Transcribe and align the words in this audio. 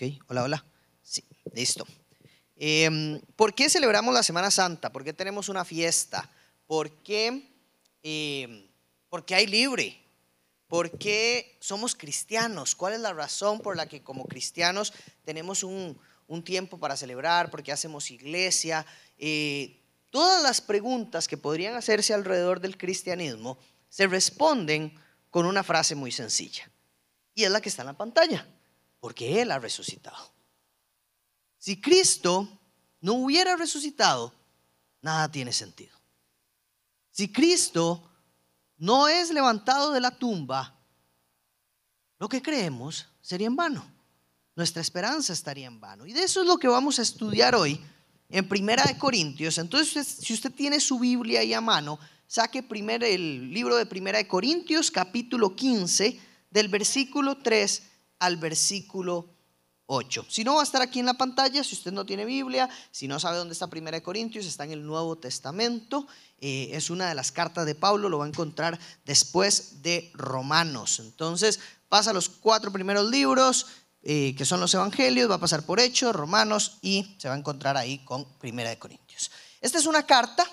Ok, 0.00 0.14
hola, 0.28 0.44
hola. 0.44 0.64
Sí, 1.02 1.22
listo. 1.52 1.86
Em, 2.56 3.20
¿Por 3.36 3.54
qué 3.54 3.68
celebramos 3.68 4.14
la 4.14 4.22
Semana 4.22 4.50
Santa? 4.50 4.90
¿Por 4.90 5.04
qué 5.04 5.12
tenemos 5.12 5.50
una 5.50 5.62
fiesta? 5.62 6.30
¿Por 6.66 6.90
qué, 7.02 7.52
em, 8.02 8.66
porque 9.10 9.34
hay 9.34 9.46
libre? 9.46 10.02
¿Por 10.68 10.96
qué 10.96 11.58
somos 11.60 11.94
cristianos? 11.94 12.74
¿Cuál 12.74 12.94
es 12.94 13.00
la 13.00 13.12
razón 13.12 13.60
por 13.60 13.76
la 13.76 13.86
que 13.86 14.02
como 14.02 14.24
cristianos 14.24 14.94
tenemos 15.22 15.62
un, 15.62 15.98
tiempo 16.44 16.78
para 16.78 16.96
celebrar? 16.96 17.50
¿Por 17.50 17.62
qué 17.62 17.70
hacemos 17.70 18.10
iglesia? 18.10 18.86
Eh, 19.18 19.82
todas 20.08 20.42
las 20.42 20.62
preguntas 20.62 21.28
que 21.28 21.36
podrían 21.36 21.74
hacerse 21.74 22.14
alrededor 22.14 22.60
del 22.60 22.78
cristianismo 22.78 23.58
se 23.90 24.06
responden 24.06 24.98
con 25.28 25.44
una 25.44 25.62
frase 25.62 25.94
muy 25.94 26.10
sencilla. 26.10 26.70
Y 27.34 27.44
es 27.44 27.50
la 27.50 27.60
que 27.60 27.68
está 27.68 27.82
en 27.82 27.88
la 27.88 27.98
pantalla. 27.98 28.46
Porque 29.00 29.40
Él 29.40 29.50
ha 29.50 29.58
resucitado. 29.58 30.32
Si 31.58 31.80
Cristo 31.80 32.48
no 33.00 33.14
hubiera 33.14 33.56
resucitado, 33.56 34.32
nada 35.02 35.30
tiene 35.30 35.52
sentido. 35.52 35.96
Si 37.10 37.32
Cristo 37.32 38.08
no 38.78 39.08
es 39.08 39.30
levantado 39.30 39.92
de 39.92 40.00
la 40.00 40.10
tumba, 40.10 40.74
lo 42.18 42.28
que 42.28 42.42
creemos 42.42 43.06
sería 43.20 43.46
en 43.46 43.56
vano. 43.56 43.84
Nuestra 44.56 44.82
esperanza 44.82 45.32
estaría 45.32 45.66
en 45.66 45.80
vano. 45.80 46.06
Y 46.06 46.12
de 46.12 46.22
eso 46.22 46.40
es 46.42 46.46
lo 46.46 46.58
que 46.58 46.68
vamos 46.68 46.98
a 46.98 47.02
estudiar 47.02 47.54
hoy 47.54 47.80
en 48.28 48.48
Primera 48.48 48.84
de 48.84 48.98
Corintios. 48.98 49.58
Entonces, 49.58 50.06
si 50.06 50.34
usted 50.34 50.52
tiene 50.52 50.80
su 50.80 50.98
Biblia 50.98 51.40
ahí 51.40 51.54
a 51.54 51.60
mano, 51.60 51.98
saque 52.26 52.62
primero 52.62 53.06
el 53.06 53.52
libro 53.52 53.76
de 53.76 53.86
Primera 53.86 54.18
de 54.18 54.28
Corintios, 54.28 54.90
capítulo 54.90 55.56
15, 55.56 56.20
del 56.50 56.68
versículo 56.68 57.38
3 57.38 57.82
al 58.20 58.36
versículo 58.36 59.26
8. 59.86 60.26
Si 60.28 60.44
no, 60.44 60.54
va 60.54 60.60
a 60.60 60.64
estar 60.64 60.80
aquí 60.80 61.00
en 61.00 61.06
la 61.06 61.14
pantalla, 61.14 61.64
si 61.64 61.74
usted 61.74 61.90
no 61.90 62.06
tiene 62.06 62.24
Biblia, 62.24 62.68
si 62.92 63.08
no 63.08 63.18
sabe 63.18 63.38
dónde 63.38 63.54
está 63.54 63.66
Primera 63.66 63.96
de 63.96 64.04
Corintios, 64.04 64.46
está 64.46 64.64
en 64.64 64.70
el 64.70 64.86
Nuevo 64.86 65.18
Testamento. 65.18 66.06
Eh, 66.38 66.70
es 66.72 66.90
una 66.90 67.08
de 67.08 67.16
las 67.16 67.32
cartas 67.32 67.66
de 67.66 67.74
Pablo, 67.74 68.08
lo 68.08 68.18
va 68.18 68.24
a 68.24 68.28
encontrar 68.28 68.78
después 69.04 69.82
de 69.82 70.12
Romanos. 70.14 71.00
Entonces, 71.00 71.58
pasa 71.88 72.12
los 72.12 72.28
cuatro 72.28 72.70
primeros 72.70 73.10
libros, 73.10 73.66
eh, 74.02 74.34
que 74.38 74.44
son 74.44 74.60
los 74.60 74.72
Evangelios, 74.72 75.28
va 75.28 75.34
a 75.34 75.40
pasar 75.40 75.64
por 75.64 75.80
Hechos, 75.80 76.14
Romanos 76.14 76.78
y 76.82 77.16
se 77.18 77.28
va 77.28 77.34
a 77.34 77.38
encontrar 77.38 77.76
ahí 77.76 77.98
con 78.04 78.38
Primera 78.38 78.70
de 78.70 78.78
Corintios. 78.78 79.32
Esta 79.60 79.78
es 79.78 79.86
una 79.86 80.06
carta, 80.06 80.46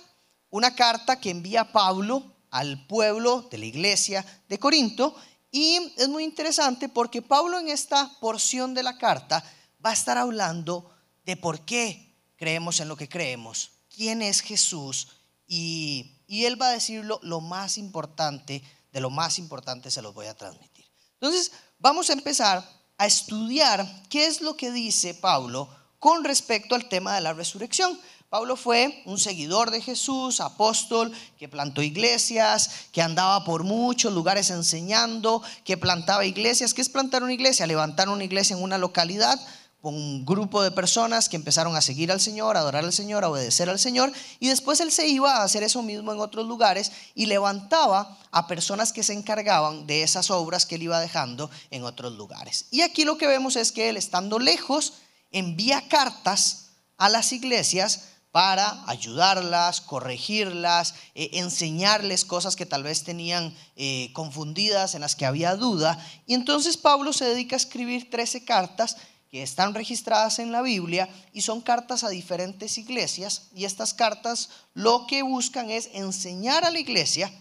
una 0.50 0.74
carta 0.74 1.20
que 1.20 1.30
envía 1.30 1.72
Pablo 1.72 2.24
al 2.50 2.88
pueblo 2.88 3.48
de 3.52 3.60
la 3.60 3.66
iglesia 3.66 4.26
de 4.50 4.58
Corinto 4.58 5.16
y 5.52 5.94
es 5.98 6.08
muy 6.10 6.24
interesante 6.24 6.90
porque 6.90 7.22
Pablo 7.22 7.60
en 7.60 7.70
esta 7.70 8.10
porción 8.20 8.74
de 8.74 8.84
la 8.84 8.98
carta 8.98 9.44
va 9.86 9.92
a 9.92 9.94
estar 9.94 10.18
hablando 10.18 10.92
de 11.26 11.38
por 11.38 11.66
qué 11.66 12.16
creemos 12.36 12.80
en 12.80 12.88
lo 12.88 12.96
que 12.96 13.10
creemos, 13.10 13.72
quién 13.94 14.22
es 14.22 14.42
Jesús 14.42 15.08
y, 15.48 16.14
él 16.28 16.62
va 16.62 16.68
a 16.68 16.74
decir 16.74 17.06
lo, 17.06 17.42
más 17.42 17.78
importante, 17.78 18.62
de 18.92 19.00
lo 19.00 19.10
más 19.10 19.40
importante 19.40 19.90
se 19.90 20.02
los 20.02 20.14
voy 20.14 20.26
a 20.26 20.36
transmitir. 20.36 20.86
Entonces, 21.14 21.54
vamos 21.80 22.10
a 22.10 22.14
empezar 22.14 22.70
a 22.98 23.06
estudiar 23.06 24.04
qué 24.10 24.28
es 24.28 24.42
lo 24.42 24.58
que 24.58 24.72
dice 24.72 25.14
Pablo 25.14 25.70
con 26.00 26.26
respecto 26.26 26.76
al 26.76 26.90
tema 26.90 27.16
de 27.16 27.22
la 27.22 27.34
resurrección. 27.34 27.98
Pablo 28.30 28.58
fue 28.58 29.04
un 29.06 29.18
seguidor 29.18 29.72
de 29.72 29.82
Jesús, 29.82 30.42
apóstol, 30.42 31.14
que 31.40 31.48
plantó 31.48 31.82
iglesias, 31.82 32.70
que 32.92 33.02
andaba 33.02 33.46
por 33.46 33.64
muchos 33.64 34.12
lugares 34.12 34.50
enseñando, 34.50 35.42
que 35.64 35.78
plantaba 35.78 36.26
iglesias. 36.26 36.74
¿Qué 36.74 36.82
es 36.82 36.90
plantar 36.90 37.24
una 37.24 37.32
iglesia? 37.32 37.66
Levantar 37.66 38.10
una 38.10 38.26
iglesia 38.26 38.58
en 38.58 38.64
una 38.64 38.78
localidad 38.78 39.40
con 39.82 39.96
un 39.96 40.26
grupo 40.26 40.62
de 40.62 40.72
personas 40.72 41.30
que 41.30 41.38
empezaron 41.38 41.78
a 41.78 41.82
seguir 41.82 42.12
al 42.12 42.20
Señor, 42.20 42.58
a 42.58 42.60
adorar 42.60 42.84
al 42.84 42.92
Señor, 42.92 43.24
a 43.24 43.30
obedecer 43.30 43.70
al 43.70 43.80
Señor, 43.80 44.12
y 44.42 44.50
después 44.50 44.82
él 44.82 44.92
se 44.92 45.08
iba 45.08 45.38
a 45.38 45.44
hacer 45.44 45.64
eso 45.64 45.82
mismo 45.82 46.12
en 46.12 46.20
otros 46.20 46.48
lugares 46.48 46.92
y 47.16 47.28
levantaba 47.28 48.18
a 48.32 48.48
personas 48.48 48.92
que 48.92 49.04
se 49.04 49.14
encargaban 49.14 49.88
de 49.88 50.04
esas 50.04 50.32
obras 50.32 50.66
que 50.66 50.76
él 50.76 50.84
iba 50.84 51.00
dejando 51.00 51.50
en 51.72 51.86
otros 51.86 52.12
lugares. 52.18 52.66
Y 52.72 52.82
aquí 52.82 53.06
lo 53.06 53.18
que 53.18 53.28
vemos 53.28 53.56
es 53.56 53.72
que 53.72 53.88
él, 53.88 53.96
estando 53.96 54.38
lejos, 54.38 54.96
envía 55.32 55.88
cartas 55.88 56.66
a 56.98 57.08
las 57.08 57.32
iglesias 57.32 58.17
para 58.38 58.84
ayudarlas, 58.86 59.82
corregirlas, 59.82 60.94
eh, 61.16 61.32
enseñarles 61.34 62.24
cosas 62.24 62.56
que 62.56 62.68
tal 62.68 62.84
vez 62.84 63.04
tenían 63.04 63.52
eh, 63.76 64.12
confundidas, 64.14 64.94
en 64.94 65.02
las 65.02 65.16
que 65.16 65.26
había 65.26 65.56
duda. 65.56 65.98
Y 66.28 66.36
entonces 66.36 66.78
Pablo 66.78 67.14
se 67.14 67.26
dedica 67.26 67.56
a 67.56 67.58
escribir 67.58 68.12
13 68.12 68.46
cartas 68.46 68.98
que 69.32 69.42
están 69.42 69.74
registradas 69.74 70.38
en 70.38 70.52
la 70.52 70.62
Biblia 70.62 71.10
y 71.34 71.42
son 71.42 71.62
cartas 71.62 72.04
a 72.04 72.10
diferentes 72.10 72.78
iglesias. 72.78 73.48
Y 73.56 73.66
estas 73.66 73.96
cartas 73.96 74.50
lo 74.76 75.08
que 75.08 75.24
buscan 75.24 75.72
es 75.72 75.90
enseñar 75.94 76.64
a 76.64 76.70
la 76.70 76.78
iglesia 76.78 77.32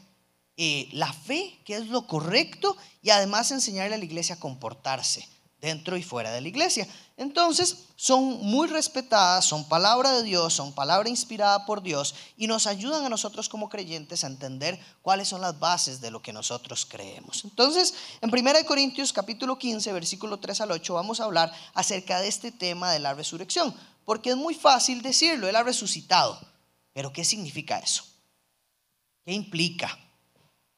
eh, 0.56 0.88
la 0.92 1.12
fe, 1.12 1.58
que 1.66 1.76
es 1.76 1.88
lo 1.88 2.06
correcto, 2.06 2.74
y 3.02 3.10
además 3.10 3.50
enseñarle 3.50 3.96
a 3.96 3.98
la 3.98 4.04
iglesia 4.06 4.36
a 4.36 4.40
comportarse 4.40 5.28
dentro 5.60 5.96
y 5.96 6.02
fuera 6.02 6.32
de 6.32 6.40
la 6.40 6.48
iglesia. 6.48 6.86
Entonces, 7.16 7.86
son 7.96 8.44
muy 8.44 8.68
respetadas, 8.68 9.44
son 9.44 9.66
palabra 9.68 10.12
de 10.12 10.22
Dios, 10.22 10.52
son 10.52 10.74
palabra 10.74 11.08
inspirada 11.08 11.64
por 11.64 11.82
Dios 11.82 12.14
y 12.36 12.46
nos 12.46 12.66
ayudan 12.66 13.04
a 13.04 13.08
nosotros 13.08 13.48
como 13.48 13.70
creyentes 13.70 14.22
a 14.22 14.26
entender 14.26 14.78
cuáles 15.00 15.28
son 15.28 15.40
las 15.40 15.58
bases 15.58 16.00
de 16.00 16.10
lo 16.10 16.20
que 16.20 16.32
nosotros 16.32 16.84
creemos. 16.84 17.44
Entonces, 17.44 17.94
en 18.20 18.30
1 18.30 18.66
Corintios 18.66 19.12
capítulo 19.12 19.58
15, 19.58 19.92
versículo 19.92 20.38
3 20.38 20.60
al 20.60 20.72
8, 20.72 20.94
vamos 20.94 21.20
a 21.20 21.24
hablar 21.24 21.52
acerca 21.72 22.20
de 22.20 22.28
este 22.28 22.52
tema 22.52 22.92
de 22.92 22.98
la 22.98 23.14
resurrección, 23.14 23.74
porque 24.04 24.30
es 24.30 24.36
muy 24.36 24.54
fácil 24.54 25.00
decirlo, 25.00 25.48
Él 25.48 25.56
ha 25.56 25.62
resucitado, 25.62 26.38
pero 26.92 27.12
¿qué 27.12 27.24
significa 27.24 27.78
eso? 27.78 28.04
¿Qué 29.24 29.32
implica? 29.32 29.98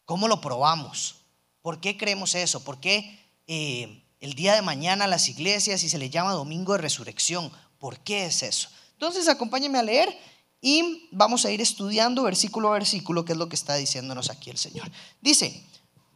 ¿Cómo 0.04 0.28
lo 0.28 0.40
probamos? 0.40 1.16
¿Por 1.62 1.80
qué 1.80 1.96
creemos 1.96 2.34
eso? 2.36 2.62
¿Por 2.62 2.78
qué... 2.78 3.18
Eh, 3.48 4.04
el 4.20 4.34
día 4.34 4.54
de 4.54 4.62
mañana 4.62 5.04
a 5.04 5.08
las 5.08 5.28
iglesias 5.28 5.82
y 5.82 5.88
se 5.88 5.98
le 5.98 6.10
llama 6.10 6.32
Domingo 6.32 6.72
de 6.72 6.78
Resurrección. 6.78 7.50
¿Por 7.78 7.98
qué 8.00 8.26
es 8.26 8.42
eso? 8.42 8.68
Entonces 8.92 9.28
acompáñenme 9.28 9.78
a 9.78 9.82
leer 9.82 10.16
y 10.60 11.08
vamos 11.12 11.44
a 11.44 11.50
ir 11.50 11.60
estudiando 11.60 12.24
versículo 12.24 12.68
a 12.68 12.72
versículo 12.72 13.24
qué 13.24 13.32
es 13.32 13.38
lo 13.38 13.48
que 13.48 13.56
está 13.56 13.76
diciéndonos 13.76 14.30
aquí 14.30 14.50
el 14.50 14.58
Señor. 14.58 14.90
Dice, 15.20 15.64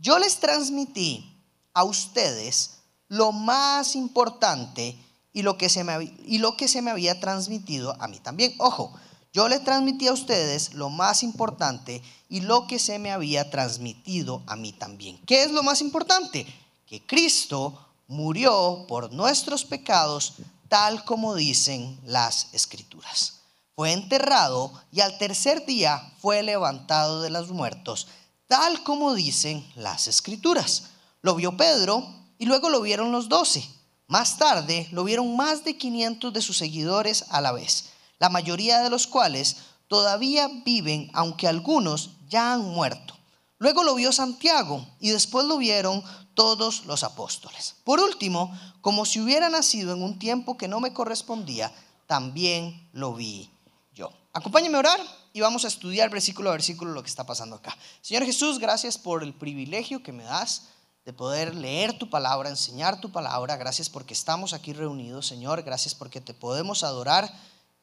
yo 0.01 0.19
les 0.19 0.39
transmití 0.39 1.39
a 1.75 1.85
ustedes 1.85 2.79
lo 3.09 3.31
más 3.31 3.95
importante 3.95 4.97
y 5.33 5.43
lo 5.43 5.57
que 5.57 5.69
se 5.69 5.85
me, 5.85 6.13
y 6.27 6.39
lo 6.39 6.57
que 6.57 6.67
se 6.67 6.83
me 6.83 6.91
había 6.91 7.21
transmitido 7.21 7.97
a 8.01 8.09
mí 8.09 8.19
también. 8.19 8.55
Ojo, 8.59 8.93
yo 9.33 9.49
les 9.49 9.63
transmití 9.65 10.09
a 10.09 10.13
ustedes 10.13 10.75
lo 10.75 10.91
más 10.91 11.23
importante 11.23 12.03
y 12.29 12.41
lo 12.41 12.67
que 12.67 12.79
se 12.79 12.99
me 12.99 13.13
había 13.13 13.49
transmitido 13.51 14.43
a 14.47 14.57
mí 14.57 14.73
también. 14.73 15.19
¿Qué 15.27 15.45
es 15.45 15.53
lo 15.53 15.63
más 15.63 15.81
importante? 15.81 16.47
Que 16.85 17.01
Cristo 17.07 17.79
murió 18.13 18.85
por 18.87 19.13
nuestros 19.13 19.65
pecados, 19.65 20.35
tal 20.69 21.05
como 21.05 21.35
dicen 21.35 21.99
las 22.05 22.49
escrituras. 22.53 23.41
Fue 23.75 23.93
enterrado 23.93 24.71
y 24.93 25.01
al 25.01 25.17
tercer 25.17 25.65
día 25.65 26.13
fue 26.21 26.43
levantado 26.43 27.23
de 27.23 27.31
los 27.31 27.51
muertos, 27.51 28.09
tal 28.47 28.83
como 28.83 29.15
dicen 29.15 29.67
las 29.77 30.09
escrituras. 30.09 30.91
Lo 31.23 31.35
vio 31.35 31.57
Pedro 31.57 32.07
y 32.39 32.45
luego 32.45 32.69
lo 32.69 32.83
vieron 32.83 33.13
los 33.13 33.31
doce. 33.31 33.67
Más 34.09 34.37
tarde 34.37 34.89
lo 34.93 35.05
vieron 35.05 35.35
más 35.35 35.65
de 35.65 35.79
500 35.79 36.35
de 36.35 36.43
sus 36.43 36.59
seguidores 36.59 37.25
a 37.31 37.41
la 37.41 37.53
vez, 37.53 37.87
la 38.19 38.29
mayoría 38.29 38.81
de 38.81 38.91
los 38.91 39.07
cuales 39.07 39.57
todavía 39.89 40.51
viven, 40.67 41.11
aunque 41.15 41.49
algunos 41.49 42.11
ya 42.29 42.53
han 42.53 42.61
muerto. 42.61 43.17
Luego 43.63 43.85
lo 43.85 43.95
vio 43.95 44.11
Santiago 44.11 44.85
y 44.99 45.11
después 45.11 45.47
lo 45.47 45.57
vieron 45.57 46.03
todos 46.35 46.85
los 46.85 47.05
apóstoles. 47.05 47.77
Por 47.85 48.01
último, 48.01 48.53
como 48.81 49.07
si 49.07 49.21
hubiera 49.21 49.49
nacido 49.51 49.95
en 49.95 50.03
un 50.03 50.19
tiempo 50.19 50.57
que 50.57 50.67
no 50.67 50.81
me 50.81 50.93
correspondía, 50.93 51.73
también 52.09 52.89
lo 52.93 53.15
vi 53.15 53.49
yo. 53.95 54.11
Acompáñenme 54.33 54.79
a 54.79 54.81
orar 54.81 55.01
y 55.33 55.43
vamos 55.43 55.65
a 55.65 55.69
estudiar 55.69 56.11
versículo 56.11 56.49
a 56.49 56.55
versículo 56.55 56.91
lo 56.91 57.05
que 57.05 57.09
está 57.09 57.25
pasando 57.25 57.55
acá. 57.55 57.79
Señor 58.01 58.25
Jesús, 58.25 58.59
gracias 58.59 58.99
por 58.99 59.23
el 59.23 59.33
privilegio 59.33 60.03
que 60.03 60.11
me 60.11 60.25
das 60.25 60.63
de 61.05 61.13
poder 61.13 61.55
leer 61.55 61.97
tu 61.97 62.11
palabra, 62.11 62.49
enseñar 62.49 63.01
tu 63.01 63.13
palabra. 63.13 63.57
Gracias 63.59 63.89
porque 63.89 64.13
estamos 64.13 64.55
aquí 64.55 64.73
reunidos, 64.73 65.29
Señor. 65.29 65.63
Gracias 65.63 65.95
porque 65.95 66.21
te 66.21 66.35
podemos 66.35 66.83
adorar. 66.83 67.33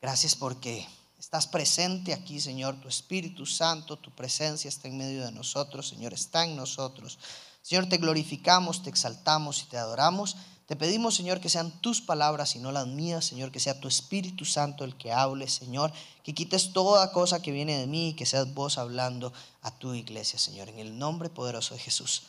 Gracias 0.02 0.36
porque 0.36 0.86
estás 1.30 1.46
presente 1.46 2.12
aquí, 2.12 2.42
Señor. 2.42 2.81
Tu 2.81 2.88
Espíritu 2.88 3.46
Santo, 3.46 3.98
tu 3.98 4.10
presencia 4.10 4.68
está 4.68 4.88
en 4.88 4.98
medio 4.98 5.24
de 5.24 5.31
nosotros, 5.31 5.88
Señor, 5.88 6.12
está 6.12 6.44
en 6.44 6.56
nosotros. 6.56 7.20
Señor, 7.62 7.88
te 7.88 7.98
glorificamos, 7.98 8.81
te 8.81 8.90
exaltamos 8.90 9.62
y 9.62 9.66
te 9.68 9.78
adoramos. 9.78 10.38
Te 10.66 10.76
pedimos, 10.76 11.14
Señor, 11.14 11.40
que 11.40 11.50
sean 11.50 11.81
tus 11.81 12.02
palabras 12.02 12.56
y 12.56 12.60
no 12.60 12.72
las 12.72 12.88
mías, 12.88 13.26
Señor, 13.26 13.52
que 13.52 13.60
sea 13.60 13.80
tu 13.80 13.88
Espíritu 13.88 14.44
Santo 14.44 14.84
el 14.84 14.98
que 14.98 15.12
hable, 15.12 15.48
Señor, 15.48 15.94
que 16.24 16.34
quites 16.34 16.74
toda 16.74 17.12
cosa 17.12 17.44
que 17.44 17.52
viene 17.52 17.78
de 17.78 17.86
mí 17.86 18.10
y 18.10 18.14
que 18.14 18.25
seas 18.25 18.52
vos 18.56 18.80
hablando 18.80 19.32
a 19.62 19.70
tu 19.70 19.94
iglesia, 19.94 20.40
Señor, 20.40 20.68
en 20.70 20.80
el 20.80 20.98
nombre 20.98 21.30
poderoso 21.30 21.75
de 21.75 21.82
Jesús. 21.82 22.24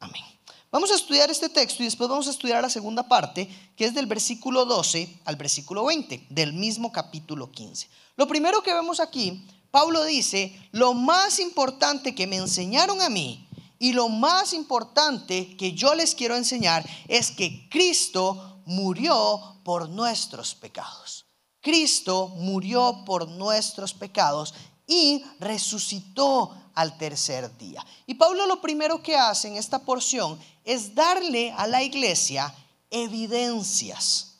Amén. 0.00 0.24
Vamos 0.72 0.90
a 0.90 0.94
estudiar 0.94 1.30
este 1.30 1.50
texto 1.50 1.82
y 1.82 1.84
después 1.84 2.08
vamos 2.08 2.26
a 2.28 2.30
estudiar 2.30 2.62
la 2.62 2.70
segunda 2.70 3.02
parte, 3.06 3.46
que 3.76 3.84
es 3.84 3.92
del 3.92 4.06
versículo 4.06 4.64
12 4.64 5.20
al 5.26 5.36
versículo 5.36 5.84
20, 5.84 6.28
del 6.30 6.54
mismo 6.54 6.90
capítulo 6.90 7.52
15. 7.52 7.90
Lo 8.16 8.26
primero 8.26 8.62
que 8.62 8.72
vemos 8.72 8.98
aquí, 8.98 9.46
Pablo 9.70 10.02
dice, 10.02 10.58
lo 10.70 10.94
más 10.94 11.40
importante 11.40 12.14
que 12.14 12.26
me 12.26 12.36
enseñaron 12.36 13.02
a 13.02 13.10
mí 13.10 13.46
y 13.78 13.92
lo 13.92 14.08
más 14.08 14.54
importante 14.54 15.58
que 15.58 15.72
yo 15.74 15.94
les 15.94 16.14
quiero 16.14 16.36
enseñar 16.36 16.88
es 17.06 17.30
que 17.32 17.68
Cristo 17.68 18.62
murió 18.64 19.58
por 19.64 19.90
nuestros 19.90 20.54
pecados. 20.54 21.26
Cristo 21.60 22.28
murió 22.28 23.02
por 23.04 23.28
nuestros 23.28 23.92
pecados 23.92 24.54
y 24.92 25.24
resucitó 25.40 26.54
al 26.74 26.98
tercer 26.98 27.56
día. 27.56 27.84
Y 28.06 28.14
Pablo 28.14 28.46
lo 28.46 28.60
primero 28.60 29.02
que 29.02 29.16
hace 29.16 29.48
en 29.48 29.56
esta 29.56 29.78
porción 29.78 30.38
es 30.64 30.94
darle 30.94 31.50
a 31.52 31.66
la 31.66 31.82
iglesia 31.82 32.54
evidencias 32.90 34.34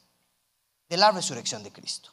de 0.90 0.96
la 0.98 1.10
resurrección 1.10 1.62
de 1.62 1.72
Cristo. 1.72 2.10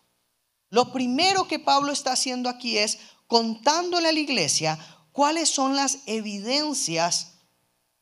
Lo 0.70 0.94
primero 0.94 1.48
que 1.48 1.60
Pablo 1.60 1.92
está 1.92 2.14
haciendo 2.14 2.48
aquí 2.48 2.78
es 2.78 3.00
contándole 3.28 4.08
a 4.08 4.14
la 4.14 4.20
iglesia 4.20 4.80
cuáles 5.12 5.50
son 5.50 5.76
las 5.76 6.00
evidencias 6.06 7.34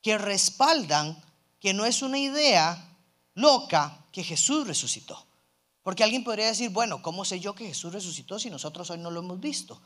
que 0.03 0.19
respaldan 0.19 1.19
que 1.59 1.73
no 1.73 1.83
es 1.85 2.03
una 2.03 2.19
idea 2.19 2.95
loca 3.33 4.05
que 4.11 4.23
Jesús 4.23 4.67
resucitó. 4.67 5.25
Porque 5.81 6.03
alguien 6.03 6.23
podría 6.23 6.45
decir, 6.45 6.69
bueno, 6.69 7.01
¿cómo 7.01 7.25
sé 7.25 7.39
yo 7.39 7.55
que 7.55 7.65
Jesús 7.65 7.91
resucitó 7.91 8.37
si 8.37 8.51
nosotros 8.51 8.89
hoy 8.91 8.99
no 8.99 9.09
lo 9.09 9.21
hemos 9.21 9.39
visto? 9.39 9.81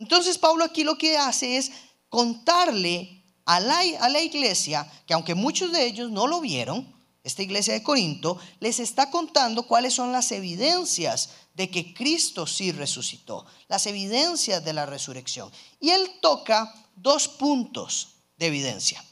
Entonces 0.00 0.38
Pablo 0.38 0.64
aquí 0.64 0.82
lo 0.82 0.98
que 0.98 1.16
hace 1.16 1.58
es 1.58 1.70
contarle 2.08 3.22
a 3.44 3.60
la, 3.60 4.22
iglesia, 4.22 4.90
que 5.06 5.14
aunque 5.14 5.34
muchos 5.34 5.72
de 5.72 5.86
ellos 5.86 6.10
no 6.10 6.26
lo 6.26 6.40
vieron, 6.40 6.86
esta 7.22 7.42
iglesia 7.42 7.74
de 7.74 7.82
Corinto, 7.82 8.38
les 8.60 8.80
está 8.80 9.10
contando 9.10 9.66
cuáles 9.66 9.92
son 9.92 10.10
las 10.10 10.32
evidencias 10.32 11.30
de 11.54 11.68
que 11.70 11.92
Cristo 11.92 12.46
sí 12.46 12.72
resucitó, 12.72 13.44
las 13.68 13.86
evidencias 13.86 14.64
de 14.64 14.72
la 14.72 14.86
resurrección. 14.86 15.50
Y 15.80 15.90
él 15.90 16.10
toca 16.22 16.72
dos 16.96 17.28
puntos 17.28 18.08
de 18.38 18.46
evidencia. 18.46 19.04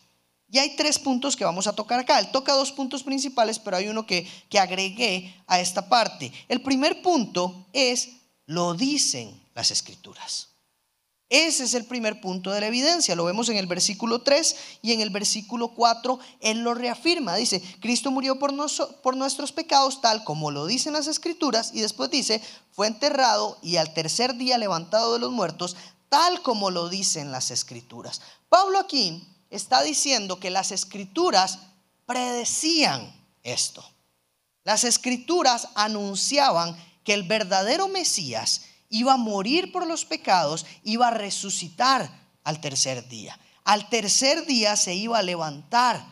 Y 0.51 0.59
hay 0.59 0.75
tres 0.77 0.99
puntos 0.99 1.37
que 1.37 1.45
vamos 1.45 1.67
a 1.67 1.75
tocar 1.75 2.01
acá. 2.01 2.19
Él 2.19 2.31
toca 2.31 2.55
dos 2.55 2.73
puntos 2.73 3.03
principales, 3.03 3.59
pero 3.59 3.77
hay 3.77 3.89
uno 3.89 4.07
que, 4.07 4.27
que 4.49 4.59
agregué 4.59 5.35
a 5.47 5.61
esta 5.61 5.91
parte. 5.91 6.33
El 6.49 6.63
primer 6.63 7.03
punto 7.03 7.67
es, 7.75 8.09
lo 8.47 8.73
dicen 8.73 9.39
las 9.55 9.71
escrituras. 9.71 10.49
Ese 11.31 11.65
es 11.65 11.75
el 11.75 11.85
primer 11.85 12.23
punto 12.23 12.51
de 12.51 12.61
la 12.61 12.69
evidencia. 12.69 13.15
Lo 13.15 13.25
vemos 13.25 13.51
en 13.51 13.59
el 13.59 13.67
versículo 13.67 14.23
3 14.23 14.57
y 14.81 14.93
en 14.93 15.03
el 15.03 15.11
versículo 15.11 15.69
4 15.69 16.19
Él 16.41 16.61
lo 16.61 16.73
reafirma. 16.73 17.37
Dice, 17.37 17.61
Cristo 17.81 18.11
murió 18.11 18.39
por, 18.39 18.55
por, 19.03 19.17
nuestros 19.17 19.53
pecados 19.53 20.01
tal 20.01 20.25
como 20.25 20.51
lo 20.51 20.65
dicen 20.65 20.95
las 20.95 21.07
escrituras 21.07 21.73
y 21.75 21.81
después 21.81 22.11
dice, 22.11 22.41
fue 22.73 22.87
enterrado 22.87 23.59
y 23.63 23.77
al 23.77 23.93
tercer 23.93 24.37
día 24.37 24.57
levantado 24.57 25.13
de 25.13 25.19
los 25.19 25.31
muertos 25.31 25.77
tal 26.09 26.41
como 26.41 26.71
lo 26.71 26.89
dicen 26.89 27.31
las 27.31 27.51
escrituras. 27.51 28.23
Pablo 28.49 28.79
aquí 28.79 29.23
está 29.51 29.83
diciendo 29.83 30.41
que 30.41 30.49
las 30.49 30.73
escrituras 30.73 31.59
predecían 32.07 33.15
esto. 33.43 33.85
Las 34.65 34.85
escrituras 34.85 35.69
anunciaban 35.75 36.77
que 37.05 37.13
el 37.13 37.23
verdadero 37.23 37.89
Mesías 37.89 38.63
iba 38.89 39.15
a 39.15 39.19
morir 39.19 39.73
por 39.73 39.87
los 39.87 40.05
pecados, 40.05 40.67
iba 40.85 41.09
a 41.09 41.13
resucitar 41.13 42.11
al 42.45 42.61
tercer 42.61 43.09
día. 43.09 43.39
Al 43.65 43.89
tercer 43.89 44.47
día 44.47 44.77
se 44.77 44.95
iba 44.95 45.19
a 45.19 45.23
levantar 45.23 46.05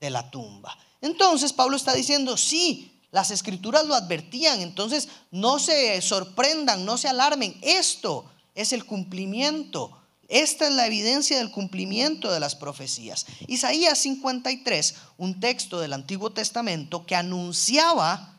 de 0.00 0.10
la 0.10 0.30
tumba. 0.30 0.76
Entonces 1.00 1.52
Pablo 1.52 1.76
está 1.76 1.92
diciendo, 1.94 2.36
sí, 2.36 2.92
las 3.10 3.30
escrituras 3.30 3.86
lo 3.86 3.94
advertían, 3.94 4.60
entonces 4.60 5.08
no 5.30 5.58
se 5.58 6.00
sorprendan, 6.02 6.84
no 6.84 6.98
se 6.98 7.08
alarmen, 7.08 7.58
esto 7.62 8.24
es 8.54 8.72
el 8.72 8.84
cumplimiento. 8.84 9.92
Esta 10.28 10.68
es 10.68 10.74
la 10.74 10.86
evidencia 10.86 11.38
del 11.38 11.50
cumplimiento 11.50 12.30
de 12.30 12.38
las 12.38 12.54
profecías. 12.54 13.24
Isaías 13.46 13.98
53, 14.00 14.94
un 15.16 15.40
texto 15.40 15.80
del 15.80 15.94
Antiguo 15.94 16.30
Testamento 16.30 17.06
que 17.06 17.16
anunciaba 17.16 18.37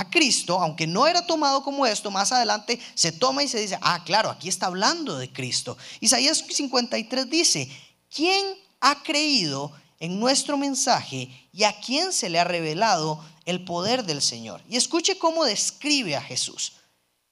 a 0.00 0.08
Cristo, 0.08 0.58
aunque 0.58 0.86
no 0.86 1.06
era 1.06 1.26
tomado 1.26 1.62
como 1.62 1.84
esto, 1.84 2.10
más 2.10 2.32
adelante 2.32 2.80
se 2.94 3.12
toma 3.12 3.42
y 3.42 3.48
se 3.48 3.60
dice, 3.60 3.78
ah, 3.82 4.02
claro, 4.02 4.30
aquí 4.30 4.48
está 4.48 4.64
hablando 4.64 5.18
de 5.18 5.30
Cristo. 5.30 5.76
Isaías 6.00 6.42
53 6.48 7.28
dice, 7.28 7.70
¿quién 8.08 8.42
ha 8.80 9.02
creído 9.02 9.72
en 9.98 10.18
nuestro 10.18 10.56
mensaje 10.56 11.28
y 11.52 11.64
a 11.64 11.78
quién 11.80 12.14
se 12.14 12.30
le 12.30 12.38
ha 12.38 12.44
revelado 12.44 13.22
el 13.44 13.62
poder 13.62 14.04
del 14.04 14.22
Señor? 14.22 14.62
Y 14.70 14.76
escuche 14.76 15.18
cómo 15.18 15.44
describe 15.44 16.16
a 16.16 16.22
Jesús. 16.22 16.72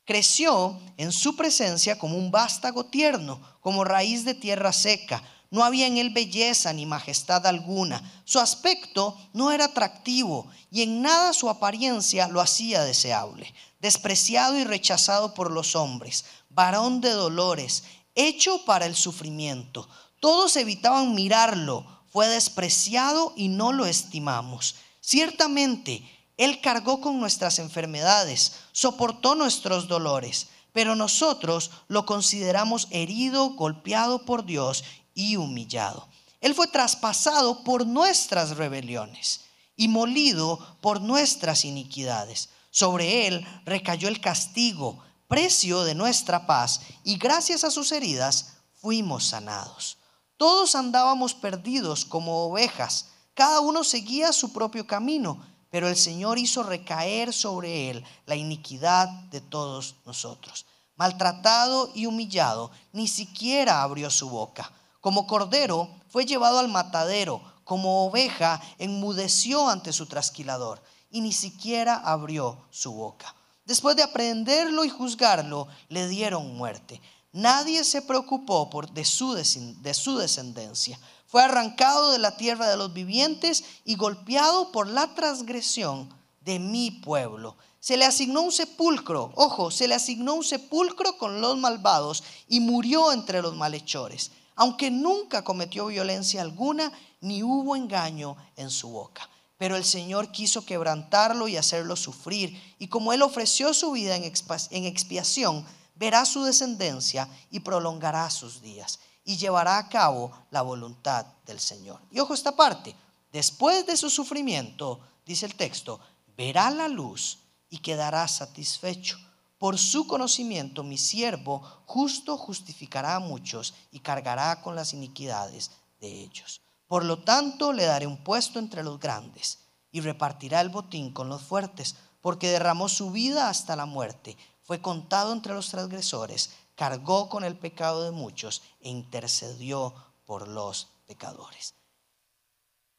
Creció 0.05 0.79
en 0.99 1.11
su 1.11 1.37
presencia 1.37 1.99
como 1.99 2.19
un 2.19 2.31
vástago 2.31 2.85
tierno, 2.85 3.41
como 3.63 3.83
raíz 3.83 4.27
de 4.27 4.35
tierra 4.35 4.75
seca 4.75 5.23
no 5.51 5.65
había 5.65 5.87
en 5.87 5.97
él 5.97 6.11
belleza 6.11 6.73
ni 6.73 6.85
majestad 6.85 7.47
alguna. 7.47 8.03
Su 8.25 8.39
aspecto 8.39 9.17
no 9.33 9.51
era 9.51 9.67
atractivo 9.67 10.47
y 10.71 10.83
en 10.83 11.01
nada 11.01 11.33
su 11.33 11.49
apariencia 11.49 12.29
lo 12.29 12.41
hacía 12.41 12.83
deseable. 12.83 13.55
Despreciado 13.81 14.59
y 14.59 14.65
rechazado 14.65 15.33
por 15.33 15.51
los 15.51 15.75
hombres, 15.75 16.27
varón 16.51 17.01
de 17.01 17.11
dolores, 17.11 17.85
hecho 18.15 18.65
para 18.67 18.85
el 18.85 18.95
sufrimiento. 18.95 19.89
Todos 20.21 20.57
evitaban 20.57 21.15
mirarlo. 21.15 21.87
Fue 22.13 22.27
despreciado 22.29 23.33
y 23.37 23.49
no 23.49 23.73
lo 23.73 23.87
estimamos. 23.87 24.77
Ciertamente, 25.01 26.03
Él 26.37 26.61
cargó 26.61 27.01
con 27.01 27.21
nuestras 27.21 27.59
enfermedades, 27.59 28.53
soportó 28.73 29.35
nuestros 29.35 29.89
dolores 29.89 30.49
pero 30.79 30.95
nosotros 30.95 31.73
lo 31.89 32.07
consideramos 32.07 32.87
herido, 32.91 33.51
golpeado 33.51 34.25
por 34.25 34.45
Dios 34.45 34.85
y 35.19 35.35
humillado. 35.35 36.07
Él 36.41 36.55
fue 36.55 36.69
traspasado 36.69 37.65
por 37.65 37.85
nuestras 37.85 38.57
rebeliones 38.57 39.41
y 39.75 39.89
molido 39.89 40.61
por 40.81 41.01
nuestras 41.01 41.65
iniquidades. 41.65 42.51
Sobre 42.71 43.27
él 43.27 43.45
recayó 43.65 44.07
el 44.07 44.21
castigo, 44.21 45.03
precio 45.27 45.83
de 45.83 45.97
nuestra 45.97 46.47
paz, 46.47 46.83
y 47.03 47.19
gracias 47.19 47.65
a 47.65 47.73
sus 47.73 47.91
heridas 47.91 48.59
fuimos 48.75 49.25
sanados. 49.25 49.99
Todos 50.37 50.77
andábamos 50.77 51.35
perdidos 51.35 52.05
como 52.05 52.45
ovejas, 52.45 53.07
cada 53.35 53.59
uno 53.59 53.83
seguía 53.83 54.33
su 54.33 54.53
propio 54.53 54.87
camino, 54.87 55.45
pero 55.69 55.89
el 55.89 55.97
Señor 55.97 56.39
hizo 56.39 56.63
recaer 56.63 57.33
sobre 57.33 57.91
él 57.91 58.05
la 58.27 58.37
iniquidad 58.37 59.09
de 59.33 59.41
todos 59.41 59.97
nosotros. 60.07 60.65
Maltratado 60.95 61.91
y 61.93 62.07
humillado, 62.07 62.71
ni 62.93 63.09
siquiera 63.09 63.83
abrió 63.83 64.11
su 64.11 64.29
boca. 64.29 64.73
Como 65.01 65.27
cordero 65.27 65.89
fue 66.09 66.27
llevado 66.27 66.59
al 66.59 66.69
matadero, 66.69 67.41
como 67.65 68.07
oveja 68.07 68.61
enmudeció 68.79 69.69
ante 69.69 69.93
su 69.93 70.07
trasquilador 70.07 70.83
y 71.11 71.21
ni 71.21 71.33
siquiera 71.33 71.97
abrió 71.97 72.67
su 72.71 72.93
boca. 72.93 73.35
Después 73.65 73.95
de 73.95 74.03
aprenderlo 74.03 74.85
y 74.85 74.89
juzgarlo, 74.89 75.69
le 75.89 76.09
dieron 76.09 76.57
muerte. 76.57 77.01
Nadie 77.33 77.85
se 77.85 78.03
preocupó 78.03 78.71
por 78.71 78.91
de, 78.91 79.05
su 79.05 79.35
de 79.35 79.95
su 79.95 80.17
descendencia. 80.17 80.99
Fue 81.27 81.43
arrancado 81.43 82.11
de 82.11 82.19
la 82.19 82.37
tierra 82.37 82.69
de 82.69 82.79
los 82.79 82.93
vivientes 82.93 83.63
y 83.85 83.97
golpeado 83.97 84.73
por 84.73 84.87
la 84.87 85.15
transgresión 85.15 86.09
de 86.41 86.59
mi 86.59 86.91
pueblo. 86.91 87.57
Se 87.79 87.99
le 87.99 88.07
asignó 88.07 88.41
un 88.41 88.53
sepulcro, 88.53 89.31
ojo, 89.37 89.71
se 89.71 89.87
le 89.87 89.95
asignó 89.95 90.35
un 90.35 90.45
sepulcro 90.45 91.19
con 91.19 91.41
los 91.43 91.57
malvados 91.59 92.25
y 92.49 92.61
murió 92.61 93.13
entre 93.13 93.43
los 93.43 93.55
malhechores 93.55 94.33
aunque 94.59 94.91
nunca 94.91 95.45
cometió 95.45 95.87
violencia 95.87 96.43
alguna, 96.43 96.93
ni 97.21 97.45
hubo 97.45 97.77
engaño 97.77 98.37
en 98.57 98.71
su 98.71 98.89
boca. 98.89 99.31
Pero 99.57 99.77
el 99.77 99.85
Señor 99.85 100.33
quiso 100.33 100.67
quebrantarlo 100.67 101.47
y 101.47 101.57
hacerlo 101.57 101.95
sufrir, 101.95 102.61
y 102.77 102.89
como 102.89 103.13
Él 103.13 103.23
ofreció 103.23 103.73
su 103.73 103.93
vida 103.93 104.17
en 104.17 104.85
expiación, 104.85 105.65
verá 105.95 106.25
su 106.25 106.43
descendencia 106.43 107.29
y 107.53 107.61
prolongará 107.61 108.29
sus 108.31 108.61
días, 108.61 108.99
y 109.25 109.37
llevará 109.37 109.79
a 109.79 109.89
cabo 109.89 110.33
la 110.51 110.63
voluntad 110.63 111.25
del 111.47 111.61
Señor. 111.61 112.01
Y 112.11 112.19
ojo 112.19 112.35
esta 112.35 112.57
parte, 112.57 112.97
después 113.33 113.87
de 113.87 113.97
su 113.97 114.11
sufrimiento, 114.11 114.99
dice 115.25 115.47
el 115.47 115.55
texto, 115.55 116.01
verá 116.37 116.69
la 116.73 116.89
luz 116.89 117.39
y 117.71 117.79
quedará 117.79 118.27
satisfecho 118.27 119.21
por 119.59 119.77
su 119.79 120.07
conocimiento 120.07 120.85
mi 120.85 120.97
siervo 120.97 121.61
justo 121.85 122.39
justificará 122.39 123.17
a 123.17 123.21
muchos 123.21 123.75
y 123.91 124.01
cargará 124.01 124.63
con 124.63 124.77
las 124.77 124.93
iniquidades 124.93 125.73
de 126.01 126.23
ellos. 126.23 126.63
Por 126.87 127.05
lo 127.05 127.23
tanto 127.23 127.73
le 127.73 127.85
daré 127.85 128.07
un 128.07 128.23
puesto 128.25 128.59
entre 128.59 128.83
los 128.83 128.99
grandes 128.99 129.59
y 129.91 130.01
repartirá 130.01 130.61
el 130.61 130.69
botín 130.69 131.13
con 131.13 131.29
los 131.29 131.43
fuertes, 131.43 131.97
porque 132.21 132.51
derramó 132.51 132.89
su 132.89 133.11
vida 133.11 133.49
hasta 133.49 133.77
la 133.77 133.87
muerte, 133.87 134.37
fue 134.63 134.81
contado 134.81 135.33
entre 135.33 135.55
los 135.55 135.69
transgresores, 135.71 136.51
cargó 136.75 137.29
con 137.29 137.45
el 137.45 137.57
pecado 137.57 138.05
de 138.05 138.11
muchos 138.11 138.63
e 138.81 138.91
intercedió 138.91 139.95
por 140.25 140.47
los 140.47 140.89
pecadores. 141.07 141.75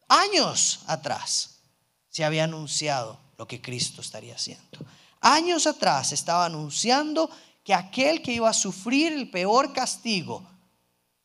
años 0.08 0.80
atrás 0.88 1.60
se 2.10 2.26
había 2.26 2.46
anunciado 2.46 3.20
lo 3.38 3.48
que 3.48 3.62
Cristo 3.62 4.02
estaría 4.02 4.36
haciendo. 4.36 4.80
Años 5.22 5.68
atrás 5.68 6.12
estaba 6.12 6.46
anunciando 6.46 7.30
que 7.64 7.74
aquel 7.74 8.22
que 8.22 8.34
iba 8.34 8.50
a 8.50 8.54
sufrir 8.54 9.14
el 9.14 9.30
peor 9.30 9.74
castigo 9.74 10.48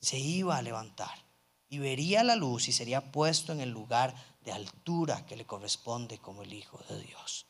se 0.00 0.18
iba 0.18 0.56
a 0.56 0.62
levantar 0.62 1.24
y 1.68 1.78
vería 1.78 2.22
la 2.24 2.36
luz 2.36 2.68
y 2.68 2.72
sería 2.72 3.00
puesto 3.12 3.52
en 3.52 3.60
el 3.60 3.70
lugar 3.70 4.14
de 4.44 4.52
altura 4.52 5.24
que 5.26 5.36
le 5.36 5.46
corresponde 5.46 6.18
como 6.18 6.42
el 6.42 6.52
Hijo 6.52 6.78
de 6.88 7.00
Dios. 7.02 7.46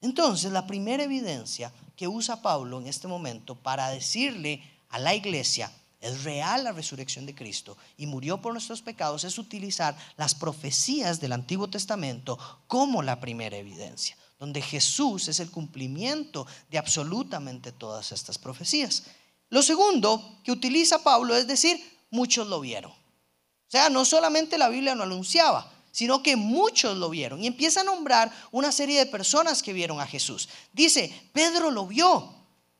Entonces, 0.00 0.52
la 0.52 0.66
primera 0.66 1.04
evidencia 1.04 1.72
que 1.96 2.06
usa 2.06 2.42
Pablo 2.42 2.78
en 2.78 2.86
este 2.86 3.08
momento 3.08 3.54
para 3.54 3.88
decirle 3.88 4.62
a 4.90 4.98
la 4.98 5.14
iglesia, 5.14 5.72
es 6.00 6.22
real 6.24 6.64
la 6.64 6.72
resurrección 6.72 7.24
de 7.26 7.34
Cristo 7.34 7.76
y 7.96 8.06
murió 8.06 8.40
por 8.40 8.52
nuestros 8.52 8.82
pecados, 8.82 9.24
es 9.24 9.38
utilizar 9.38 9.96
las 10.16 10.34
profecías 10.34 11.20
del 11.20 11.32
Antiguo 11.32 11.68
Testamento 11.68 12.38
como 12.66 13.02
la 13.02 13.18
primera 13.18 13.56
evidencia, 13.56 14.16
donde 14.38 14.60
Jesús 14.60 15.28
es 15.28 15.40
el 15.40 15.50
cumplimiento 15.50 16.46
de 16.70 16.78
absolutamente 16.78 17.72
todas 17.72 18.12
estas 18.12 18.38
profecías. 18.38 19.04
Lo 19.48 19.62
segundo 19.62 20.40
que 20.44 20.52
utiliza 20.52 21.02
Pablo 21.02 21.34
es 21.36 21.46
decir, 21.46 21.82
muchos 22.10 22.46
lo 22.46 22.60
vieron. 22.60 22.90
O 22.90 23.70
sea, 23.70 23.90
no 23.90 24.04
solamente 24.04 24.58
la 24.58 24.68
Biblia 24.68 24.94
lo 24.94 25.04
anunciaba, 25.04 25.72
sino 25.90 26.22
que 26.22 26.36
muchos 26.36 26.96
lo 26.96 27.08
vieron. 27.08 27.42
Y 27.42 27.46
empieza 27.46 27.80
a 27.80 27.84
nombrar 27.84 28.30
una 28.52 28.70
serie 28.70 28.98
de 28.98 29.06
personas 29.06 29.62
que 29.62 29.72
vieron 29.72 30.00
a 30.00 30.06
Jesús. 30.06 30.48
Dice, 30.72 31.30
Pedro 31.32 31.70
lo 31.70 31.86
vio. 31.86 32.34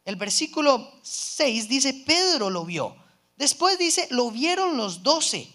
El 0.05 0.17
versículo 0.17 0.93
6 1.03 1.69
dice, 1.69 1.95
Pedro 2.07 2.51
lo 2.51 2.65
vio. 2.65 2.95
Después 3.37 3.79
dice, 3.79 4.07
lo 4.11 4.31
vieron 4.31 4.77
los 4.77 5.03
doce. 5.03 5.49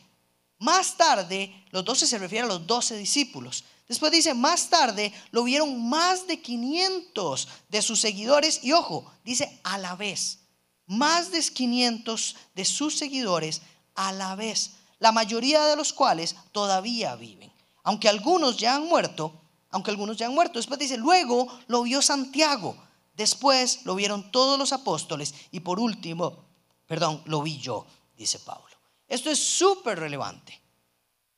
Más 0.60 0.98
tarde, 0.98 1.66
los 1.72 1.86
doce 1.86 2.06
se 2.06 2.18
refieren 2.18 2.50
a 2.50 2.54
los 2.54 2.68
doce 2.68 2.98
discípulos. 2.98 3.64
Después 3.92 4.14
dice, 4.14 4.34
más 4.34 4.70
tarde 4.70 5.12
lo 5.32 5.44
vieron 5.44 5.90
más 5.90 6.26
de 6.26 6.42
500 6.42 7.48
de 7.68 7.82
sus 7.82 8.00
seguidores. 8.00 8.64
Y 8.64 8.72
ojo, 8.72 9.12
dice 9.26 9.60
a 9.66 9.78
la 9.78 9.98
vez, 9.98 10.40
más 10.88 11.30
de 11.32 11.42
500 11.42 12.38
de 12.56 12.64
sus 12.64 12.98
seguidores 12.98 13.62
a 13.96 14.14
la 14.14 14.36
vez 14.36 14.72
la 15.00 15.12
mayoría 15.12 15.66
de 15.66 15.76
los 15.76 15.92
cuales 15.92 16.38
todavía 16.54 17.18
viven. 17.18 17.52
Aunque 17.84 18.08
algunos 18.08 18.56
ya 18.56 18.76
han 18.76 18.86
muerto, 18.88 19.34
aunque 19.72 19.92
algunos 19.92 20.16
ya 20.16 20.28
han 20.28 20.34
muerto. 20.34 20.60
Después 20.60 20.80
dice, 20.80 20.96
luego 20.96 21.50
lo 21.68 21.82
vio 21.82 22.02
Santiago, 22.02 22.78
después 23.16 23.84
lo 23.84 23.96
vieron 23.96 24.32
todos 24.32 24.58
los 24.58 24.72
apóstoles 24.72 25.34
y 25.52 25.60
por 25.60 25.82
último, 25.82 26.46
perdón, 26.86 27.22
lo 27.26 27.42
vi 27.42 27.58
yo, 27.58 27.86
dice 28.16 28.40
Pablo. 28.40 28.74
Esto 29.10 29.30
es 29.30 29.44
súper 29.44 30.00
relevante, 30.00 30.62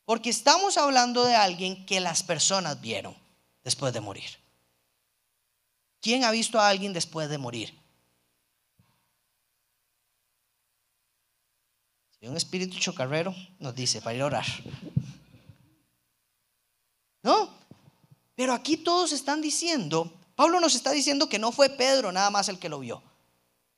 porque 0.05 0.29
estamos 0.29 0.77
hablando 0.77 1.23
de 1.25 1.35
alguien 1.35 1.85
que 1.85 1.99
las 1.99 2.23
personas 2.23 2.81
vieron 2.81 3.15
después 3.63 3.93
de 3.93 4.01
morir. 4.01 4.29
¿Quién 6.01 6.23
ha 6.23 6.31
visto 6.31 6.59
a 6.59 6.67
alguien 6.67 6.93
después 6.93 7.29
de 7.29 7.37
morir? 7.37 7.83
un 12.29 12.37
espíritu 12.37 12.77
chocarrero 12.79 13.35
nos 13.59 13.75
dice 13.75 14.01
para 14.01 14.15
ir 14.15 14.21
a 14.21 14.25
orar. 14.25 14.45
¿No? 17.21 17.49
Pero 18.35 18.53
aquí 18.53 18.77
todos 18.77 19.11
están 19.11 19.41
diciendo, 19.41 20.11
Pablo 20.35 20.59
nos 20.59 20.75
está 20.75 20.91
diciendo 20.91 21.27
que 21.27 21.39
no 21.39 21.51
fue 21.51 21.69
Pedro 21.69 22.11
nada 22.11 22.29
más 22.29 22.49
el 22.49 22.59
que 22.59 22.69
lo 22.69 22.79
vio, 22.79 23.03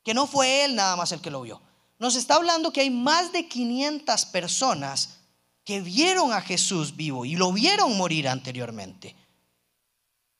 que 0.03 0.13
no 0.13 0.27
fue 0.27 0.65
él 0.65 0.75
nada 0.75 0.95
más 0.95 1.11
el 1.11 1.21
que 1.21 1.31
lo 1.31 1.41
vio. 1.41 1.61
Nos 1.97 2.15
está 2.15 2.35
hablando 2.35 2.71
que 2.71 2.81
hay 2.81 2.89
más 2.89 3.31
de 3.31 3.47
500 3.47 4.25
personas 4.27 5.14
que 5.65 5.81
vieron 5.81 6.31
a 6.31 6.41
Jesús 6.41 6.95
vivo 6.95 7.25
y 7.25 7.35
lo 7.35 7.51
vieron 7.51 7.97
morir 7.97 8.29
anteriormente. 8.29 9.15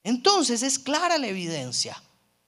Entonces 0.04 0.62
es 0.62 0.78
clara 0.78 1.18
la 1.18 1.28
evidencia. 1.28 2.02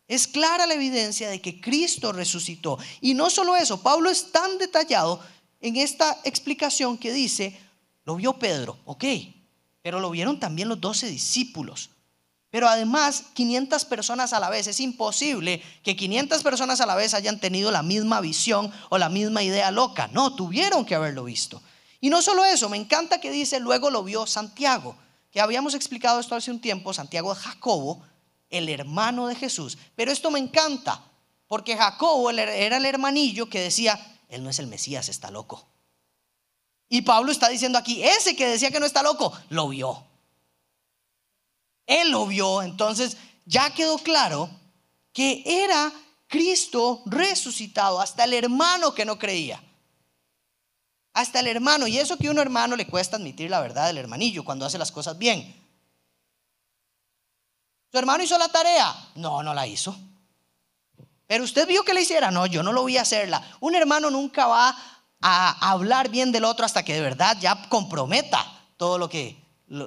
Es 0.07 0.27
clara 0.27 0.67
la 0.67 0.75
evidencia 0.75 1.29
de 1.29 1.41
que 1.41 1.59
Cristo 1.59 2.13
resucitó. 2.13 2.77
Y 3.01 3.15
no 3.15 3.29
solo 3.29 3.57
eso, 3.57 3.81
Pablo 3.81 4.09
es 4.09 4.31
tan 4.31 4.57
detallado 4.57 5.21
en 5.59 5.75
esta 5.75 6.21
explicación 6.23 6.97
que 6.97 7.11
dice, 7.11 7.59
lo 8.05 8.15
vio 8.15 8.33
Pedro, 8.33 8.77
ok, 8.85 9.03
pero 9.81 9.99
lo 9.99 10.11
vieron 10.11 10.39
también 10.39 10.69
los 10.69 10.79
doce 10.79 11.09
discípulos. 11.09 11.89
Pero 12.49 12.69
además, 12.69 13.25
500 13.33 13.85
personas 13.85 14.31
a 14.31 14.39
la 14.39 14.49
vez. 14.49 14.67
Es 14.67 14.79
imposible 14.79 15.61
que 15.83 15.95
500 15.95 16.43
personas 16.43 16.79
a 16.79 16.85
la 16.85 16.95
vez 16.95 17.13
hayan 17.13 17.39
tenido 17.39 17.71
la 17.71 17.83
misma 17.83 18.21
visión 18.21 18.71
o 18.89 18.97
la 18.97 19.09
misma 19.09 19.43
idea 19.43 19.71
loca. 19.71 20.07
No, 20.13 20.33
tuvieron 20.35 20.85
que 20.85 20.95
haberlo 20.95 21.25
visto. 21.25 21.61
Y 21.99 22.09
no 22.09 22.21
solo 22.21 22.45
eso, 22.45 22.69
me 22.69 22.77
encanta 22.77 23.19
que 23.19 23.31
dice, 23.31 23.59
luego 23.59 23.89
lo 23.89 24.03
vio 24.03 24.27
Santiago, 24.27 24.95
que 25.31 25.41
habíamos 25.41 25.73
explicado 25.73 26.19
esto 26.19 26.35
hace 26.35 26.51
un 26.51 26.61
tiempo, 26.61 26.93
Santiago 26.93 27.33
Jacobo, 27.33 28.03
el 28.49 28.69
hermano 28.69 29.27
de 29.27 29.35
Jesús. 29.35 29.77
Pero 29.95 30.11
esto 30.11 30.31
me 30.31 30.39
encanta, 30.39 31.03
porque 31.47 31.75
Jacobo 31.75 32.29
era 32.29 32.77
el 32.77 32.85
hermanillo 32.85 33.49
que 33.49 33.59
decía, 33.59 33.99
él 34.29 34.43
no 34.43 34.49
es 34.49 34.59
el 34.59 34.67
Mesías, 34.67 35.09
está 35.09 35.31
loco. 35.31 35.65
Y 36.89 37.01
Pablo 37.01 37.31
está 37.31 37.49
diciendo 37.49 37.77
aquí, 37.77 38.03
ese 38.03 38.35
que 38.35 38.47
decía 38.47 38.71
que 38.71 38.79
no 38.79 38.85
está 38.85 39.03
loco, 39.03 39.33
lo 39.49 39.67
vio. 39.67 40.03
Él 41.85 42.11
lo 42.11 42.27
vio, 42.27 42.61
entonces 42.61 43.17
ya 43.45 43.73
quedó 43.73 43.97
claro 43.97 44.49
que 45.13 45.43
era 45.45 45.91
Cristo 46.27 47.01
resucitado, 47.05 47.99
hasta 47.99 48.25
el 48.25 48.33
hermano 48.33 48.93
que 48.93 49.05
no 49.05 49.17
creía. 49.17 49.63
Hasta 51.17 51.39
el 51.39 51.47
hermano, 51.47 51.87
y 51.87 51.97
eso 51.97 52.15
que 52.15 52.29
un 52.29 52.37
hermano 52.37 52.75
le 52.75 52.85
cuesta 52.85 53.17
admitir 53.17 53.49
la 53.49 53.59
verdad 53.59 53.87
del 53.87 53.97
hermanillo 53.97 54.45
cuando 54.45 54.67
hace 54.67 54.77
las 54.77 54.91
cosas 54.91 55.17
bien. 55.17 55.51
¿Su 57.91 57.97
hermano 57.97 58.23
hizo 58.23 58.37
la 58.37 58.49
tarea? 58.49 58.95
No, 59.15 59.41
no 59.41 59.51
la 59.55 59.65
hizo. 59.65 59.97
Pero 61.25 61.43
usted 61.43 61.67
vio 61.67 61.83
que 61.83 61.95
le 61.95 62.01
hiciera. 62.01 62.29
No, 62.29 62.45
yo 62.45 62.61
no 62.61 62.71
lo 62.71 62.83
voy 62.83 62.97
a 62.97 63.01
hacerla. 63.01 63.43
Un 63.61 63.73
hermano 63.73 64.11
nunca 64.11 64.45
va 64.45 64.77
a 65.19 65.71
hablar 65.71 66.09
bien 66.09 66.31
del 66.31 66.43
otro 66.43 66.67
hasta 66.67 66.85
que 66.85 66.93
de 66.93 67.01
verdad 67.01 67.35
ya 67.39 67.67
comprometa 67.67 68.45
todo 68.77 68.99
lo 68.99 69.09
que, 69.09 69.43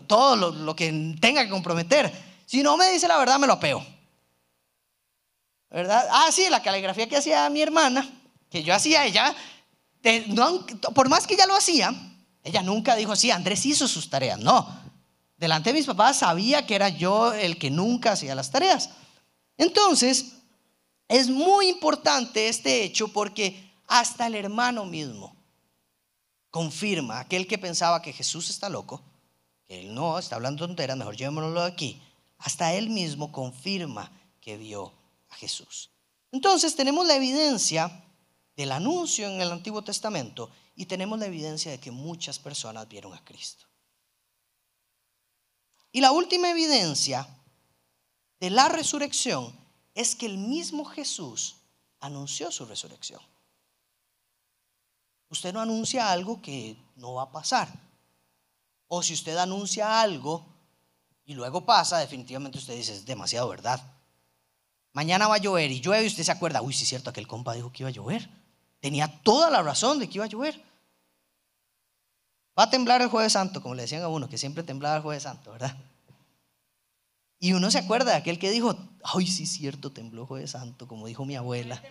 todo 0.08 0.34
lo, 0.34 0.74
que 0.74 1.14
tenga 1.20 1.44
que 1.44 1.50
comprometer. 1.50 2.12
Si 2.44 2.60
no 2.60 2.76
me 2.76 2.90
dice 2.90 3.06
la 3.06 3.18
verdad, 3.18 3.38
me 3.38 3.46
lo 3.46 3.52
apeo. 3.52 3.86
¿Verdad? 5.70 6.08
Ah, 6.10 6.32
sí, 6.32 6.50
la 6.50 6.60
caligrafía 6.60 7.08
que 7.08 7.18
hacía 7.18 7.48
mi 7.50 7.62
hermana, 7.62 8.10
que 8.50 8.64
yo 8.64 8.74
hacía 8.74 9.04
ella, 9.04 9.32
por 10.94 11.08
más 11.08 11.26
que 11.26 11.34
ella 11.34 11.46
lo 11.46 11.56
hacía, 11.56 11.94
ella 12.42 12.62
nunca 12.62 12.96
dijo, 12.96 13.14
sí, 13.16 13.30
Andrés 13.30 13.66
hizo 13.66 13.86
sus 13.86 14.08
tareas. 14.08 14.38
No, 14.38 14.68
delante 15.36 15.70
de 15.70 15.78
mis 15.78 15.86
papás 15.86 16.18
sabía 16.20 16.66
que 16.66 16.74
era 16.74 16.88
yo 16.88 17.32
el 17.32 17.58
que 17.58 17.70
nunca 17.70 18.12
hacía 18.12 18.34
las 18.34 18.50
tareas. 18.50 18.90
Entonces, 19.56 20.32
es 21.08 21.28
muy 21.28 21.68
importante 21.68 22.48
este 22.48 22.84
hecho 22.84 23.08
porque 23.08 23.70
hasta 23.86 24.26
el 24.26 24.34
hermano 24.34 24.84
mismo 24.84 25.36
confirma, 26.50 27.20
aquel 27.20 27.46
que 27.46 27.58
pensaba 27.58 28.02
que 28.02 28.12
Jesús 28.12 28.50
está 28.50 28.68
loco, 28.68 29.02
que 29.66 29.80
él 29.80 29.94
no, 29.94 30.18
está 30.18 30.36
hablando 30.36 30.66
tonteras, 30.66 30.96
mejor 30.96 31.16
llevémoslo 31.16 31.62
aquí, 31.62 32.00
hasta 32.38 32.72
él 32.74 32.90
mismo 32.90 33.32
confirma 33.32 34.10
que 34.40 34.56
vio 34.56 34.92
a 35.28 35.34
Jesús. 35.36 35.90
Entonces 36.32 36.76
tenemos 36.76 37.06
la 37.06 37.16
evidencia 37.16 38.04
del 38.56 38.72
anuncio 38.72 39.26
en 39.26 39.40
el 39.40 39.52
Antiguo 39.52 39.82
Testamento 39.82 40.50
y 40.74 40.86
tenemos 40.86 41.18
la 41.18 41.26
evidencia 41.26 41.70
de 41.70 41.78
que 41.78 41.90
muchas 41.90 42.38
personas 42.38 42.88
vieron 42.88 43.14
a 43.14 43.24
Cristo. 43.24 43.66
Y 45.92 46.00
la 46.00 46.12
última 46.12 46.50
evidencia 46.50 47.26
de 48.38 48.50
la 48.50 48.68
resurrección 48.68 49.54
es 49.94 50.14
que 50.14 50.26
el 50.26 50.38
mismo 50.38 50.84
Jesús 50.84 51.56
anunció 52.00 52.50
su 52.50 52.64
resurrección. 52.64 53.20
Usted 55.28 55.52
no 55.52 55.60
anuncia 55.60 56.10
algo 56.10 56.40
que 56.40 56.76
no 56.96 57.14
va 57.14 57.24
a 57.24 57.32
pasar. 57.32 57.68
O 58.88 59.02
si 59.02 59.14
usted 59.14 59.36
anuncia 59.36 60.00
algo 60.00 60.44
y 61.24 61.34
luego 61.34 61.64
pasa, 61.64 61.98
definitivamente 61.98 62.58
usted 62.58 62.74
dice, 62.74 62.94
es 62.94 63.06
demasiado 63.06 63.48
verdad. 63.48 63.80
Mañana 64.92 65.28
va 65.28 65.36
a 65.36 65.38
llover 65.38 65.70
y 65.70 65.80
llueve 65.80 66.04
y 66.04 66.08
usted 66.08 66.24
se 66.24 66.32
acuerda, 66.32 66.62
uy, 66.62 66.72
sí 66.72 66.82
es 66.82 66.88
cierto, 66.88 67.10
aquel 67.10 67.28
compa 67.28 67.54
dijo 67.54 67.70
que 67.70 67.84
iba 67.84 67.88
a 67.88 67.92
llover. 67.92 68.28
Tenía 68.80 69.08
toda 69.22 69.50
la 69.50 69.62
razón 69.62 69.98
de 69.98 70.08
que 70.08 70.18
iba 70.18 70.24
a 70.24 70.28
llover. 70.28 70.60
Va 72.58 72.64
a 72.64 72.70
temblar 72.70 73.00
el 73.02 73.08
jueves 73.08 73.32
santo, 73.32 73.62
como 73.62 73.74
le 73.74 73.82
decían 73.82 74.02
a 74.02 74.08
uno, 74.08 74.28
que 74.28 74.38
siempre 74.38 74.62
temblaba 74.62 74.96
el 74.96 75.02
jueves 75.02 75.22
santo, 75.22 75.52
¿verdad? 75.52 75.76
Y 77.42 77.54
uno 77.54 77.70
se 77.70 77.78
acuerda 77.78 78.10
de 78.10 78.18
aquel 78.18 78.38
que 78.38 78.50
dijo, 78.50 78.76
ay, 79.02 79.26
sí 79.26 79.46
cierto, 79.46 79.90
tembló 79.90 80.26
Jueves 80.26 80.50
Santo, 80.50 80.86
como 80.86 81.06
dijo 81.06 81.24
mi 81.24 81.36
abuela. 81.36 81.82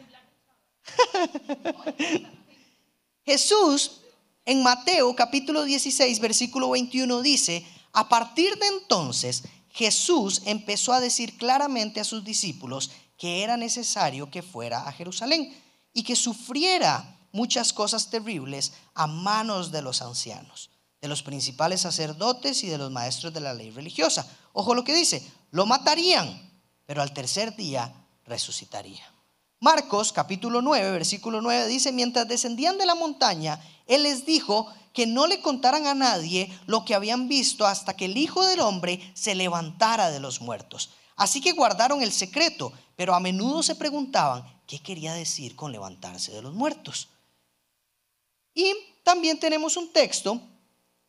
Jesús 3.25 4.01
en 4.45 4.61
Mateo 4.61 5.15
capítulo 5.15 5.63
16, 5.63 6.19
versículo 6.19 6.69
21 6.69 7.21
dice, 7.23 7.65
a 7.93 8.07
partir 8.07 8.55
de 8.59 8.67
entonces 8.67 9.43
Jesús 9.71 10.43
empezó 10.45 10.93
a 10.93 10.99
decir 10.99 11.35
claramente 11.37 11.99
a 11.99 12.03
sus 12.03 12.23
discípulos 12.23 12.91
que 13.17 13.43
era 13.43 13.57
necesario 13.57 14.29
que 14.29 14.43
fuera 14.43 14.87
a 14.87 14.91
Jerusalén 14.91 15.51
y 15.93 16.03
que 16.03 16.15
sufriera 16.15 17.17
muchas 17.31 17.73
cosas 17.73 18.09
terribles 18.09 18.73
a 18.93 19.07
manos 19.07 19.71
de 19.71 19.81
los 19.81 20.01
ancianos, 20.01 20.69
de 21.01 21.07
los 21.07 21.23
principales 21.23 21.81
sacerdotes 21.81 22.63
y 22.63 22.67
de 22.67 22.77
los 22.77 22.91
maestros 22.91 23.33
de 23.33 23.41
la 23.41 23.53
ley 23.53 23.71
religiosa. 23.71 24.27
Ojo 24.53 24.75
lo 24.75 24.83
que 24.83 24.95
dice, 24.95 25.25
lo 25.51 25.65
matarían, 25.65 26.51
pero 26.85 27.01
al 27.01 27.13
tercer 27.13 27.55
día 27.55 27.93
resucitaría. 28.25 29.03
Marcos 29.61 30.13
capítulo 30.13 30.61
9, 30.61 30.91
versículo 30.91 31.41
9 31.41 31.67
dice, 31.67 31.91
mientras 31.91 32.27
descendían 32.27 32.77
de 32.77 32.85
la 32.85 32.95
montaña, 32.95 33.59
Él 33.87 34.03
les 34.03 34.25
dijo 34.25 34.67
que 34.93 35.05
no 35.05 35.27
le 35.27 35.41
contaran 35.41 35.85
a 35.85 35.93
nadie 35.93 36.49
lo 36.65 36.85
que 36.85 36.95
habían 36.95 37.27
visto 37.27 37.65
hasta 37.65 37.95
que 37.95 38.05
el 38.05 38.17
Hijo 38.17 38.45
del 38.45 38.61
Hombre 38.61 39.11
se 39.13 39.35
levantara 39.35 40.11
de 40.11 40.19
los 40.19 40.41
muertos. 40.41 40.91
Así 41.15 41.41
que 41.41 41.51
guardaron 41.51 42.01
el 42.01 42.13
secreto, 42.13 42.71
pero 42.95 43.13
a 43.13 43.19
menudo 43.19 43.61
se 43.61 43.75
preguntaban 43.75 44.45
qué 44.69 44.77
quería 44.77 45.15
decir 45.15 45.55
con 45.55 45.71
levantarse 45.71 46.31
de 46.31 46.43
los 46.43 46.53
muertos. 46.53 47.07
Y 48.53 48.71
también 49.03 49.39
tenemos 49.39 49.75
un 49.77 49.91
texto 49.91 50.39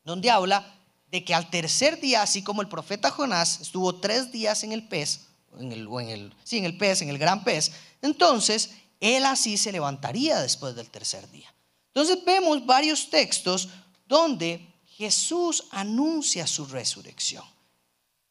donde 0.03 0.31
habla 0.31 0.75
de 1.11 1.23
que 1.23 1.35
al 1.35 1.51
tercer 1.51 2.01
día, 2.01 2.23
así 2.23 2.43
como 2.43 2.63
el 2.63 2.69
profeta 2.69 3.11
Jonás 3.11 3.61
estuvo 3.61 3.97
tres 3.97 4.33
días 4.33 4.65
en 4.65 4.73
el 4.73 4.89
pez, 4.89 5.27
en 5.59 5.73
el, 5.73 5.87
en 5.87 6.09
el, 6.09 6.35
sí, 6.43 6.57
en 6.57 6.65
el 6.65 6.79
pez, 6.79 7.03
en 7.03 7.11
el 7.11 7.19
gran 7.19 7.45
pez, 7.45 7.73
entonces 8.01 8.71
él 8.99 9.27
así 9.27 9.59
se 9.59 9.73
levantaría 9.73 10.41
después 10.41 10.75
del 10.75 10.89
tercer 10.89 11.31
día. 11.31 11.53
Entonces 11.89 12.25
vemos 12.25 12.65
varios 12.65 13.11
textos 13.11 13.69
donde 14.09 14.67
Jesús 14.87 15.65
anuncia 15.71 16.47
su 16.47 16.65
resurrección. 16.65 17.45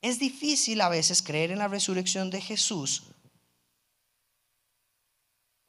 Es 0.01 0.17
difícil 0.17 0.81
a 0.81 0.89
veces 0.89 1.21
creer 1.21 1.51
en 1.51 1.59
la 1.59 1.67
resurrección 1.67 2.31
de 2.31 2.41
Jesús 2.41 3.03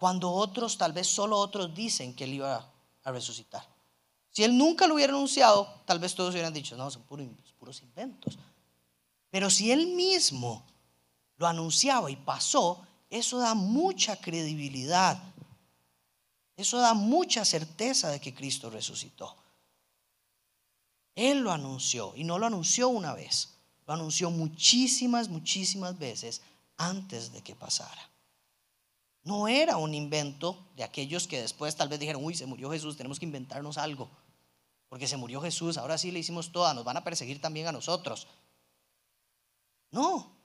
cuando 0.00 0.32
otros, 0.32 0.78
tal 0.78 0.94
vez 0.94 1.08
solo 1.08 1.36
otros 1.36 1.74
dicen 1.74 2.14
que 2.14 2.24
él 2.24 2.32
iba 2.32 2.72
a 3.04 3.12
resucitar. 3.12 3.68
Si 4.30 4.42
él 4.42 4.56
nunca 4.56 4.86
lo 4.86 4.94
hubiera 4.94 5.12
anunciado, 5.12 5.68
tal 5.84 5.98
vez 5.98 6.14
todos 6.14 6.32
hubieran 6.32 6.54
dicho, 6.54 6.74
no, 6.74 6.90
son 6.90 7.02
puros, 7.02 7.82
inventos. 7.82 8.38
Pero 9.28 9.50
si 9.50 9.70
él 9.70 9.88
mismo 9.88 10.64
lo 11.36 11.46
anunciaba 11.46 12.10
y 12.10 12.16
pasó, 12.16 12.80
eso 13.10 13.40
da 13.40 13.52
mucha 13.54 14.16
credibilidad. 14.16 15.22
Eso 16.56 16.78
da 16.78 16.94
mucha 16.94 17.44
certeza 17.44 18.08
de 18.08 18.22
que 18.22 18.34
Cristo 18.34 18.70
resucitó. 18.70 19.36
Él 21.14 21.40
lo 21.40 21.52
anunció 21.52 22.14
y 22.16 22.24
no 22.24 22.38
lo 22.38 22.46
anunció 22.46 22.88
una 22.88 23.12
vez, 23.12 23.50
lo 23.86 23.92
anunció 23.92 24.30
muchísimas, 24.30 25.28
muchísimas 25.28 25.98
veces 25.98 26.40
antes 26.78 27.32
de 27.32 27.42
que 27.42 27.54
pasara. 27.54 28.09
No 29.22 29.48
era 29.48 29.76
un 29.76 29.94
invento 29.94 30.66
de 30.76 30.84
aquellos 30.84 31.26
que 31.28 31.40
después 31.40 31.76
tal 31.76 31.88
vez 31.88 32.00
dijeron, 32.00 32.24
uy, 32.24 32.34
se 32.34 32.46
murió 32.46 32.70
Jesús, 32.70 32.96
tenemos 32.96 33.18
que 33.18 33.26
inventarnos 33.26 33.78
algo. 33.78 34.10
Porque 34.88 35.06
se 35.06 35.16
murió 35.16 35.40
Jesús, 35.40 35.78
ahora 35.78 35.98
sí 35.98 36.10
le 36.10 36.18
hicimos 36.18 36.52
toda, 36.52 36.74
nos 36.74 36.84
van 36.84 36.96
a 36.96 37.04
perseguir 37.04 37.40
también 37.40 37.66
a 37.66 37.72
nosotros. 37.72 38.26
No, 39.90 40.40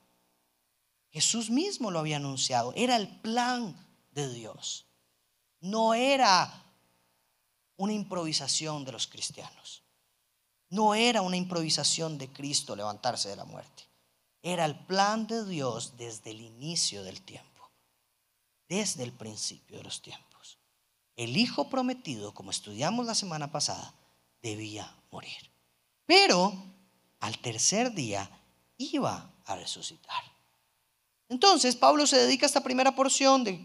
Jesús 1.10 1.48
mismo 1.48 1.90
lo 1.90 1.98
había 1.98 2.16
anunciado, 2.16 2.74
era 2.76 2.96
el 2.96 3.08
plan 3.20 3.74
de 4.12 4.32
Dios. 4.32 4.86
No 5.60 5.94
era 5.94 6.62
una 7.76 7.94
improvisación 7.94 8.84
de 8.84 8.92
los 8.92 9.06
cristianos. 9.06 9.82
No 10.68 10.94
era 10.94 11.22
una 11.22 11.36
improvisación 11.36 12.18
de 12.18 12.30
Cristo 12.32 12.76
levantarse 12.76 13.28
de 13.28 13.36
la 13.36 13.44
muerte. 13.44 13.84
Era 14.42 14.64
el 14.64 14.78
plan 14.86 15.26
de 15.26 15.46
Dios 15.46 15.96
desde 15.96 16.32
el 16.32 16.40
inicio 16.40 17.02
del 17.02 17.22
tiempo, 17.22 17.55
desde 18.68 19.04
el 19.04 19.12
principio 19.12 19.78
de 19.78 19.84
los 19.84 20.02
tiempos. 20.02 20.58
El 21.16 21.36
Hijo 21.36 21.70
prometido, 21.70 22.34
como 22.34 22.50
estudiamos 22.50 23.06
la 23.06 23.14
semana 23.14 23.50
pasada, 23.50 23.94
debía 24.42 24.94
morir. 25.10 25.50
Pero 26.04 26.52
al 27.20 27.38
tercer 27.38 27.92
día 27.92 28.30
iba 28.76 29.32
a 29.44 29.56
resucitar. 29.56 30.22
Entonces, 31.28 31.74
Pablo 31.74 32.06
se 32.06 32.18
dedica 32.18 32.46
a 32.46 32.48
esta 32.48 32.62
primera 32.62 32.94
porción 32.94 33.42
de 33.42 33.62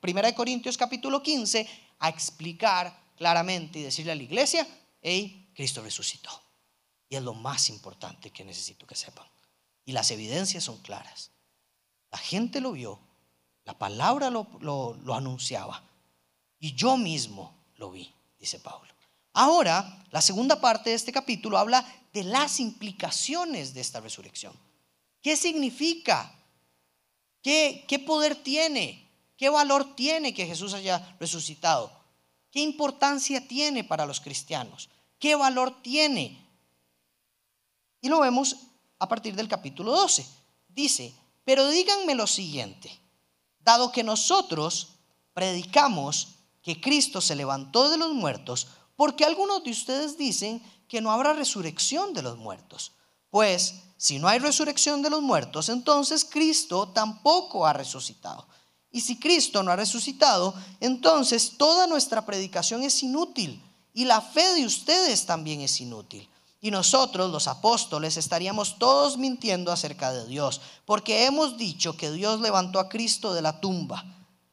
Primera 0.00 0.28
de 0.28 0.34
Corintios 0.34 0.76
capítulo 0.76 1.22
15 1.22 1.68
a 1.98 2.08
explicar 2.08 2.96
claramente 3.16 3.78
y 3.78 3.82
decirle 3.82 4.12
a 4.12 4.14
la 4.14 4.22
iglesia, 4.22 4.66
hey, 5.02 5.50
Cristo 5.54 5.82
resucitó. 5.82 6.30
Y 7.08 7.16
es 7.16 7.22
lo 7.22 7.34
más 7.34 7.68
importante 7.70 8.30
que 8.30 8.44
necesito 8.44 8.86
que 8.86 8.94
sepan. 8.94 9.26
Y 9.84 9.92
las 9.92 10.10
evidencias 10.10 10.64
son 10.64 10.78
claras. 10.78 11.30
La 12.10 12.18
gente 12.18 12.60
lo 12.60 12.72
vio, 12.72 13.00
la 13.66 13.76
palabra 13.76 14.30
lo, 14.30 14.46
lo 14.60 15.14
anunciaba 15.14 15.82
y 16.58 16.74
yo 16.74 16.96
mismo 16.96 17.54
lo 17.76 17.90
vi, 17.90 18.10
dice 18.38 18.58
Pablo. 18.58 18.90
Ahora, 19.34 20.02
la 20.12 20.22
segunda 20.22 20.58
parte 20.62 20.88
de 20.88 20.96
este 20.96 21.12
capítulo 21.12 21.58
habla 21.58 21.86
de 22.14 22.24
las 22.24 22.58
implicaciones 22.58 23.74
de 23.74 23.82
esta 23.82 24.00
resurrección. 24.00 24.54
¿Qué 25.20 25.36
significa? 25.36 26.32
¿Qué, 27.42 28.02
poder 28.06 28.34
tiene? 28.34 29.06
¿Qué 29.36 29.50
valor 29.50 29.94
tiene 29.94 30.32
que 30.32 30.46
Jesús 30.46 30.72
haya 30.72 31.16
resucitado? 31.20 31.92
¿Qué 32.50 32.60
importancia 32.60 33.46
tiene 33.46 33.84
para 33.84 34.06
los 34.06 34.20
cristianos? 34.20 34.88
¿Qué 35.18 35.34
valor 35.34 35.82
tiene? 35.82 36.42
Y 38.00 38.08
lo 38.08 38.20
vemos 38.20 38.56
a 38.98 39.06
partir 39.06 39.34
del 39.34 39.48
capítulo 39.48 39.92
12. 39.92 40.26
Dice, 40.68 41.14
pero 41.44 41.68
díganme 41.68 42.14
lo 42.14 42.26
siguiente, 42.26 42.90
dado 43.66 43.90
que 43.90 44.04
nosotros 44.04 44.92
predicamos 45.34 46.28
que 46.62 46.80
Cristo 46.80 47.20
se 47.20 47.34
levantó 47.34 47.90
de 47.90 47.98
los 47.98 48.14
muertos, 48.14 48.68
porque 48.94 49.24
algunos 49.24 49.64
de 49.64 49.72
ustedes 49.72 50.16
dicen 50.16 50.62
que 50.88 51.00
no 51.00 51.10
habrá 51.10 51.32
resurrección 51.32 52.14
de 52.14 52.22
los 52.22 52.38
muertos. 52.38 52.92
Pues 53.28 53.74
si 53.96 54.20
no 54.20 54.28
hay 54.28 54.38
resurrección 54.38 55.02
de 55.02 55.10
los 55.10 55.20
muertos, 55.20 55.68
entonces 55.68 56.24
Cristo 56.24 56.88
tampoco 56.88 57.66
ha 57.66 57.72
resucitado. 57.72 58.46
Y 58.92 59.00
si 59.00 59.18
Cristo 59.18 59.64
no 59.64 59.72
ha 59.72 59.76
resucitado, 59.76 60.54
entonces 60.80 61.58
toda 61.58 61.88
nuestra 61.88 62.24
predicación 62.24 62.84
es 62.84 63.02
inútil 63.02 63.60
y 63.92 64.04
la 64.04 64.20
fe 64.20 64.54
de 64.54 64.64
ustedes 64.64 65.26
también 65.26 65.60
es 65.60 65.80
inútil. 65.80 66.28
Y 66.66 66.72
nosotros, 66.72 67.30
los 67.30 67.46
apóstoles, 67.46 68.16
estaríamos 68.16 68.76
todos 68.76 69.18
mintiendo 69.18 69.70
acerca 69.70 70.12
de 70.12 70.26
Dios, 70.26 70.60
porque 70.84 71.24
hemos 71.24 71.56
dicho 71.56 71.96
que 71.96 72.10
Dios 72.10 72.40
levantó 72.40 72.80
a 72.80 72.88
Cristo 72.88 73.32
de 73.34 73.40
la 73.40 73.60
tumba. 73.60 74.04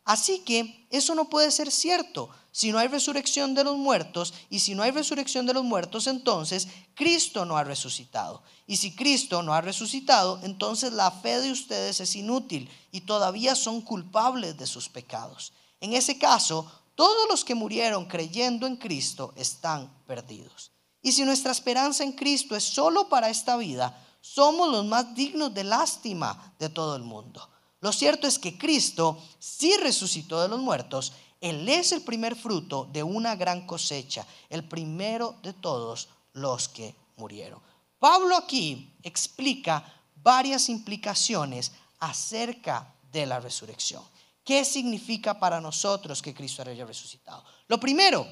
Así 0.06 0.44
que 0.46 0.86
eso 0.92 1.16
no 1.16 1.28
puede 1.28 1.50
ser 1.50 1.72
cierto 1.72 2.30
si 2.52 2.72
no 2.72 2.78
hay 2.78 2.88
resurrección 2.88 3.56
de 3.56 3.64
los 3.64 3.78
muertos, 3.78 4.32
y 4.52 4.60
si 4.60 4.76
no 4.76 4.84
hay 4.84 4.92
resurrección 4.92 5.48
de 5.48 5.56
los 5.56 5.64
muertos, 5.64 6.06
entonces 6.06 6.68
Cristo 6.94 7.46
no 7.46 7.58
ha 7.58 7.64
resucitado. 7.64 8.44
Y 8.68 8.78
si 8.78 8.96
Cristo 8.96 9.42
no 9.42 9.56
ha 9.56 9.62
resucitado, 9.62 10.40
entonces 10.44 10.94
la 10.94 11.10
fe 11.10 11.42
de 11.42 11.52
ustedes 11.52 12.00
es 12.00 12.16
inútil 12.16 12.70
y 12.92 13.02
todavía 13.02 13.56
son 13.56 13.82
culpables 13.82 14.56
de 14.56 14.68
sus 14.68 14.88
pecados. 14.88 15.52
En 15.82 15.94
ese 15.94 16.20
caso, 16.20 16.72
todos 16.94 17.28
los 17.28 17.44
que 17.44 17.56
murieron 17.56 18.06
creyendo 18.06 18.68
en 18.68 18.76
Cristo 18.76 19.34
están 19.36 19.92
perdidos. 20.06 20.73
Y 21.04 21.12
si 21.12 21.24
nuestra 21.24 21.52
esperanza 21.52 22.04
en 22.04 22.14
Cristo 22.14 22.56
es 22.56 22.64
solo 22.64 23.08
para 23.10 23.30
esta 23.30 23.56
vida, 23.58 23.96
somos 24.22 24.72
los 24.72 24.86
más 24.86 25.14
dignos 25.14 25.54
de 25.54 25.64
lástima 25.64 26.56
de 26.58 26.70
todo 26.70 26.96
el 26.96 27.04
mundo. 27.04 27.48
Lo 27.82 27.92
cierto 27.92 28.26
es 28.26 28.40
que 28.40 28.58
Cristo 28.58 29.22
sí 29.38 29.76
resucitó 29.78 30.42
de 30.42 30.48
los 30.48 30.60
muertos 30.60 31.14
él 31.44 31.68
es 31.68 31.92
el 31.92 32.04
primer 32.04 32.38
fruto 32.38 32.88
de 32.94 33.04
una 33.04 33.36
gran 33.36 33.68
cosecha, 33.68 34.26
el 34.50 34.64
primero 34.64 35.36
de 35.44 35.52
todos 35.52 36.08
los 36.32 36.70
que 36.70 36.96
murieron. 37.18 37.62
Pablo 38.00 38.38
aquí 38.38 38.96
explica 39.04 39.84
varias 40.16 40.70
implicaciones 40.70 41.74
acerca 42.00 42.96
de 43.12 43.26
la 43.26 43.42
resurrección. 43.42 44.02
¿Qué 44.46 44.64
significa 44.64 45.38
para 45.38 45.60
nosotros 45.60 46.22
que 46.22 46.34
Cristo 46.34 46.62
haya 46.62 46.86
resucitado? 46.86 47.44
Lo 47.68 47.78
primero 47.78 48.26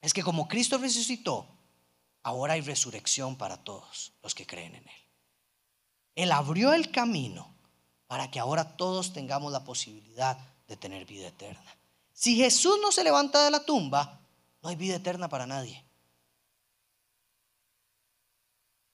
es 0.00 0.14
que 0.14 0.22
como 0.22 0.48
Cristo 0.48 0.78
resucitó, 0.78 1.46
ahora 2.22 2.54
hay 2.54 2.60
resurrección 2.60 3.36
para 3.36 3.58
todos 3.58 4.12
los 4.22 4.34
que 4.34 4.46
creen 4.46 4.74
en 4.74 4.88
Él. 4.88 5.00
Él 6.14 6.32
abrió 6.32 6.72
el 6.72 6.90
camino 6.90 7.54
para 8.06 8.30
que 8.30 8.40
ahora 8.40 8.76
todos 8.76 9.12
tengamos 9.12 9.52
la 9.52 9.64
posibilidad 9.64 10.36
de 10.66 10.76
tener 10.76 11.06
vida 11.06 11.28
eterna. 11.28 11.76
Si 12.12 12.36
Jesús 12.36 12.78
no 12.82 12.92
se 12.92 13.04
levanta 13.04 13.44
de 13.44 13.50
la 13.50 13.64
tumba, 13.64 14.20
no 14.62 14.68
hay 14.68 14.76
vida 14.76 14.96
eterna 14.96 15.28
para 15.28 15.46
nadie. 15.46 15.82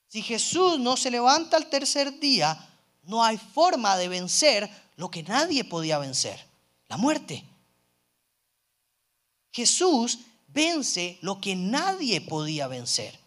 Si 0.08 0.22
Jesús 0.22 0.78
no 0.78 0.96
se 0.96 1.10
levanta 1.10 1.56
al 1.56 1.68
tercer 1.68 2.18
día, 2.20 2.56
no 3.02 3.24
hay 3.24 3.36
forma 3.36 3.96
de 3.96 4.08
vencer 4.08 4.70
lo 4.96 5.10
que 5.10 5.22
nadie 5.22 5.64
podía 5.64 5.98
vencer, 5.98 6.44
la 6.88 6.96
muerte. 6.96 7.44
Jesús 9.52 10.20
vence 10.48 11.18
lo 11.22 11.40
que 11.40 11.56
nadie 11.56 12.20
podía 12.20 12.66
vencer, 12.66 13.18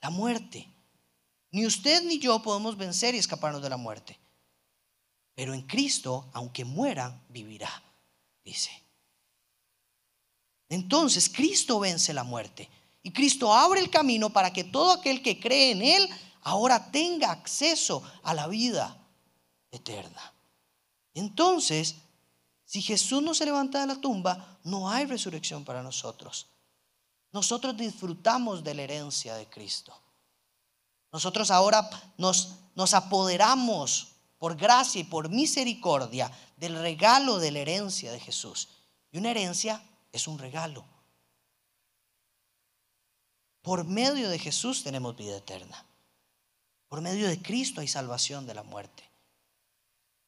la 0.00 0.10
muerte. 0.10 0.68
Ni 1.50 1.66
usted 1.66 2.02
ni 2.04 2.18
yo 2.18 2.42
podemos 2.42 2.76
vencer 2.76 3.14
y 3.14 3.18
escaparnos 3.18 3.62
de 3.62 3.68
la 3.68 3.76
muerte. 3.76 4.18
Pero 5.34 5.54
en 5.54 5.62
Cristo, 5.62 6.30
aunque 6.32 6.64
muera, 6.64 7.20
vivirá, 7.28 7.82
dice. 8.44 8.70
Entonces 10.68 11.28
Cristo 11.28 11.80
vence 11.80 12.12
la 12.14 12.24
muerte. 12.24 12.68
Y 13.02 13.12
Cristo 13.12 13.52
abre 13.52 13.80
el 13.80 13.90
camino 13.90 14.30
para 14.30 14.52
que 14.52 14.64
todo 14.64 14.92
aquel 14.92 15.22
que 15.22 15.40
cree 15.40 15.72
en 15.72 15.82
Él 15.82 16.08
ahora 16.42 16.90
tenga 16.90 17.30
acceso 17.30 18.02
a 18.22 18.32
la 18.32 18.46
vida 18.46 18.96
eterna. 19.70 20.32
Entonces, 21.14 21.96
si 22.64 22.80
Jesús 22.80 23.22
no 23.22 23.34
se 23.34 23.44
levanta 23.44 23.80
de 23.80 23.86
la 23.86 24.00
tumba, 24.00 24.58
no 24.64 24.88
hay 24.88 25.04
resurrección 25.04 25.64
para 25.64 25.82
nosotros. 25.82 26.46
Nosotros 27.32 27.76
disfrutamos 27.76 28.62
de 28.62 28.74
la 28.74 28.82
herencia 28.82 29.34
de 29.34 29.48
Cristo. 29.48 29.98
Nosotros 31.10 31.50
ahora 31.50 31.88
nos, 32.18 32.54
nos 32.74 32.94
apoderamos 32.94 34.08
por 34.38 34.56
gracia 34.56 35.00
y 35.00 35.04
por 35.04 35.28
misericordia 35.28 36.30
del 36.56 36.78
regalo 36.78 37.38
de 37.38 37.50
la 37.50 37.60
herencia 37.60 38.12
de 38.12 38.20
Jesús. 38.20 38.68
Y 39.10 39.18
una 39.18 39.30
herencia 39.30 39.82
es 40.10 40.26
un 40.26 40.38
regalo. 40.38 40.84
Por 43.62 43.84
medio 43.84 44.28
de 44.28 44.38
Jesús 44.38 44.82
tenemos 44.82 45.16
vida 45.16 45.36
eterna. 45.36 45.86
Por 46.88 47.00
medio 47.00 47.28
de 47.28 47.40
Cristo 47.40 47.80
hay 47.80 47.88
salvación 47.88 48.46
de 48.46 48.54
la 48.54 48.62
muerte. 48.62 49.08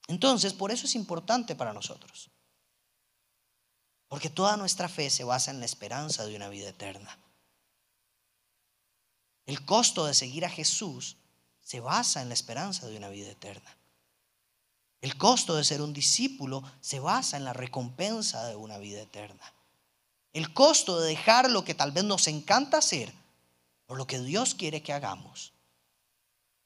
Entonces, 0.07 0.53
por 0.53 0.71
eso 0.71 0.87
es 0.87 0.95
importante 0.95 1.55
para 1.57 1.73
nosotros. 1.73 2.31
Porque 4.15 4.31
toda 4.31 4.57
nuestra 4.57 4.89
fe 4.89 5.11
se 5.11 5.25
basa 5.25 5.51
en 5.51 5.59
la 5.59 5.67
esperanza 5.67 6.25
de 6.25 6.37
una 6.37 6.49
vida 6.49 6.69
eterna. 6.69 7.19
El 9.45 9.65
costo 9.65 10.07
de 10.07 10.15
seguir 10.15 10.45
a 10.45 10.49
Jesús 10.49 11.17
se 11.61 11.81
basa 11.81 12.23
en 12.23 12.29
la 12.29 12.35
esperanza 12.35 12.87
de 12.87 12.97
una 12.97 13.09
vida 13.09 13.33
eterna. 13.33 13.77
El 15.01 15.19
costo 15.19 15.57
de 15.57 15.65
ser 15.65 15.83
un 15.83 15.93
discípulo 15.93 16.63
se 16.81 17.01
basa 17.01 17.37
en 17.37 17.45
la 17.45 17.55
recompensa 17.55 18.47
de 18.47 18.55
una 18.55 18.79
vida 18.79 19.03
eterna. 19.03 19.53
El 20.33 20.55
costo 20.55 21.01
de 21.01 21.09
dejar 21.09 21.51
lo 21.51 21.65
que 21.65 21.75
tal 21.75 21.91
vez 21.91 22.05
nos 22.05 22.29
encanta 22.29 22.79
hacer 22.79 23.13
por 23.87 23.99
lo 23.99 24.07
que 24.07 24.21
Dios 24.21 24.55
quiere 24.55 24.81
que 24.81 24.93
hagamos 24.93 25.55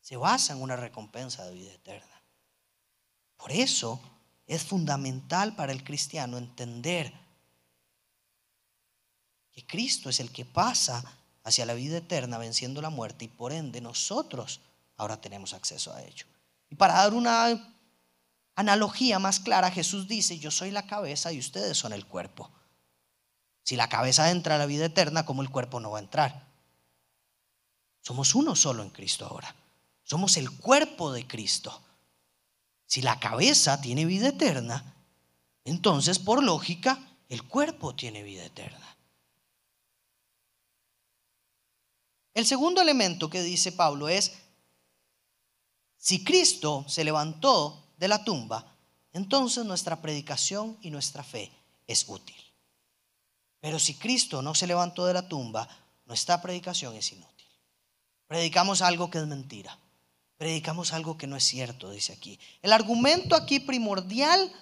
se 0.02 0.18
basa 0.18 0.52
en 0.52 0.60
una 0.60 0.76
recompensa 0.76 1.46
de 1.46 1.54
vida 1.54 1.72
eterna. 1.72 2.22
Por 3.38 3.52
eso 3.52 3.98
es 4.46 4.64
fundamental 4.64 5.56
para 5.56 5.72
el 5.72 5.82
cristiano 5.82 6.36
entender 6.36 7.26
que 9.58 9.66
Cristo 9.66 10.08
es 10.08 10.20
el 10.20 10.30
que 10.30 10.44
pasa 10.44 11.02
hacia 11.42 11.66
la 11.66 11.74
vida 11.74 11.96
eterna 11.96 12.38
venciendo 12.38 12.80
la 12.80 12.90
muerte 12.90 13.24
y 13.24 13.28
por 13.28 13.52
ende 13.52 13.80
nosotros 13.80 14.60
ahora 14.96 15.20
tenemos 15.20 15.52
acceso 15.52 15.92
a 15.92 16.00
ello. 16.00 16.26
Y 16.70 16.76
para 16.76 16.94
dar 16.94 17.12
una 17.12 17.74
analogía 18.54 19.18
más 19.18 19.40
clara, 19.40 19.72
Jesús 19.72 20.06
dice, 20.06 20.38
yo 20.38 20.52
soy 20.52 20.70
la 20.70 20.86
cabeza 20.86 21.32
y 21.32 21.40
ustedes 21.40 21.76
son 21.76 21.92
el 21.92 22.06
cuerpo. 22.06 22.48
Si 23.64 23.74
la 23.74 23.88
cabeza 23.88 24.30
entra 24.30 24.54
a 24.54 24.58
la 24.58 24.66
vida 24.66 24.84
eterna, 24.84 25.26
¿cómo 25.26 25.42
el 25.42 25.50
cuerpo 25.50 25.80
no 25.80 25.90
va 25.90 25.98
a 25.98 26.02
entrar? 26.02 26.46
Somos 28.00 28.36
uno 28.36 28.54
solo 28.54 28.84
en 28.84 28.90
Cristo 28.90 29.26
ahora. 29.26 29.52
Somos 30.04 30.36
el 30.36 30.52
cuerpo 30.52 31.10
de 31.10 31.26
Cristo. 31.26 31.82
Si 32.86 33.02
la 33.02 33.18
cabeza 33.18 33.80
tiene 33.80 34.04
vida 34.04 34.28
eterna, 34.28 34.94
entonces 35.64 36.20
por 36.20 36.44
lógica 36.44 36.96
el 37.28 37.42
cuerpo 37.42 37.96
tiene 37.96 38.22
vida 38.22 38.44
eterna. 38.44 38.97
El 42.38 42.46
segundo 42.46 42.80
elemento 42.80 43.28
que 43.28 43.42
dice 43.42 43.72
Pablo 43.72 44.08
es, 44.08 44.30
si 45.96 46.22
Cristo 46.22 46.84
se 46.86 47.02
levantó 47.02 47.90
de 47.96 48.06
la 48.06 48.22
tumba, 48.22 48.76
entonces 49.12 49.64
nuestra 49.64 50.00
predicación 50.00 50.78
y 50.80 50.90
nuestra 50.90 51.24
fe 51.24 51.50
es 51.88 52.04
útil. 52.08 52.36
Pero 53.58 53.80
si 53.80 53.94
Cristo 53.94 54.40
no 54.40 54.54
se 54.54 54.68
levantó 54.68 55.04
de 55.04 55.14
la 55.14 55.26
tumba, 55.26 55.68
nuestra 56.06 56.40
predicación 56.40 56.94
es 56.94 57.10
inútil. 57.10 57.48
Predicamos 58.28 58.82
algo 58.82 59.10
que 59.10 59.18
es 59.18 59.26
mentira. 59.26 59.76
Predicamos 60.36 60.92
algo 60.92 61.18
que 61.18 61.26
no 61.26 61.34
es 61.34 61.42
cierto, 61.42 61.90
dice 61.90 62.12
aquí. 62.12 62.38
El 62.62 62.72
argumento 62.72 63.34
aquí 63.34 63.58
primordial 63.58 64.52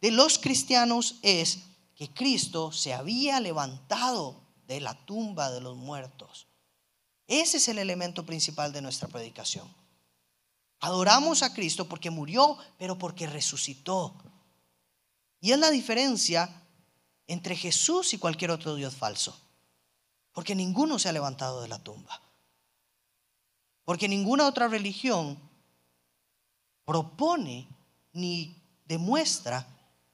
de 0.00 0.10
los 0.10 0.38
cristianos 0.38 1.16
es 1.20 1.58
que 1.96 2.08
Cristo 2.08 2.72
se 2.72 2.94
había 2.94 3.40
levantado 3.40 4.40
de 4.66 4.80
la 4.80 4.94
tumba 5.04 5.50
de 5.50 5.60
los 5.60 5.76
muertos. 5.76 6.45
Ese 7.26 7.56
es 7.56 7.68
el 7.68 7.78
elemento 7.78 8.24
principal 8.24 8.72
de 8.72 8.82
nuestra 8.82 9.08
predicación. 9.08 9.68
Adoramos 10.80 11.42
a 11.42 11.52
Cristo 11.52 11.88
porque 11.88 12.10
murió, 12.10 12.58
pero 12.78 12.98
porque 12.98 13.26
resucitó. 13.26 14.14
Y 15.40 15.52
es 15.52 15.58
la 15.58 15.70
diferencia 15.70 16.62
entre 17.26 17.56
Jesús 17.56 18.14
y 18.14 18.18
cualquier 18.18 18.50
otro 18.50 18.74
Dios 18.74 18.94
falso. 18.94 19.36
Porque 20.32 20.54
ninguno 20.54 20.98
se 20.98 21.08
ha 21.08 21.12
levantado 21.12 21.62
de 21.62 21.68
la 21.68 21.78
tumba. 21.78 22.20
Porque 23.84 24.08
ninguna 24.08 24.46
otra 24.46 24.68
religión 24.68 25.38
propone 26.84 27.66
ni 28.12 28.54
demuestra 28.84 29.66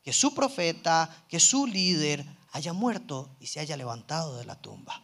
que 0.02 0.12
su 0.12 0.34
profeta, 0.34 1.24
que 1.28 1.40
su 1.40 1.66
líder 1.66 2.24
haya 2.52 2.72
muerto 2.72 3.28
y 3.40 3.46
se 3.46 3.60
haya 3.60 3.76
levantado 3.76 4.36
de 4.36 4.44
la 4.44 4.56
tumba. 4.56 5.02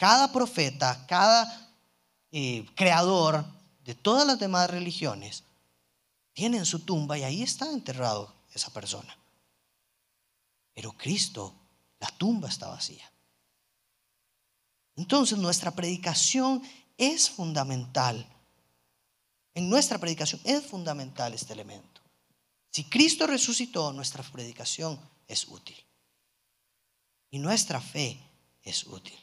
Cada 0.00 0.32
profeta, 0.32 1.04
cada 1.06 1.70
eh, 2.32 2.64
creador 2.74 3.44
de 3.84 3.94
todas 3.94 4.26
las 4.26 4.38
demás 4.38 4.70
religiones 4.70 5.44
tiene 6.32 6.56
en 6.56 6.64
su 6.64 6.78
tumba 6.78 7.18
y 7.18 7.22
ahí 7.22 7.42
está 7.42 7.70
enterrado 7.70 8.34
esa 8.54 8.72
persona. 8.72 9.14
Pero 10.72 10.92
Cristo, 10.92 11.54
la 11.98 12.08
tumba 12.16 12.48
está 12.48 12.68
vacía. 12.68 13.12
Entonces 14.96 15.36
nuestra 15.36 15.70
predicación 15.72 16.62
es 16.96 17.28
fundamental. 17.28 18.26
En 19.52 19.68
nuestra 19.68 19.98
predicación 19.98 20.40
es 20.44 20.64
fundamental 20.64 21.34
este 21.34 21.52
elemento. 21.52 22.00
Si 22.70 22.84
Cristo 22.84 23.26
resucitó, 23.26 23.92
nuestra 23.92 24.22
predicación 24.22 24.98
es 25.28 25.46
útil. 25.46 25.76
Y 27.30 27.38
nuestra 27.38 27.82
fe 27.82 28.18
es 28.62 28.86
útil. 28.86 29.18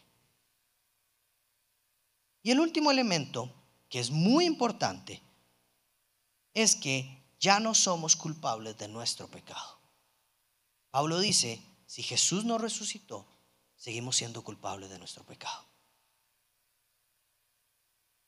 Y 2.48 2.52
el 2.52 2.62
último 2.62 2.92
elemento, 2.92 3.54
que 3.90 4.00
es 4.00 4.10
muy 4.10 4.46
importante, 4.46 5.22
es 6.54 6.78
que 6.78 7.22
ya 7.42 7.60
no 7.60 7.76
somos 7.76 8.16
culpables 8.16 8.78
de 8.78 8.88
nuestro 8.88 9.28
pecado. 9.28 9.78
Pablo 10.90 11.20
dice, 11.20 11.62
si 11.88 12.04
Jesús 12.04 12.46
no 12.46 12.58
resucitó, 12.58 13.26
seguimos 13.76 14.16
siendo 14.16 14.46
culpables 14.46 14.90
de 14.90 14.98
nuestro 14.98 15.26
pecado. 15.26 15.66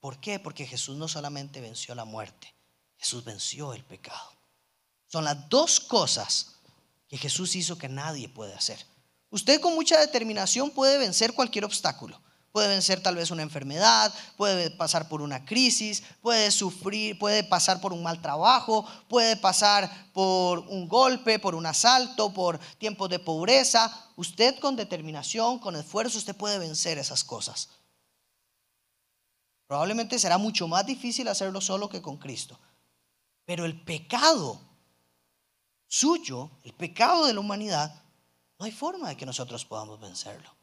¿Por 0.01 0.19
qué? 0.19 0.37
Porque 0.37 0.65
Jesús 0.67 0.97
no 0.97 1.07
solamente 1.07 1.61
venció 1.61 1.95
la 1.95 2.03
muerte, 2.03 2.53
Jesús 2.97 3.23
venció 3.23 3.73
el 3.73 3.85
pecado. 3.85 4.33
Son 5.07 5.23
las 5.23 5.47
dos 5.47 5.79
cosas 5.79 6.57
que 7.07 7.17
Jesús 7.17 7.55
hizo 7.55 7.77
que 7.77 7.87
nadie 7.87 8.27
puede 8.27 8.53
hacer. 8.53 8.85
Usted 9.29 9.61
con 9.61 9.75
mucha 9.75 9.97
determinación 9.97 10.71
puede 10.71 10.97
vencer 10.97 11.33
cualquier 11.33 11.63
obstáculo. 11.63 12.21
Puede 12.51 12.67
vencer 12.67 13.01
tal 13.01 13.15
vez 13.15 13.29
una 13.29 13.43
enfermedad, 13.43 14.13
puede 14.35 14.71
pasar 14.71 15.07
por 15.07 15.21
una 15.21 15.45
crisis, 15.45 16.03
puede 16.21 16.49
sufrir, 16.49 17.19
puede 17.19 17.43
pasar 17.43 17.79
por 17.79 17.93
un 17.93 18.01
mal 18.01 18.21
trabajo, 18.21 18.85
puede 19.07 19.35
pasar 19.35 20.09
por 20.13 20.59
un 20.59 20.87
golpe, 20.87 21.37
por 21.37 21.53
un 21.53 21.67
asalto, 21.67 22.33
por 22.33 22.57
tiempos 22.77 23.09
de 23.09 23.19
pobreza. 23.19 24.09
Usted 24.15 24.57
con 24.59 24.75
determinación, 24.75 25.59
con 25.59 25.75
esfuerzo, 25.75 26.17
usted 26.17 26.35
puede 26.35 26.57
vencer 26.57 26.97
esas 26.97 27.23
cosas. 27.23 27.69
Probablemente 29.67 30.17
será 30.17 30.39
mucho 30.39 30.67
más 30.67 30.85
difícil 30.87 31.27
hacerlo 31.27 31.61
solo 31.61 31.87
que 31.87 32.01
con 32.01 32.17
Cristo. 32.17 32.59
Pero 33.45 33.65
el 33.65 33.79
pecado 33.79 34.59
suyo, 35.87 36.49
el 36.63 36.73
pecado 36.73 37.27
de 37.27 37.33
la 37.33 37.39
humanidad, 37.39 38.03
no 38.57 38.65
hay 38.65 38.71
forma 38.71 39.09
de 39.09 39.17
que 39.17 39.25
nosotros 39.27 39.65
podamos 39.65 39.99
vencerlo. 39.99 40.58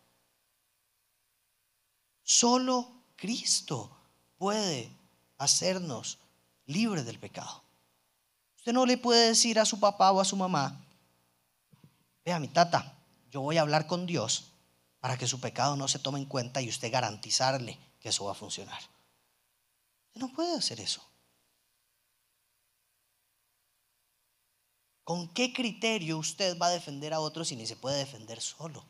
Solo 2.28 3.04
Cristo 3.14 3.88
puede 4.36 4.90
hacernos 5.38 6.18
libres 6.66 7.06
del 7.06 7.20
pecado. 7.20 7.62
Usted 8.56 8.72
no 8.72 8.84
le 8.84 8.98
puede 8.98 9.28
decir 9.28 9.60
a 9.60 9.64
su 9.64 9.78
papá 9.78 10.10
o 10.10 10.20
a 10.20 10.24
su 10.24 10.34
mamá, 10.34 10.84
vea 12.24 12.40
mi 12.40 12.48
tata, 12.48 12.98
yo 13.30 13.42
voy 13.42 13.58
a 13.58 13.60
hablar 13.60 13.86
con 13.86 14.06
Dios 14.06 14.46
para 14.98 15.16
que 15.16 15.28
su 15.28 15.38
pecado 15.38 15.76
no 15.76 15.86
se 15.86 16.00
tome 16.00 16.18
en 16.18 16.24
cuenta 16.24 16.60
y 16.60 16.68
usted 16.68 16.90
garantizarle 16.90 17.78
que 18.00 18.08
eso 18.08 18.24
va 18.24 18.32
a 18.32 18.34
funcionar. 18.34 18.82
Usted 20.08 20.20
no 20.20 20.32
puede 20.32 20.56
hacer 20.56 20.80
eso. 20.80 21.06
¿Con 25.04 25.32
qué 25.32 25.52
criterio 25.52 26.18
usted 26.18 26.58
va 26.58 26.66
a 26.66 26.70
defender 26.70 27.14
a 27.14 27.20
otros 27.20 27.46
si 27.46 27.54
ni 27.54 27.68
se 27.68 27.76
puede 27.76 27.98
defender 27.98 28.40
solo? 28.40 28.84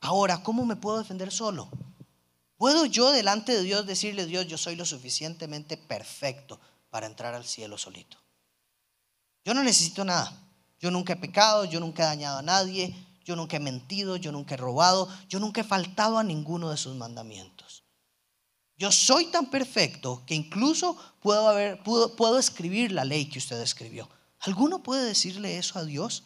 Ahora, 0.00 0.42
¿cómo 0.42 0.64
me 0.64 0.76
puedo 0.76 0.98
defender 0.98 1.32
solo? 1.32 1.68
¿Puedo 2.56 2.86
yo 2.86 3.12
delante 3.12 3.52
de 3.52 3.62
Dios 3.62 3.86
decirle, 3.86 4.26
Dios, 4.26 4.46
yo 4.46 4.56
soy 4.56 4.76
lo 4.76 4.84
suficientemente 4.84 5.76
perfecto 5.76 6.58
para 6.90 7.06
entrar 7.06 7.34
al 7.34 7.44
cielo 7.44 7.76
solito? 7.76 8.16
Yo 9.44 9.54
no 9.54 9.62
necesito 9.62 10.04
nada. 10.04 10.42
Yo 10.78 10.90
nunca 10.90 11.14
he 11.14 11.16
pecado, 11.16 11.64
yo 11.64 11.80
nunca 11.80 12.02
he 12.02 12.06
dañado 12.06 12.38
a 12.38 12.42
nadie, 12.42 12.94
yo 13.24 13.36
nunca 13.36 13.56
he 13.56 13.60
mentido, 13.60 14.16
yo 14.16 14.30
nunca 14.32 14.54
he 14.54 14.58
robado, 14.58 15.08
yo 15.28 15.40
nunca 15.40 15.60
he 15.60 15.64
faltado 15.64 16.18
a 16.18 16.24
ninguno 16.24 16.70
de 16.70 16.76
sus 16.76 16.94
mandamientos. 16.94 17.84
Yo 18.78 18.92
soy 18.92 19.26
tan 19.26 19.50
perfecto 19.50 20.22
que 20.26 20.34
incluso 20.34 20.96
puedo, 21.20 22.14
puedo 22.16 22.38
escribir 22.38 22.92
la 22.92 23.04
ley 23.04 23.26
que 23.26 23.38
usted 23.38 23.60
escribió. 23.60 24.08
¿Alguno 24.40 24.82
puede 24.82 25.04
decirle 25.04 25.56
eso 25.56 25.78
a 25.78 25.84
Dios? 25.84 26.24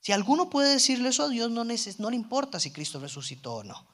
Si 0.00 0.12
alguno 0.12 0.48
puede 0.48 0.72
decirle 0.72 1.10
eso 1.10 1.24
a 1.24 1.28
Dios, 1.28 1.50
no, 1.50 1.64
le 1.64 2.16
importa 2.16 2.58
si 2.58 2.72
Cristo 2.72 2.98
resucitó 2.98 3.56
o 3.56 3.64
no. 3.64 3.86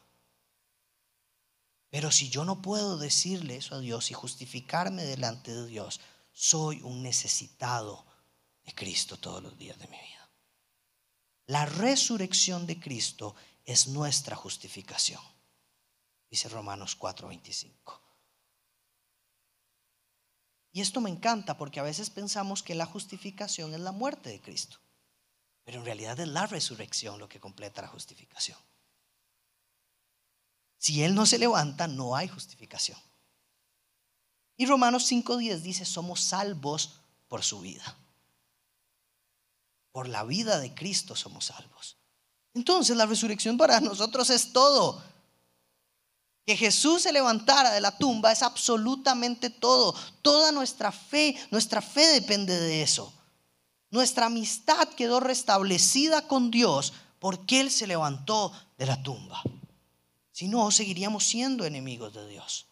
Pero 1.91 2.13
si 2.13 2.29
yo 2.29 2.45
no 2.45 2.63
puedo 2.63 2.97
decirle 2.97 3.57
eso 3.57 3.75
a 3.75 3.81
Dios 3.81 4.11
y 4.11 4.15
justificarme 4.15 5.05
delante 5.05 5.53
de 5.53 5.67
Dios, 5.67 6.01
soy 6.33 6.81
un 6.83 7.03
necesitado 7.03 8.07
de 8.65 8.73
Cristo 8.75 9.17
todos 9.17 9.43
los 9.43 9.59
días 9.59 9.79
de 9.79 9.89
mi 9.89 9.97
vida. 9.97 10.31
La 11.47 11.67
resurrección 11.67 12.67
de 12.67 12.79
Cristo 12.79 13.35
es 13.65 13.89
nuestra 13.89 14.37
justificación, 14.37 15.21
dice 16.31 16.49
Romanos 16.49 16.97
4:25. 16.97 18.01
Y 20.73 20.83
esto 20.83 21.01
me 21.01 21.11
encanta 21.11 21.57
porque 21.57 21.81
a 21.81 21.85
veces 21.85 22.11
pensamos 22.11 22.63
que 22.63 22.75
la 22.75 22.85
justificación 22.85 23.73
es 23.75 23.81
la 23.81 23.93
muerte 23.93 24.29
de 24.31 24.41
Cristo. 24.41 24.79
Pero 25.67 25.81
en 25.81 25.85
realidad 25.85 26.19
es 26.21 26.29
la 26.29 26.47
resurrección 26.47 27.19
lo 27.19 27.29
que 27.29 27.41
completa 27.41 27.83
la 27.83 27.89
justificación. 27.89 28.57
Si 30.79 31.03
Él 31.03 31.17
no 31.17 31.27
se 31.27 31.39
levanta, 31.39 31.89
no 31.89 32.15
hay 32.15 32.29
justificación. 32.29 32.97
Y 34.57 34.67
Romanos 34.67 35.11
5.10 35.11 35.59
dice, 35.63 35.85
somos 35.85 36.21
salvos 36.21 37.01
por 37.27 37.43
su 37.43 37.61
vida. 37.61 37.99
Por 39.91 40.09
la 40.09 40.23
vida 40.23 40.61
de 40.61 40.73
Cristo 40.73 41.17
somos 41.17 41.47
salvos. 41.47 41.97
Entonces 42.55 42.97
la 42.97 43.07
resurrección 43.07 43.59
para 43.59 43.81
nosotros 43.81 44.31
es 44.31 44.53
todo. 44.53 45.03
Que 46.47 46.57
Jesús 46.57 47.03
se 47.03 47.13
levantara 47.13 47.73
de 47.73 47.81
la 47.81 47.99
tumba 47.99 48.31
es 48.31 48.45
absolutamente 48.45 49.51
todo. 49.51 49.97
Toda 50.23 50.53
nuestra 50.53 50.93
fe, 50.93 51.37
nuestra 51.51 51.83
fe 51.83 52.07
depende 52.13 52.57
de 52.57 52.83
eso. 52.83 53.13
Nuestra 53.91 54.27
amistad 54.27 54.89
quedó 54.91 55.21
restablecida 55.21 56.27
con 56.27 56.51
Dios 56.51 56.93
porque 57.19 57.61
Él 57.61 57.71
se 57.71 57.87
levantó 57.87 58.53
de 58.79 58.87
la 58.87 59.03
tumba. 59.03 59.43
Si 60.33 60.49
no, 60.49 60.71
seguiríamos 60.71 61.25
siendo 61.25 61.65
enemigos 61.65 62.13
de 62.13 62.29
Dios. 62.29 62.67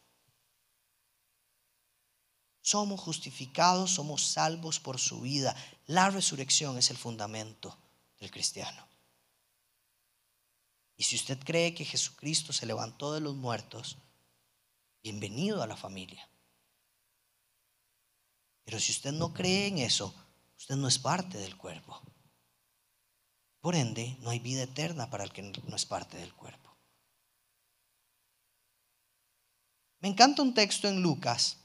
Somos 2.61 3.01
justificados, 3.01 3.91
somos 3.91 4.27
salvos 4.27 4.81
por 4.81 4.99
su 4.99 5.21
vida. 5.21 5.55
La 5.87 6.11
resurrección 6.11 6.79
es 6.79 6.91
el 6.91 6.97
fundamento 6.97 7.77
del 8.19 8.31
cristiano. 8.31 8.87
Y 10.97 11.05
si 11.05 11.17
usted 11.17 11.39
cree 11.45 11.75
que 11.75 11.85
Jesucristo 11.85 12.53
se 12.53 12.67
levantó 12.67 13.13
de 13.13 13.21
los 13.21 13.35
muertos, 13.35 13.99
bienvenido 15.03 15.63
a 15.63 15.67
la 15.67 15.77
familia. 15.77 16.29
Pero 18.65 18.81
si 18.81 18.93
usted 18.93 19.13
no 19.13 19.35
cree 19.35 19.67
en 19.67 19.79
eso, 19.79 20.15
Usted 20.57 20.77
no 20.77 20.89
es 20.89 20.99
parte 20.99 21.39
del 21.39 21.57
cuerpo. 21.57 22.01
Por 23.61 23.75
ende, 23.75 24.17
no 24.21 24.31
hay 24.31 24.39
vida 24.39 24.63
eterna 24.63 25.09
para 25.11 25.25
el 25.25 25.33
que 25.33 25.43
no 25.43 25.77
es 25.77 25.87
parte 25.87 26.19
del 26.19 26.35
cuerpo. 26.35 26.77
Me 30.01 30.09
encanta 30.09 30.43
un 30.43 30.53
texto 30.53 30.87
en 30.87 31.01
Lucas, 31.01 31.57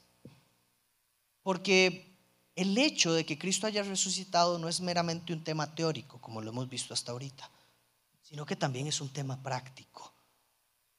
porque 1.42 2.16
el 2.56 2.76
hecho 2.78 3.12
de 3.12 3.26
que 3.26 3.38
Cristo 3.38 3.66
haya 3.66 3.82
resucitado 3.82 4.58
no 4.58 4.68
es 4.68 4.80
meramente 4.80 5.34
un 5.34 5.44
tema 5.44 5.74
teórico, 5.74 6.18
como 6.20 6.40
lo 6.40 6.50
hemos 6.50 6.68
visto 6.68 6.94
hasta 6.94 7.12
ahorita, 7.12 7.50
sino 8.22 8.46
que 8.46 8.56
también 8.56 8.86
es 8.86 9.00
un 9.02 9.10
tema 9.10 9.42
práctico. 9.42 10.14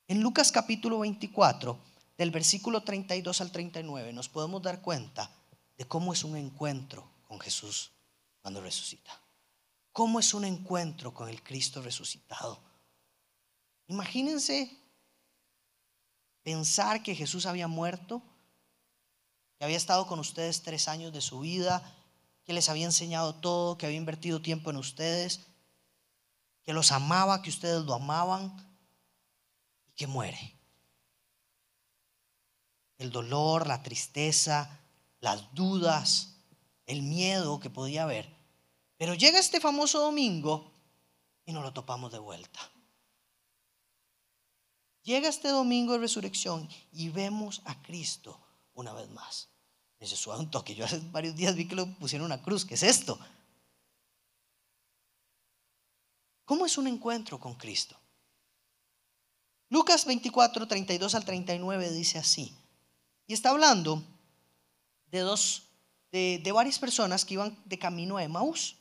En 0.07 0.21
Lucas 0.21 0.51
capítulo 0.51 0.99
24, 0.99 1.79
del 2.17 2.29
versículo 2.29 2.83
32 2.83 3.41
al 3.41 3.51
39, 3.51 4.13
nos 4.13 4.29
podemos 4.29 4.61
dar 4.61 4.81
cuenta 4.81 5.31
de 5.77 5.85
cómo 5.85 6.13
es 6.13 6.23
un 6.23 6.37
encuentro 6.37 7.09
con 7.31 7.39
Jesús 7.39 7.93
cuando 8.41 8.59
resucita. 8.59 9.17
¿Cómo 9.93 10.19
es 10.19 10.33
un 10.33 10.43
encuentro 10.43 11.13
con 11.13 11.29
el 11.29 11.41
Cristo 11.41 11.81
resucitado? 11.81 12.61
Imagínense 13.87 14.77
pensar 16.43 17.01
que 17.01 17.15
Jesús 17.15 17.45
había 17.45 17.69
muerto, 17.69 18.21
que 19.57 19.63
había 19.63 19.77
estado 19.77 20.07
con 20.07 20.19
ustedes 20.19 20.61
tres 20.61 20.89
años 20.89 21.13
de 21.13 21.21
su 21.21 21.39
vida, 21.39 21.81
que 22.43 22.51
les 22.51 22.67
había 22.67 22.83
enseñado 22.83 23.35
todo, 23.35 23.77
que 23.77 23.85
había 23.85 23.97
invertido 23.97 24.41
tiempo 24.41 24.69
en 24.69 24.75
ustedes, 24.75 25.39
que 26.63 26.73
los 26.73 26.91
amaba, 26.91 27.41
que 27.41 27.49
ustedes 27.49 27.85
lo 27.85 27.93
amaban 27.93 28.53
y 29.87 29.93
que 29.93 30.05
muere. 30.05 30.59
El 32.97 33.09
dolor, 33.09 33.67
la 33.67 33.81
tristeza, 33.83 34.81
las 35.21 35.55
dudas, 35.55 36.30
el 36.91 37.03
miedo 37.03 37.59
que 37.59 37.69
podía 37.69 38.03
haber. 38.03 38.29
Pero 38.97 39.13
llega 39.13 39.39
este 39.39 39.61
famoso 39.61 39.99
domingo 39.99 40.71
y 41.45 41.53
nos 41.53 41.63
lo 41.63 41.71
topamos 41.71 42.11
de 42.11 42.19
vuelta. 42.19 42.59
Llega 45.03 45.29
este 45.29 45.47
domingo 45.47 45.93
de 45.93 45.99
resurrección 45.99 46.67
y 46.91 47.09
vemos 47.09 47.61
a 47.65 47.81
Cristo 47.81 48.39
una 48.73 48.93
vez 48.93 49.09
más. 49.09 49.47
Dice, 49.99 50.17
suave 50.17 50.41
un 50.41 50.51
toque. 50.51 50.75
Yo 50.75 50.85
hace 50.85 50.99
varios 51.11 51.35
días 51.35 51.55
vi 51.55 51.67
que 51.67 51.75
lo 51.75 51.87
pusieron 51.95 52.25
una 52.25 52.41
cruz. 52.41 52.65
¿Qué 52.65 52.73
es 52.73 52.83
esto? 52.83 53.17
¿Cómo 56.43 56.65
es 56.65 56.77
un 56.77 56.87
encuentro 56.87 57.39
con 57.39 57.55
Cristo? 57.55 57.97
Lucas 59.69 60.05
24, 60.05 60.67
32 60.67 61.15
al 61.15 61.23
39 61.23 61.91
dice 61.91 62.17
así. 62.17 62.53
Y 63.27 63.33
está 63.33 63.51
hablando 63.51 64.03
de 65.07 65.19
dos 65.19 65.70
de, 66.11 66.51
varias 66.51 66.77
personas 66.77 67.25
que 67.25 67.35
iban 67.35 67.57
de 67.65 67.79
camino 67.79 68.17
a 68.17 68.23
Emaús. 68.23 68.77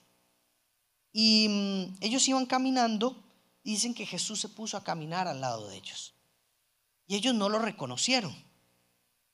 Y 1.12 1.48
mm, 1.48 1.96
ellos 2.00 2.26
iban 2.28 2.46
caminando, 2.46 3.22
dicen 3.62 3.94
que 3.94 4.06
Jesús 4.06 4.40
se 4.40 4.48
puso 4.48 4.76
a 4.76 4.84
caminar 4.84 5.28
al 5.28 5.40
lado 5.40 5.68
de 5.68 5.76
ellos. 5.76 6.14
Y 7.06 7.16
ellos 7.16 7.34
no 7.34 7.48
lo 7.48 7.58
reconocieron. 7.58 8.34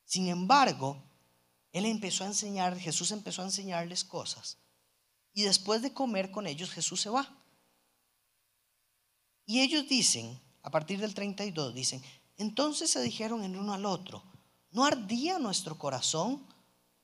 Sin 0.05 0.29
embargo, 0.29 1.03
él 1.73 1.85
empezó 1.85 2.25
a 2.25 2.29
enseñar, 2.29 2.79
Jesús 2.79 3.11
empezó 3.11 3.43
a 3.43 3.47
enseñarles 3.47 4.05
cosas. 4.05 4.59
Y 5.33 5.43
después 5.43 5.83
de 5.83 5.93
comer 5.93 6.31
con 6.31 6.47
ellos, 6.47 6.71
Jesús 6.71 7.01
se 7.01 7.11
va. 7.11 7.43
Y 9.45 9.61
ellos 9.61 9.89
dicen, 9.89 10.41
a 10.63 10.71
partir 10.71 11.01
del 11.01 11.15
32, 11.15 11.75
dicen, 11.75 12.03
entonces 12.37 12.91
se 12.91 13.01
dijeron 13.03 13.45
en 13.45 13.57
uno 13.57 13.75
al 13.75 13.87
otro, 13.87 14.23
¿no 14.71 14.85
ardía 14.85 15.39
nuestro 15.39 15.79
corazón 15.79 16.47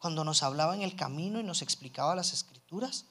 cuando 0.02 0.24
nos 0.24 0.42
hablaba 0.42 0.74
en 0.74 0.82
el 0.82 0.96
camino 0.96 1.38
y 1.38 1.44
nos 1.44 1.62
explicaba 1.62 2.16
las 2.16 2.32
escrituras? 2.32 3.04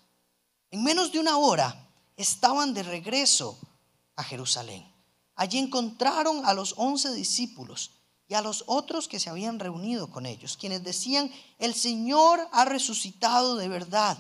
En 0.72 0.84
menos 0.84 1.14
de 1.14 1.20
una 1.20 1.38
hora 1.38 1.88
estaban 2.18 2.74
de 2.74 2.84
regreso 2.84 3.58
a 4.18 4.24
Jerusalén. 4.26 4.86
Allí 5.36 5.58
encontraron 5.58 6.46
a 6.46 6.54
los 6.54 6.74
once 6.76 7.14
discípulos 7.14 7.92
y 8.28 8.34
a 8.34 8.42
los 8.42 8.66
otros 8.68 9.08
que 9.08 9.22
se 9.22 9.30
habían 9.30 9.58
reunido 9.58 10.12
con 10.12 10.26
ellos, 10.26 10.58
quienes 10.58 10.84
decían, 10.84 11.32
el 11.60 11.76
Señor 11.76 12.46
ha 12.52 12.66
resucitado 12.66 13.56
de 13.56 13.70
verdad. 13.70 14.18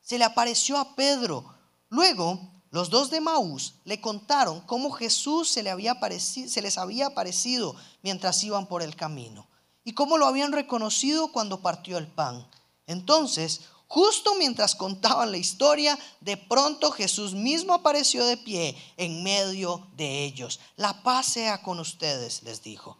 Se 0.00 0.16
le 0.16 0.22
apareció 0.24 0.78
a 0.78 0.94
Pedro. 0.94 1.52
Luego, 1.88 2.38
los 2.70 2.90
dos 2.90 3.10
de 3.10 3.20
Maús 3.20 3.74
le 3.84 4.00
contaron 4.00 4.60
cómo 4.60 4.92
Jesús 4.92 5.48
se, 5.48 5.64
le 5.64 5.70
había 5.70 5.98
se 6.20 6.62
les 6.62 6.78
había 6.78 7.08
aparecido 7.08 7.74
mientras 8.02 8.44
iban 8.44 8.68
por 8.68 8.82
el 8.82 8.94
camino 8.94 9.48
y 9.84 9.92
cómo 9.92 10.18
lo 10.18 10.26
habían 10.26 10.52
reconocido 10.52 11.30
cuando 11.30 11.60
partió 11.60 11.98
el 11.98 12.06
pan. 12.06 12.46
Entonces, 12.86 13.60
justo 13.86 14.34
mientras 14.36 14.74
contaban 14.74 15.30
la 15.30 15.36
historia, 15.36 15.98
de 16.20 16.36
pronto 16.36 16.90
Jesús 16.90 17.34
mismo 17.34 17.74
apareció 17.74 18.24
de 18.24 18.38
pie 18.38 18.76
en 18.96 19.22
medio 19.22 19.86
de 19.96 20.24
ellos. 20.24 20.58
La 20.76 21.02
paz 21.02 21.26
sea 21.26 21.62
con 21.62 21.78
ustedes, 21.78 22.42
les 22.42 22.62
dijo. 22.62 22.96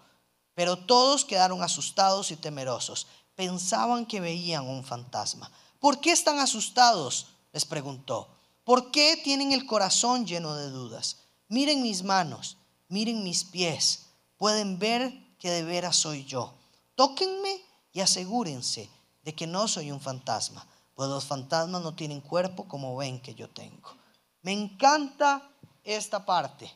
Pero 0.55 0.77
todos 0.77 1.25
quedaron 1.25 1.63
asustados 1.63 2.31
y 2.31 2.37
temerosos. 2.37 3.07
Pensaban 3.35 4.07
que 4.07 4.21
veían 4.21 4.69
un 4.69 4.85
fantasma. 4.85 5.51
¿Por 5.81 6.01
qué 6.01 6.13
están 6.13 6.39
asustados? 6.39 7.27
les 7.53 7.65
preguntó. 7.65 8.29
¿Por 8.65 8.91
qué 8.91 9.21
tienen 9.23 9.53
el 9.53 9.67
corazón 9.67 10.27
lleno 10.27 10.55
de 10.55 10.71
dudas? 10.71 11.19
Miren 11.49 11.83
mis 11.83 12.03
manos, 12.03 12.57
miren 12.89 13.23
mis 13.23 13.45
pies. 13.45 14.07
Pueden 14.39 14.79
ver 14.79 15.13
que 15.39 15.51
de 15.51 15.63
veras 15.63 15.97
soy 15.97 16.25
yo. 16.25 16.55
Tóquenme 16.95 17.61
y 17.93 18.01
asegúrense 18.01 18.89
de 19.23 19.35
que 19.35 19.47
no 19.47 19.67
soy 19.69 19.91
un 19.91 20.01
fantasma, 20.01 20.67
pues 20.95 21.09
los 21.09 21.25
fantasmas 21.25 21.83
no 21.83 21.95
tienen 21.95 22.21
cuerpo 22.21 22.69
como 22.69 22.97
ven 22.97 23.21
que 23.21 23.35
yo 23.35 23.51
tengo. 23.51 23.97
Me 24.43 24.53
encanta 24.53 25.51
esta 25.83 26.25
parte, 26.25 26.71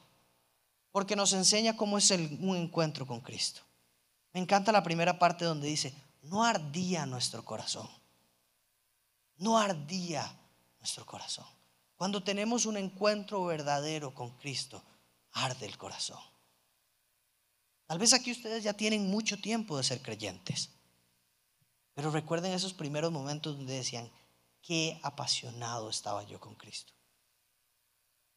porque 0.91 1.17
nos 1.17 1.33
enseña 1.33 1.77
cómo 1.77 1.99
es 1.99 2.11
un 2.11 2.57
encuentro 2.57 3.07
con 3.07 3.21
Cristo. 3.21 3.61
Me 4.33 4.41
encanta 4.41 4.73
la 4.73 4.83
primera 4.83 5.19
parte 5.19 5.45
donde 5.45 5.69
dice, 5.69 5.95
no 6.23 6.45
ardía 6.45 7.07
nuestro 7.07 7.45
corazón, 7.45 7.89
no 9.37 9.59
ardía 9.59 10.31
nuestro 10.79 11.07
corazón. 11.07 11.47
Cuando 11.97 12.23
tenemos 12.23 12.67
un 12.67 12.77
encuentro 12.77 13.45
verdadero 13.45 14.15
con 14.15 14.31
Cristo, 14.39 14.83
arde 15.33 15.67
el 15.67 15.77
corazón. 15.77 16.21
Tal 17.89 17.99
vez 17.99 18.13
aquí 18.13 18.31
ustedes 18.31 18.63
ya 18.63 18.75
tienen 18.75 19.11
mucho 19.11 19.41
tiempo 19.41 19.79
de 19.79 19.83
ser 19.83 20.03
creyentes, 20.03 20.69
pero 21.95 22.11
recuerden 22.11 22.53
esos 22.53 22.75
primeros 22.75 23.11
momentos 23.11 23.57
donde 23.57 23.73
decían, 23.73 24.11
qué 24.61 25.01
apasionado 25.03 25.89
estaba 25.89 26.23
yo 26.25 26.39
con 26.39 26.55
Cristo. 26.55 26.93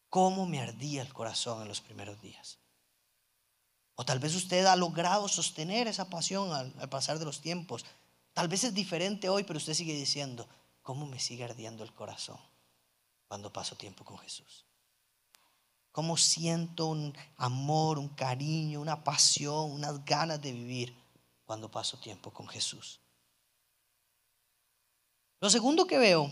Cómo 0.07 0.45
me 0.45 0.61
ardía 0.61 1.01
el 1.01 1.13
corazón 1.13 1.61
en 1.61 1.67
los 1.67 1.81
primeros 1.81 2.21
días. 2.21 2.59
O 3.95 4.05
tal 4.05 4.19
vez 4.19 4.35
usted 4.35 4.65
ha 4.67 4.77
logrado 4.77 5.27
sostener 5.27 5.89
esa 5.89 6.09
pasión 6.09 6.53
al, 6.53 6.71
pasar 6.89 7.19
de 7.19 7.25
los 7.25 7.41
tiempos. 7.41 7.85
Tal 8.31 8.47
vez 8.47 8.63
es 8.63 8.73
diferente 8.73 9.27
hoy, 9.27 9.43
pero 9.43 9.57
usted 9.57 9.73
sigue 9.73 9.93
diciendo, 9.93 10.47
¿cómo 10.81 11.05
me 11.05 11.19
sigue 11.19 11.43
ardiendo 11.43 11.83
el 11.83 11.93
corazón 11.93 12.39
cuando 13.27 13.51
paso 13.51 13.75
tiempo 13.75 14.05
con 14.05 14.17
Jesús? 14.17 14.65
¿Cómo 15.91 16.15
siento 16.15 16.87
un 16.87 17.13
amor, 17.37 17.99
un 17.99 18.09
cariño, 18.09 18.79
una 18.79 19.03
pasión, 19.03 19.71
unas 19.71 20.03
ganas 20.05 20.41
de 20.41 20.53
vivir 20.53 20.95
cuando 21.45 21.69
paso 21.69 21.97
tiempo 21.97 22.31
con 22.31 22.47
Jesús? 22.47 22.99
Lo 25.41 25.49
segundo 25.49 25.87
que 25.87 25.97
veo 25.97 26.31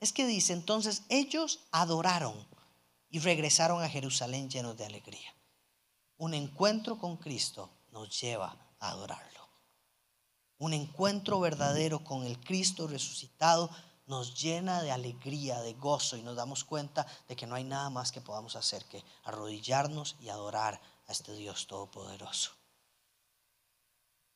es 0.00 0.12
que 0.12 0.26
dice, 0.26 0.52
entonces 0.52 1.02
ellos 1.08 1.60
adoraron 1.70 2.34
y 3.10 3.20
regresaron 3.20 3.82
a 3.82 3.88
Jerusalén 3.88 4.50
llenos 4.50 4.76
de 4.76 4.84
alegría. 4.84 5.34
Un 6.18 6.34
encuentro 6.34 6.98
con 6.98 7.16
Cristo 7.16 7.70
nos 7.92 8.20
lleva 8.20 8.56
a 8.80 8.90
adorarlo. 8.90 9.48
Un 10.58 10.74
encuentro 10.74 11.40
verdadero 11.40 12.02
con 12.02 12.24
el 12.24 12.38
Cristo 12.40 12.86
resucitado 12.88 13.70
nos 14.08 14.34
llena 14.40 14.82
de 14.82 14.90
alegría, 14.90 15.60
de 15.60 15.74
gozo 15.74 16.16
y 16.16 16.22
nos 16.22 16.34
damos 16.34 16.64
cuenta 16.64 17.06
de 17.28 17.36
que 17.36 17.46
no 17.46 17.54
hay 17.54 17.64
nada 17.64 17.90
más 17.90 18.10
que 18.10 18.20
podamos 18.20 18.56
hacer 18.56 18.84
que 18.86 19.04
arrodillarnos 19.24 20.16
y 20.20 20.30
adorar 20.30 20.80
a 21.06 21.12
este 21.12 21.34
Dios 21.34 21.66
todopoderoso. 21.66 22.52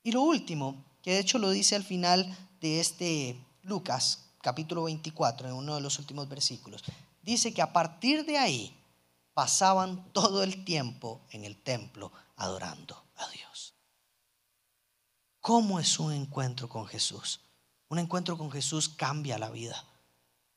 Y 0.04 0.12
lo 0.12 0.22
último, 0.22 0.84
que 1.02 1.12
de 1.12 1.20
hecho 1.20 1.38
lo 1.38 1.50
dice 1.50 1.74
al 1.74 1.84
final 1.84 2.36
de 2.60 2.80
este 2.80 3.44
Lucas 3.62 4.26
capítulo 4.42 4.84
24, 4.84 5.48
en 5.48 5.54
uno 5.54 5.74
de 5.74 5.80
los 5.80 5.98
últimos 5.98 6.28
versículos, 6.28 6.82
dice 7.22 7.54
que 7.54 7.62
a 7.62 7.72
partir 7.72 8.26
de 8.26 8.36
ahí 8.36 8.76
pasaban 9.34 10.12
todo 10.12 10.42
el 10.42 10.64
tiempo 10.64 11.20
en 11.30 11.44
el 11.44 11.56
templo 11.62 12.12
adorando 12.36 13.02
a 13.16 13.28
Dios. 13.28 13.74
¿Cómo 15.40 15.80
es 15.80 15.98
un 15.98 16.12
encuentro 16.12 16.68
con 16.68 16.86
Jesús? 16.86 17.40
Un 17.92 17.98
encuentro 17.98 18.38
con 18.38 18.50
Jesús 18.50 18.88
cambia 18.88 19.38
la 19.38 19.50
vida. 19.50 19.84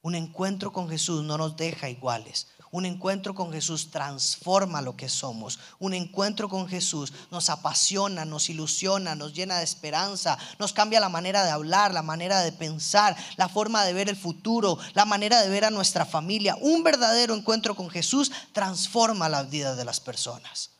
Un 0.01 0.15
encuentro 0.15 0.71
con 0.71 0.87
Jesús 0.87 1.21
no 1.21 1.37
nos 1.37 1.57
deja 1.57 1.89
iguales. 1.89 2.47
Un 2.71 2.85
encuentro 2.85 3.35
con 3.35 3.51
Jesús 3.51 3.91
transforma 3.91 4.81
lo 4.81 4.95
que 4.95 5.09
somos. 5.09 5.59
Un 5.77 5.93
encuentro 5.93 6.47
con 6.47 6.65
Jesús 6.65 7.11
nos 7.31 7.49
apasiona, 7.49 8.23
nos 8.23 8.49
ilusiona, 8.49 9.15
nos 9.15 9.33
llena 9.33 9.57
de 9.57 9.65
esperanza, 9.65 10.37
nos 10.59 10.71
cambia 10.71 11.01
la 11.01 11.09
manera 11.09 11.43
de 11.43 11.51
hablar, 11.51 11.93
la 11.93 12.03
manera 12.03 12.39
de 12.39 12.53
pensar, 12.53 13.17
la 13.35 13.49
forma 13.49 13.83
de 13.83 13.91
ver 13.91 14.07
el 14.07 14.15
futuro, 14.15 14.77
la 14.93 15.03
manera 15.03 15.41
de 15.41 15.49
ver 15.49 15.65
a 15.65 15.71
nuestra 15.71 16.05
familia. 16.05 16.55
Un 16.61 16.83
verdadero 16.83 17.35
encuentro 17.35 17.75
con 17.75 17.89
Jesús 17.89 18.31
transforma 18.53 19.27
la 19.27 19.43
vida 19.43 19.75
de 19.75 19.83
las 19.83 19.99
personas. 19.99 20.71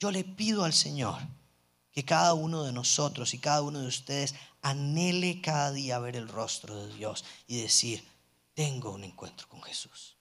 Yo 0.00 0.10
le 0.10 0.24
pido 0.24 0.64
al 0.64 0.72
Señor 0.72 1.20
que 1.92 2.04
cada 2.04 2.34
uno 2.34 2.62
de 2.62 2.72
nosotros 2.72 3.34
y 3.34 3.38
cada 3.38 3.62
uno 3.62 3.80
de 3.80 3.88
ustedes 3.88 4.34
anhele 4.62 5.40
cada 5.40 5.72
día 5.72 5.98
ver 5.98 6.16
el 6.16 6.28
rostro 6.28 6.76
de 6.76 6.94
Dios 6.94 7.24
y 7.46 7.60
decir, 7.60 8.06
tengo 8.54 8.90
un 8.90 9.04
encuentro 9.04 9.48
con 9.48 9.62
Jesús. 9.62 10.16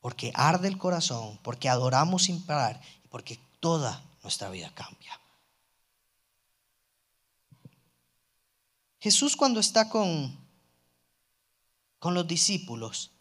Porque 0.00 0.32
arde 0.34 0.68
el 0.68 0.78
corazón, 0.78 1.38
porque 1.42 1.68
adoramos 1.68 2.24
sin 2.24 2.44
parar 2.44 2.80
y 3.04 3.08
porque 3.08 3.38
toda 3.60 4.02
nuestra 4.22 4.50
vida 4.50 4.72
cambia. 4.74 5.18
Jesús 9.00 9.36
cuando 9.36 9.60
está 9.60 9.88
con, 9.88 10.36
con 11.98 12.14
los 12.14 12.26
discípulos 12.26 13.12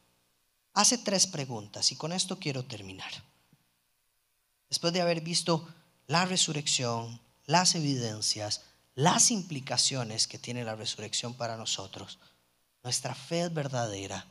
hace 0.74 0.98
tres 0.98 1.28
preguntas 1.28 1.92
y 1.92 1.96
con 1.96 2.12
esto 2.12 2.40
quiero 2.40 2.66
terminar. 2.66 3.12
Después 4.70 4.94
de 4.94 5.02
haber 5.02 5.22
visto 5.22 5.68
la 6.08 6.26
resurrección, 6.26 7.20
las 7.46 7.76
evidencias, 7.76 8.64
las 8.96 9.32
implicaciones 9.32 10.28
que 10.28 10.40
tiene 10.40 10.64
la 10.64 10.76
resurrección 10.76 11.34
para 11.34 11.58
nosotros. 11.58 12.20
Nuestra 12.84 13.14
fe 13.14 13.42
es 13.44 13.54
verdadera. 13.54 14.26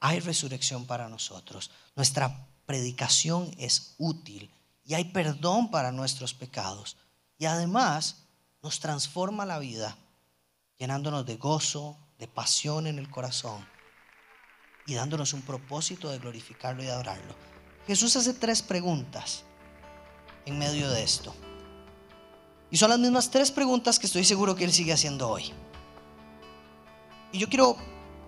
Hay 0.00 0.20
resurrección 0.20 0.86
para 0.86 1.08
nosotros. 1.08 1.70
Nuestra 1.96 2.46
predicación 2.66 3.54
es 3.58 3.94
útil 3.98 4.50
y 4.84 4.94
hay 4.94 5.06
perdón 5.06 5.70
para 5.70 5.92
nuestros 5.92 6.34
pecados. 6.34 6.96
Y 7.38 7.46
además 7.46 8.16
nos 8.62 8.80
transforma 8.80 9.44
la 9.44 9.58
vida 9.58 9.96
llenándonos 10.78 11.26
de 11.26 11.36
gozo, 11.36 11.96
de 12.18 12.28
pasión 12.28 12.86
en 12.86 12.98
el 12.98 13.10
corazón 13.10 13.66
y 14.86 14.94
dándonos 14.94 15.32
un 15.32 15.42
propósito 15.42 16.10
de 16.10 16.18
glorificarlo 16.18 16.82
y 16.82 16.88
adorarlo. 16.88 17.34
Jesús 17.86 18.16
hace 18.16 18.34
tres 18.34 18.62
preguntas 18.62 19.44
en 20.46 20.58
medio 20.58 20.90
de 20.90 21.02
esto. 21.02 21.34
Y 22.70 22.76
son 22.76 22.90
las 22.90 22.98
mismas 22.98 23.30
tres 23.30 23.50
preguntas 23.50 23.98
que 23.98 24.06
estoy 24.06 24.24
seguro 24.24 24.56
que 24.56 24.64
Él 24.64 24.72
sigue 24.72 24.92
haciendo 24.92 25.28
hoy. 25.28 25.52
Y 27.32 27.38
yo 27.38 27.48
quiero 27.48 27.76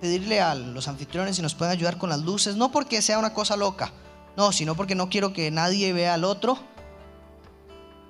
pedirle 0.00 0.40
a 0.40 0.54
los 0.54 0.88
anfitriones 0.88 1.36
si 1.36 1.42
nos 1.42 1.54
pueden 1.54 1.72
ayudar 1.72 1.98
con 1.98 2.10
las 2.10 2.20
luces, 2.20 2.56
no 2.56 2.70
porque 2.70 3.02
sea 3.02 3.18
una 3.18 3.32
cosa 3.32 3.56
loca, 3.56 3.92
no, 4.36 4.52
sino 4.52 4.74
porque 4.74 4.94
no 4.94 5.08
quiero 5.08 5.32
que 5.32 5.50
nadie 5.50 5.92
vea 5.92 6.14
al 6.14 6.24
otro 6.24 6.58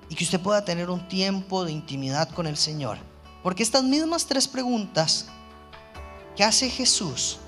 y 0.09 0.15
que 0.15 0.23
usted 0.23 0.39
pueda 0.39 0.65
tener 0.65 0.89
un 0.89 1.07
tiempo 1.07 1.65
de 1.65 1.71
intimidad 1.71 2.29
con 2.29 2.47
el 2.47 2.57
Señor. 2.57 2.97
Porque 3.43 3.63
estas 3.63 3.83
mismas 3.83 4.25
tres 4.25 4.47
preguntas 4.47 5.27
que 6.35 6.43
hace 6.43 6.69
Jesús, 6.69 7.39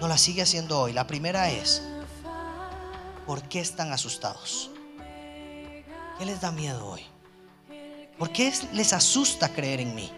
no 0.00 0.08
las 0.08 0.20
sigue 0.20 0.42
haciendo 0.42 0.80
hoy. 0.80 0.92
La 0.92 1.06
primera 1.06 1.50
es, 1.50 1.82
¿por 3.26 3.42
qué 3.44 3.60
están 3.60 3.92
asustados? 3.92 4.71
¿Qué 6.18 6.26
les 6.26 6.40
da 6.40 6.52
miedo 6.52 6.86
hoy? 6.86 7.02
¿Por 8.18 8.30
qué 8.32 8.52
les 8.72 8.92
asusta 8.92 9.52
creer 9.52 9.80
en 9.80 9.94
mí? 9.94 10.10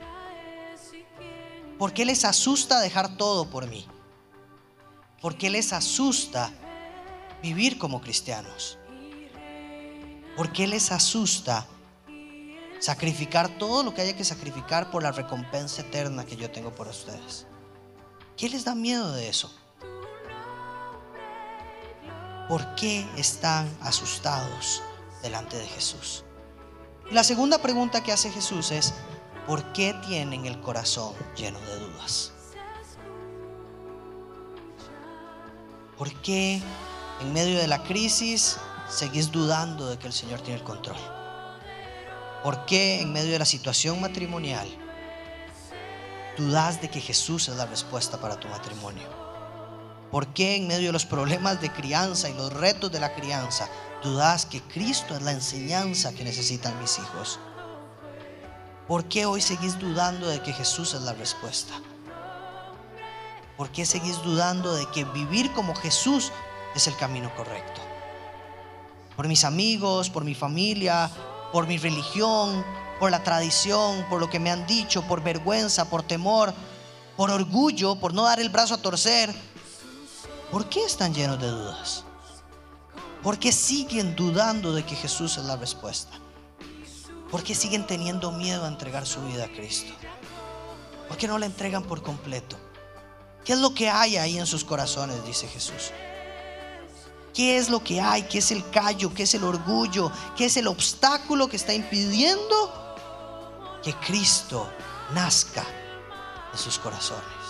¿Por 1.78 1.92
qué 1.92 2.04
les 2.04 2.24
asusta 2.24 2.80
dejar 2.80 3.16
todo 3.16 3.48
por 3.48 3.68
mí? 3.68 3.87
¿Por 5.20 5.37
qué 5.37 5.50
les 5.50 5.72
asusta 5.72 6.50
vivir 7.42 7.78
como 7.78 8.00
cristianos? 8.00 8.78
¿Por 10.37 10.52
qué 10.52 10.66
les 10.66 10.90
asusta 10.92 11.66
sacrificar 12.80 13.48
todo 13.59 13.83
lo 13.83 13.94
que 13.94 14.02
haya 14.02 14.16
que 14.16 14.24
sacrificar 14.24 14.90
por 14.90 15.02
la 15.02 15.12
recompensa 15.12 15.83
eterna 15.83 16.26
que 16.26 16.37
yo 16.37 16.50
tengo 16.50 16.74
por 16.74 16.88
ustedes? 16.88 17.46
¿Qué 18.37 18.48
les 18.48 18.64
da 18.64 18.74
miedo 18.74 19.12
de 19.12 19.28
eso? 19.28 19.54
¿Por 22.48 22.74
qué 22.74 23.07
están 23.16 23.74
asustados 23.80 24.83
delante 25.24 25.56
de 25.56 25.66
Jesús? 25.66 26.24
La 27.10 27.24
segunda 27.24 27.58
pregunta 27.58 28.02
que 28.02 28.12
hace 28.12 28.30
Jesús 28.30 28.70
es, 28.70 28.94
¿por 29.46 29.72
qué 29.72 29.94
tienen 30.06 30.46
el 30.46 30.60
corazón 30.60 31.14
lleno 31.34 31.58
de 31.60 31.78
dudas? 31.80 32.32
¿Por 35.98 36.12
qué 36.22 36.62
en 37.20 37.32
medio 37.32 37.58
de 37.58 37.66
la 37.66 37.82
crisis 37.82 38.58
seguís 38.88 39.32
dudando 39.32 39.88
de 39.88 39.98
que 39.98 40.06
el 40.06 40.12
Señor 40.12 40.40
tiene 40.40 40.60
el 40.60 40.64
control? 40.64 40.96
¿Por 42.42 42.66
qué 42.66 43.00
en 43.00 43.12
medio 43.12 43.32
de 43.32 43.38
la 43.38 43.44
situación 43.44 44.00
matrimonial 44.00 44.68
dudas 46.37 46.81
de 46.83 46.90
que 46.90 47.00
Jesús 47.00 47.48
es 47.48 47.56
la 47.56 47.66
respuesta 47.66 48.18
para 48.18 48.38
tu 48.38 48.48
matrimonio? 48.48 49.08
¿Por 50.10 50.29
qué 50.29 50.56
en 50.56 50.66
medio 50.66 50.88
de 50.88 50.92
los 50.92 51.06
problemas 51.06 51.60
de 51.60 51.72
crianza 51.72 52.29
y 52.29 52.35
los 52.35 52.52
retos 52.52 52.90
de 52.92 53.00
la 53.00 53.14
crianza 53.14 53.68
dudas 54.05 54.46
que 54.46 54.63
Cristo 54.63 55.17
es 55.17 55.23
la 55.23 55.33
enseñanza 55.33 56.13
que 56.13 56.23
necesitan 56.23 56.79
mis 56.81 56.98
hijos? 56.98 57.40
¿Por 58.87 59.07
qué 59.07 59.25
hoy 59.25 59.40
seguís 59.40 59.79
dudando 59.79 60.29
de 60.29 60.42
que 60.42 60.52
Jesús 60.52 60.92
es 60.92 61.00
la 61.00 61.15
respuesta? 61.15 61.73
¿Por 63.57 63.71
qué 63.71 63.87
seguís 63.87 64.23
dudando 64.23 64.75
de 64.75 64.87
que 64.90 65.05
vivir 65.05 65.52
como 65.52 65.75
Jesús 65.75 66.31
es 66.75 66.87
el 66.87 66.96
camino 66.96 67.35
correcto? 67.35 67.81
Por 69.17 69.27
mis 69.27 69.44
amigos, 69.44 70.11
por 70.11 70.23
mi 70.23 70.35
familia, 70.35 71.11
por 71.50 71.67
mi 71.67 71.79
religión, 71.79 72.65
por 73.00 73.11
la 73.11 73.23
tradición, 73.23 74.05
por 74.11 74.21
lo 74.21 74.29
que 74.29 74.38
me 74.38 74.50
han 74.50 74.67
dicho, 74.67 75.02
por 75.02 75.23
vergüenza, 75.23 75.88
por 75.88 76.02
temor, 76.02 76.52
por 77.17 77.31
orgullo, 77.31 77.96
por 77.96 78.13
no 78.13 78.25
dar 78.25 78.38
el 78.38 78.50
brazo 78.50 78.75
a 78.75 78.79
torcer. 78.79 79.35
¿Por 80.50 80.69
qué 80.69 80.85
están 80.85 81.15
llenos 81.15 81.40
de 81.40 81.48
dudas? 81.48 82.04
¿Por 83.25 83.38
qué 83.38 83.52
siguen 83.52 84.14
dudando 84.14 84.75
de 84.75 84.85
que 84.85 84.94
Jesús 84.94 85.38
es 85.38 85.44
la 85.44 85.56
respuesta? 85.56 86.12
¿Por 87.31 87.42
qué 87.42 87.54
siguen 87.54 87.87
teniendo 87.87 88.31
miedo 88.31 88.66
a 88.66 88.68
entregar 88.68 89.06
su 89.06 89.18
vida 89.22 89.46
a 89.46 89.48
Cristo? 89.48 89.94
¿Por 91.08 91.16
qué 91.16 91.27
no 91.27 91.38
la 91.38 91.46
entregan 91.46 91.85
por 91.85 92.02
completo? 92.02 92.58
¿Qué 93.42 93.54
es 93.54 93.58
lo 93.60 93.72
que 93.72 93.88
hay 93.88 94.18
ahí 94.18 94.38
en 94.38 94.46
sus 94.46 94.62
corazones? 94.62 95.25
Dice 95.25 95.48
Jesús. 95.48 95.90
¿Qué 97.33 97.56
es 97.56 97.70
lo 97.70 97.83
que 97.83 97.98
hay? 97.98 98.25
¿Qué 98.25 98.38
es 98.38 98.50
el 98.50 98.68
callo? 98.68 99.14
¿Qué 99.14 99.22
es 99.22 99.33
el 99.35 99.44
orgullo? 99.44 100.12
¿Qué 100.37 100.44
es 100.44 100.58
el 100.58 100.66
obstáculo 100.66 101.48
que 101.48 101.56
está 101.56 101.72
impidiendo 101.72 102.94
que 103.83 103.94
Cristo 103.94 104.70
nazca 105.14 105.64
en 106.52 106.58
sus 106.58 106.79
corazones? 106.79 107.44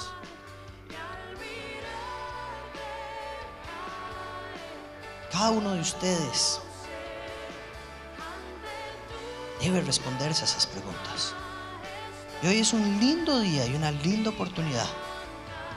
Cada 5.34 5.50
uno 5.50 5.72
de 5.72 5.80
ustedes 5.80 6.60
debe 9.60 9.80
responderse 9.80 10.42
a 10.42 10.44
esas 10.44 10.64
preguntas. 10.64 11.34
Y 12.40 12.46
hoy 12.46 12.60
es 12.60 12.72
un 12.72 13.00
lindo 13.00 13.40
día 13.40 13.66
y 13.66 13.74
una 13.74 13.90
linda 13.90 14.30
oportunidad 14.30 14.86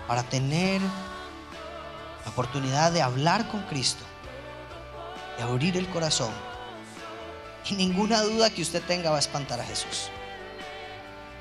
para 0.07 0.21
tener 0.21 0.79
la 0.79 2.29
oportunidad 2.29 2.91
de 2.91 3.01
hablar 3.01 3.49
con 3.49 3.63
Cristo, 3.63 4.03
de 5.37 5.43
abrir 5.43 5.75
el 5.75 5.89
corazón. 5.89 6.31
Y 7.67 7.73
ninguna 7.73 8.21
duda 8.21 8.51
que 8.51 8.61
usted 8.61 8.83
tenga 8.83 9.09
va 9.09 9.15
a 9.15 9.21
espantar 9.21 9.59
a 9.59 9.65
Jesús. 9.65 10.11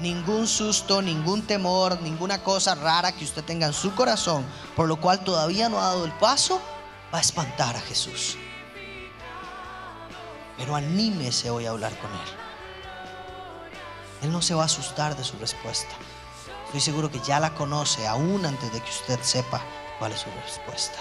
Ningún 0.01 0.47
susto, 0.47 1.03
ningún 1.03 1.43
temor, 1.43 2.01
ninguna 2.01 2.43
cosa 2.43 2.77
rara 2.77 3.13
que 3.13 3.25
usted 3.27 3.45
tenga 3.45 3.67
en 3.67 3.75
su 3.75 3.95
corazón, 3.95 4.47
por 4.75 4.89
lo 4.89 4.99
cual 4.99 5.23
todavía 5.23 5.69
no 5.69 5.79
ha 5.79 5.89
dado 5.89 6.07
el 6.07 6.13
paso, 6.13 6.63
va 7.13 7.19
a 7.19 7.21
espantar 7.21 7.77
a 7.77 7.81
Jesús. 7.81 8.37
Pero 10.57 10.75
anímese 10.75 11.51
hoy 11.51 11.67
a 11.67 11.71
hablar 11.71 11.97
con 11.99 12.11
Él. 12.11 12.29
Él 14.23 14.33
no 14.33 14.43
se 14.43 14.55
va 14.55 14.63
a 14.63 14.67
asustar 14.67 15.17
de 15.17 15.25
su 15.25 15.37
respuesta. 15.39 15.95
Estoy 16.67 16.81
seguro 16.81 17.11
que 17.11 17.21
ya 17.21 17.39
la 17.39 17.55
conoce 17.55 18.07
aún 18.07 18.45
antes 18.45 18.73
de 18.73 18.81
que 18.81 18.91
usted 18.91 19.21
sepa 19.23 19.63
cuál 19.99 20.13
es 20.13 20.21
su 20.21 20.31
respuesta. 20.31 20.99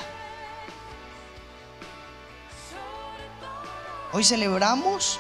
Hoy 4.12 4.24
celebramos 4.24 5.20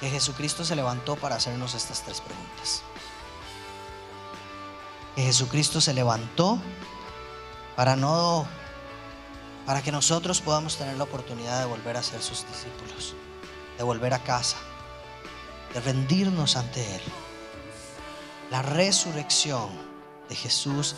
que 0.00 0.08
Jesucristo 0.08 0.64
se 0.64 0.76
levantó 0.76 1.16
para 1.16 1.36
hacernos 1.36 1.74
estas 1.74 2.02
tres 2.02 2.20
preguntas. 2.20 2.82
Que 5.14 5.22
Jesucristo 5.22 5.80
se 5.80 5.94
levantó 5.94 6.58
para 7.76 7.94
no 7.94 8.46
para 9.66 9.82
que 9.82 9.92
nosotros 9.92 10.40
podamos 10.40 10.76
tener 10.76 10.96
la 10.96 11.04
oportunidad 11.04 11.58
de 11.58 11.66
volver 11.66 11.96
a 11.96 12.02
ser 12.02 12.22
sus 12.22 12.46
discípulos, 12.46 13.14
de 13.76 13.82
volver 13.82 14.14
a 14.14 14.20
casa, 14.20 14.56
de 15.74 15.80
rendirnos 15.80 16.56
ante 16.56 16.82
Él. 16.94 17.02
La 18.48 18.62
resurrección 18.62 19.68
de 20.28 20.36
Jesús 20.36 20.94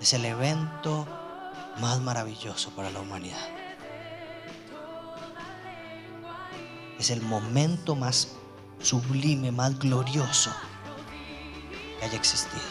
es 0.00 0.12
el 0.12 0.24
evento 0.24 1.06
más 1.80 2.00
maravilloso 2.00 2.70
para 2.70 2.90
la 2.90 3.00
humanidad. 3.00 3.48
Es 7.00 7.10
el 7.10 7.22
momento 7.22 7.96
más 7.96 8.36
sublime, 8.80 9.50
más 9.50 9.76
glorioso 9.80 10.52
que 11.98 12.04
haya 12.04 12.16
existido. 12.16 12.62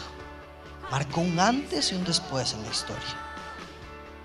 Marcó 0.90 1.20
un 1.20 1.38
antes 1.38 1.92
y 1.92 1.94
un 1.94 2.04
después 2.04 2.54
en 2.54 2.62
la 2.62 2.70
historia 2.70 3.21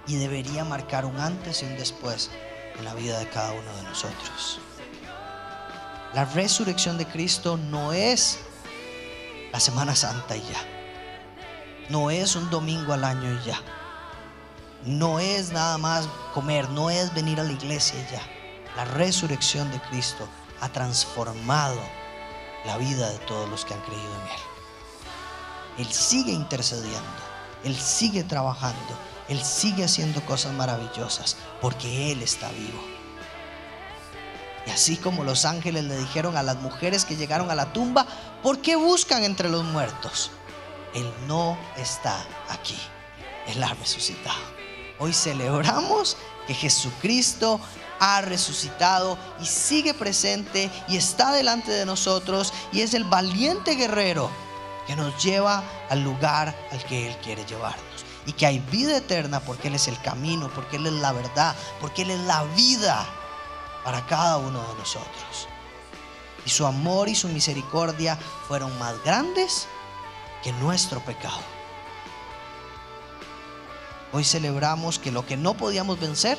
y 0.08 0.16
debería 0.16 0.64
marcar 0.64 1.06
un 1.06 1.20
antes 1.20 1.62
y 1.62 1.66
un 1.66 1.78
después 1.78 2.32
en 2.78 2.86
la 2.86 2.94
vida 2.94 3.20
de 3.20 3.30
cada 3.30 3.52
uno 3.52 3.76
de 3.76 3.84
nosotros. 3.84 4.60
La 6.14 6.26
resurrección 6.26 6.98
de 6.98 7.06
Cristo 7.06 7.58
no 7.58 7.94
es 7.94 8.40
la 9.52 9.60
Semana 9.60 9.96
Santa 9.96 10.36
y 10.38 10.42
ya. 10.42 10.62
No 11.90 12.10
es 12.12 12.36
un 12.36 12.50
domingo 12.50 12.94
al 12.94 13.04
año 13.04 13.32
y 13.34 13.46
ya. 13.46 13.62
No 14.86 15.20
es 15.20 15.52
nada 15.52 15.78
más 15.78 16.08
comer, 16.34 16.70
no 16.70 16.90
es 16.90 17.14
venir 17.14 17.40
a 17.40 17.44
la 17.44 17.52
iglesia 17.52 18.00
y 18.00 18.12
ya. 18.14 18.22
La 18.76 18.86
resurrección 18.86 19.70
de 19.72 19.80
Cristo 19.82 20.28
ha 20.62 20.70
transformado 20.70 21.80
la 22.66 22.78
vida 22.78 23.10
de 23.10 23.18
todos 23.20 23.50
los 23.50 23.66
que 23.66 23.74
han 23.74 23.82
creído 23.82 24.16
en 24.16 24.22
Él. 24.22 25.86
Él 25.86 25.94
sigue 25.94 26.32
intercediendo, 26.32 27.00
Él 27.64 27.76
sigue 27.76 28.24
trabajando, 28.24 28.98
él 29.30 29.44
sigue 29.44 29.84
haciendo 29.84 30.24
cosas 30.26 30.54
maravillosas 30.54 31.36
porque 31.62 32.12
Él 32.12 32.22
está 32.22 32.50
vivo. 32.52 32.82
Y 34.66 34.70
así 34.70 34.98
como 34.98 35.24
los 35.24 35.46
ángeles 35.46 35.86
le 35.86 35.98
dijeron 35.98 36.38
a 36.38 36.44
las 36.44 36.58
mujeres 36.58 37.06
que 37.06 37.16
llegaron 37.16 37.50
a 37.52 37.56
la 37.56 37.72
tumba, 37.74 38.06
¿por 38.44 38.62
qué 38.62 38.76
buscan 38.76 39.24
entre 39.24 39.50
los 39.50 39.64
muertos? 39.64 40.32
Él 40.94 41.10
no 41.28 41.58
está 41.78 42.18
aquí. 42.50 42.78
Él 43.48 43.64
ha 43.64 43.74
resucitado. 43.74 44.58
Hoy 45.00 45.14
celebramos 45.14 46.18
que 46.48 46.54
Jesucristo 46.54 47.60
ha 48.00 48.22
resucitado 48.22 49.18
y 49.42 49.46
sigue 49.46 49.94
presente 49.94 50.70
y 50.88 50.98
está 50.98 51.32
delante 51.32 51.72
de 51.72 51.86
nosotros 51.86 52.54
y 52.72 52.82
es 52.82 52.94
el 52.94 53.06
valiente 53.06 53.76
guerrero 53.76 54.30
que 54.86 54.96
nos 54.96 55.22
lleva 55.24 55.64
al 55.90 56.04
lugar 56.04 56.56
al 56.72 56.84
que 56.86 57.08
Él 57.08 57.18
quiere 57.18 57.46
llevarnos 57.46 57.87
y 58.28 58.34
que 58.34 58.46
hay 58.46 58.60
vida 58.60 58.98
eterna 58.98 59.40
porque 59.40 59.70
Él 59.70 59.76
es 59.76 59.88
el 59.88 60.00
camino, 60.02 60.52
porque 60.54 60.76
Él 60.76 60.86
es 60.86 60.94
la 60.94 61.14
verdad, 61.14 61.56
porque 61.80 62.02
Él 62.04 62.12
es 62.12 62.20
la 62.20 62.44
vida 62.56 63.08
para 63.84 64.06
cada 64.06 64.38
uno 64.38 64.62
de 64.62 64.76
nosotros. 64.76 65.48
Y 66.46 66.50
su 66.50 66.66
amor 66.66 67.08
y 67.08 67.16
su 67.16 67.30
misericordia 67.30 68.18
fueron 68.48 68.78
más 68.78 69.02
grandes 69.04 69.68
que 70.44 70.52
nuestro 70.54 71.00
pecado. 71.00 71.40
Hoy 74.12 74.26
celebramos 74.26 75.00
que 75.00 75.12
lo 75.12 75.26
que 75.26 75.38
no 75.38 75.54
podíamos 75.56 75.98
vencer 76.00 76.38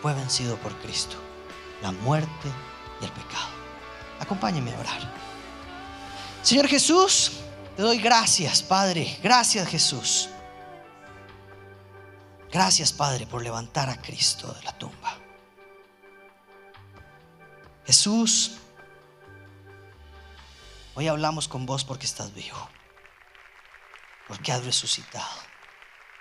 fue 0.00 0.14
vencido 0.14 0.56
por 0.56 0.74
Cristo, 0.78 1.16
la 1.82 1.92
muerte 1.92 2.48
y 3.02 3.04
el 3.04 3.12
pecado. 3.12 3.48
Acompáñeme 4.18 4.74
a 4.74 4.80
orar. 4.80 5.14
Señor 6.42 6.68
Jesús, 6.68 7.32
te 7.76 7.82
doy 7.82 7.98
gracias, 7.98 8.62
Padre. 8.62 9.18
Gracias, 9.22 9.68
Jesús. 9.68 10.28
Gracias, 12.52 12.92
Padre, 12.92 13.26
por 13.26 13.42
levantar 13.42 13.88
a 13.88 14.02
Cristo 14.02 14.52
de 14.52 14.62
la 14.62 14.76
tumba. 14.76 15.18
Jesús, 17.86 18.58
hoy 20.94 21.08
hablamos 21.08 21.48
con 21.48 21.64
vos 21.64 21.82
porque 21.82 22.04
estás 22.04 22.34
vivo, 22.34 22.68
porque 24.28 24.52
has 24.52 24.62
resucitado, 24.66 25.34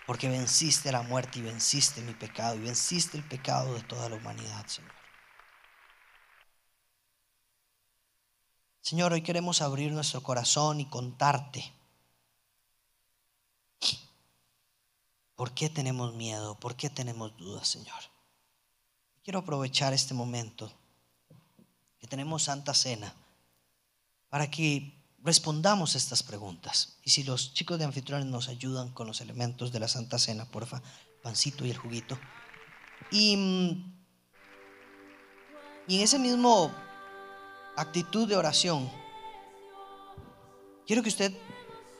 porque 0.07 0.29
venciste 0.29 0.89
la 0.93 1.01
muerte 1.01 1.39
y 1.39 1.41
venciste 1.41 2.01
mi 2.01 2.13
pecado 2.13 2.55
y 2.55 2.59
venciste 2.59 3.17
el 3.17 3.25
pecado 3.25 3.73
de 3.73 3.81
toda 3.81 4.07
la 4.07 4.15
humanidad, 4.15 4.65
Señor. 4.67 4.93
Señor, 8.79 9.11
hoy 9.11 9.21
queremos 9.21 9.61
abrir 9.61 9.91
nuestro 9.91 10.23
corazón 10.23 10.79
y 10.79 10.89
contarte 10.89 11.73
¿Por 15.41 15.55
qué 15.55 15.71
tenemos 15.71 16.13
miedo? 16.13 16.53
¿Por 16.53 16.75
qué 16.75 16.91
tenemos 16.91 17.35
dudas, 17.35 17.67
Señor? 17.67 17.97
Quiero 19.23 19.39
aprovechar 19.39 19.91
este 19.91 20.13
momento 20.13 20.71
que 21.99 22.05
tenemos 22.05 22.43
Santa 22.43 22.75
Cena 22.75 23.11
para 24.29 24.51
que 24.51 25.03
respondamos 25.23 25.95
estas 25.95 26.21
preguntas. 26.21 26.99
Y 27.03 27.09
si 27.09 27.23
los 27.23 27.55
chicos 27.55 27.79
de 27.79 27.85
anfitriones 27.85 28.27
nos 28.27 28.49
ayudan 28.49 28.91
con 28.91 29.07
los 29.07 29.19
elementos 29.19 29.71
de 29.71 29.79
la 29.79 29.87
Santa 29.87 30.19
Cena, 30.19 30.45
porfa, 30.45 30.83
pancito 31.23 31.65
y 31.65 31.71
el 31.71 31.77
juguito. 31.77 32.19
Y, 33.09 33.83
y 35.87 35.95
en 35.95 36.01
ese 36.03 36.19
mismo 36.19 36.71
actitud 37.77 38.27
de 38.27 38.37
oración, 38.37 38.91
quiero 40.85 41.01
que 41.01 41.09
usted 41.09 41.35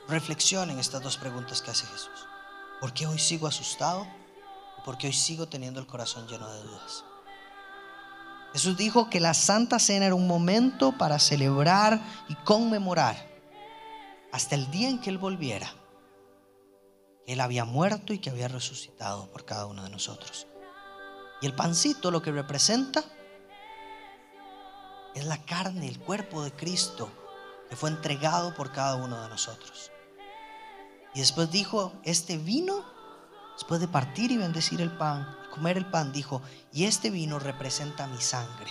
reflexione 0.06 0.74
en 0.74 0.78
estas 0.78 1.02
dos 1.02 1.16
preguntas 1.16 1.60
que 1.60 1.72
hace 1.72 1.86
Jesús. 1.86 2.28
¿Por 2.82 2.92
qué 2.92 3.06
hoy 3.06 3.20
sigo 3.20 3.46
asustado? 3.46 4.08
¿Por 4.84 4.98
qué 4.98 5.06
hoy 5.06 5.12
sigo 5.12 5.46
teniendo 5.46 5.78
el 5.78 5.86
corazón 5.86 6.26
lleno 6.26 6.52
de 6.52 6.62
dudas? 6.64 7.04
Jesús 8.52 8.76
dijo 8.76 9.08
que 9.08 9.20
la 9.20 9.34
Santa 9.34 9.78
Cena 9.78 10.06
era 10.06 10.16
un 10.16 10.26
momento 10.26 10.90
para 10.98 11.20
celebrar 11.20 12.02
y 12.28 12.34
conmemorar 12.34 13.14
hasta 14.32 14.56
el 14.56 14.68
día 14.72 14.88
en 14.88 15.00
que 15.00 15.10
Él 15.10 15.18
volviera. 15.18 15.72
Él 17.28 17.40
había 17.40 17.64
muerto 17.64 18.14
y 18.14 18.18
que 18.18 18.30
había 18.30 18.48
resucitado 18.48 19.30
por 19.30 19.44
cada 19.44 19.66
uno 19.66 19.84
de 19.84 19.90
nosotros. 19.90 20.48
Y 21.40 21.46
el 21.46 21.54
pancito 21.54 22.10
lo 22.10 22.20
que 22.20 22.32
representa 22.32 23.04
es 25.14 25.24
la 25.24 25.40
carne, 25.44 25.86
el 25.86 26.00
cuerpo 26.00 26.42
de 26.42 26.50
Cristo 26.50 27.12
que 27.70 27.76
fue 27.76 27.90
entregado 27.90 28.52
por 28.56 28.72
cada 28.72 28.96
uno 28.96 29.22
de 29.22 29.28
nosotros. 29.28 29.91
Y 31.14 31.20
después 31.20 31.50
dijo, 31.50 31.92
este 32.04 32.38
vino, 32.38 32.84
después 33.54 33.80
de 33.80 33.88
partir 33.88 34.30
y 34.30 34.38
bendecir 34.38 34.80
el 34.80 34.90
pan, 34.90 35.36
comer 35.50 35.76
el 35.76 35.86
pan, 35.86 36.12
dijo, 36.12 36.40
y 36.72 36.84
este 36.84 37.10
vino 37.10 37.38
representa 37.38 38.06
mi 38.06 38.20
sangre, 38.20 38.70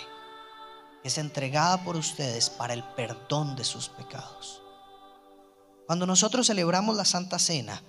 es 1.04 1.18
entregada 1.18 1.84
por 1.84 1.96
ustedes 1.96 2.50
para 2.50 2.74
el 2.74 2.82
perdón 2.82 3.54
de 3.54 3.64
sus 3.64 3.88
pecados. 3.88 4.60
Cuando 5.86 6.06
nosotros 6.06 6.46
celebramos 6.46 6.96
la 6.96 7.04
Santa 7.04 7.38
Cena, 7.38 7.80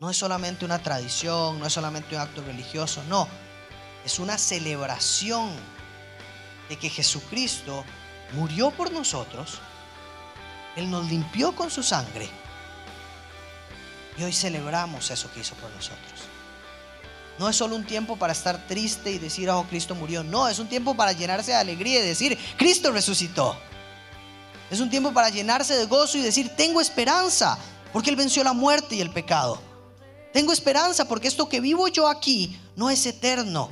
no 0.00 0.08
es 0.08 0.16
solamente 0.16 0.64
una 0.64 0.78
tradición, 0.78 1.58
no 1.58 1.66
es 1.66 1.72
solamente 1.72 2.14
un 2.14 2.22
acto 2.22 2.42
religioso, 2.42 3.02
no, 3.08 3.28
es 4.04 4.18
una 4.18 4.38
celebración 4.38 5.50
de 6.70 6.78
que 6.78 6.88
Jesucristo 6.88 7.84
murió 8.32 8.70
por 8.70 8.90
nosotros, 8.92 9.60
Él 10.76 10.90
nos 10.90 11.08
limpió 11.08 11.54
con 11.54 11.70
su 11.70 11.82
sangre 11.82 12.28
y 14.18 14.22
hoy 14.22 14.32
celebramos 14.32 15.10
eso 15.10 15.30
que 15.32 15.40
hizo 15.40 15.54
por 15.56 15.70
nosotros. 15.70 16.12
No 17.38 17.48
es 17.48 17.56
solo 17.56 17.74
un 17.74 17.84
tiempo 17.84 18.16
para 18.16 18.32
estar 18.32 18.66
triste 18.66 19.10
y 19.10 19.18
decir, 19.18 19.50
oh, 19.50 19.64
Cristo 19.68 19.94
murió. 19.94 20.22
No, 20.22 20.46
es 20.48 20.58
un 20.58 20.68
tiempo 20.68 20.94
para 20.94 21.12
llenarse 21.12 21.50
de 21.50 21.56
alegría 21.56 22.00
y 22.00 22.06
decir, 22.06 22.38
Cristo 22.56 22.92
resucitó. 22.92 23.56
Es 24.70 24.80
un 24.80 24.88
tiempo 24.88 25.12
para 25.12 25.30
llenarse 25.30 25.74
de 25.76 25.86
gozo 25.86 26.18
y 26.18 26.22
decir, 26.22 26.50
tengo 26.56 26.80
esperanza, 26.80 27.58
porque 27.92 28.10
Él 28.10 28.16
venció 28.16 28.44
la 28.44 28.52
muerte 28.52 28.94
y 28.94 29.00
el 29.00 29.10
pecado. 29.10 29.60
Tengo 30.32 30.52
esperanza 30.52 31.06
porque 31.06 31.28
esto 31.28 31.48
que 31.48 31.60
vivo 31.60 31.88
yo 31.88 32.08
aquí 32.08 32.58
no 32.76 32.90
es 32.90 33.04
eterno. 33.06 33.68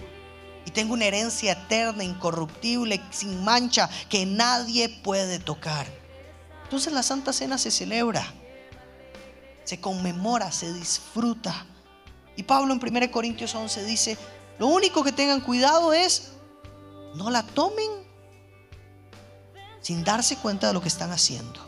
Y 0.65 0.71
tengo 0.71 0.95
una 0.95 1.07
herencia 1.07 1.53
eterna, 1.53 2.05
incorruptible, 2.05 3.01
sin 3.11 3.43
mancha, 3.43 3.91
que 4.09 4.27
nadie 4.27 4.89
puede 4.89 5.39
tocar. 5.41 5.87
Entonces 6.65 6.93
la 6.93 7.03
Santa 7.03 7.33
Cena 7.33 7.59
se 7.59 7.71
celebra, 7.71 8.33
se 9.65 9.81
conmemora, 9.81 10.51
se 10.53 10.73
disfruta. 10.73 11.67
Y 12.37 12.43
Pablo 12.43 12.73
en 12.73 12.81
1 12.83 13.11
Corintios 13.11 13.55
11 13.55 13.85
dice, 13.85 14.19
lo 14.59 14.67
único 14.69 15.03
que 15.05 15.13
tengan 15.13 15.41
cuidado 15.41 15.93
es, 15.93 16.33
no 17.15 17.31
la 17.31 17.43
tomen 17.43 17.91
sin 19.81 20.05
darse 20.05 20.37
cuenta 20.37 20.69
de 20.69 20.73
lo 20.73 20.81
que 20.81 20.89
están 20.89 21.11
haciendo 21.11 21.61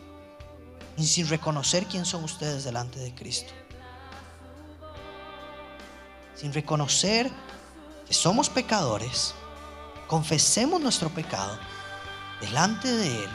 y 0.97 1.07
sin 1.07 1.29
reconocer 1.29 1.87
quién 1.87 2.05
son 2.05 2.25
ustedes 2.25 2.65
delante 2.65 2.99
de 2.99 3.15
Cristo. 3.15 3.53
Sin 6.35 6.53
reconocer 6.53 7.31
que 8.07 8.15
somos 8.15 8.49
pecadores, 8.49 9.35
confesemos 10.07 10.81
nuestro 10.81 11.11
pecado 11.11 11.59
delante 12.41 12.91
de 12.91 13.25
Él. 13.25 13.31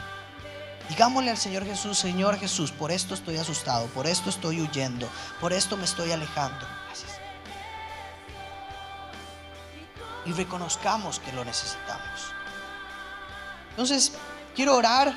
Digámosle 0.90 1.30
al 1.30 1.38
Señor 1.38 1.64
Jesús, 1.64 1.98
Señor 1.98 2.38
Jesús, 2.38 2.70
por 2.72 2.90
esto 2.90 3.14
estoy 3.14 3.38
asustado, 3.38 3.86
por 3.86 4.06
esto 4.06 4.28
estoy 4.28 4.60
huyendo, 4.60 5.08
por 5.40 5.54
esto 5.54 5.78
me 5.78 5.84
estoy 5.84 6.12
alejando. 6.12 6.66
y 10.24 10.32
reconozcamos 10.32 11.18
que 11.18 11.32
lo 11.32 11.44
necesitamos. 11.44 12.32
Entonces, 13.70 14.12
quiero 14.54 14.76
orar, 14.76 15.14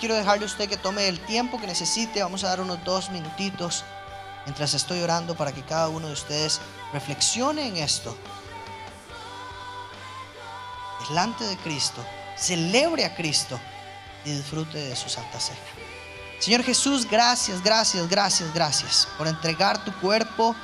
quiero 0.00 0.14
dejarle 0.14 0.44
a 0.44 0.46
usted 0.46 0.68
que 0.68 0.76
tome 0.76 1.08
el 1.08 1.20
tiempo 1.20 1.60
que 1.60 1.66
necesite, 1.66 2.22
vamos 2.22 2.44
a 2.44 2.48
dar 2.48 2.60
unos 2.60 2.82
dos 2.84 3.10
minutitos 3.10 3.84
mientras 4.44 4.74
estoy 4.74 5.00
orando 5.00 5.36
para 5.36 5.52
que 5.52 5.62
cada 5.62 5.88
uno 5.88 6.06
de 6.08 6.14
ustedes 6.14 6.60
reflexione 6.92 7.68
en 7.68 7.76
esto. 7.76 8.16
Delante 11.08 11.44
de 11.44 11.56
Cristo, 11.58 12.04
celebre 12.36 13.04
a 13.04 13.14
Cristo 13.14 13.60
y 14.24 14.32
disfrute 14.32 14.78
de 14.78 14.96
su 14.96 15.08
santa 15.08 15.40
cena. 15.40 15.58
Señor 16.38 16.64
Jesús, 16.64 17.08
gracias, 17.08 17.62
gracias, 17.62 18.08
gracias, 18.08 18.52
gracias 18.52 19.08
por 19.16 19.28
entregar 19.28 19.84
tu 19.84 19.92
cuerpo 20.00 20.56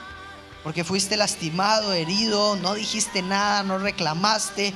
porque 0.62 0.84
fuiste 0.84 1.16
lastimado, 1.16 1.92
herido, 1.92 2.56
no 2.56 2.74
dijiste 2.74 3.22
nada, 3.22 3.62
no 3.62 3.78
reclamaste. 3.78 4.74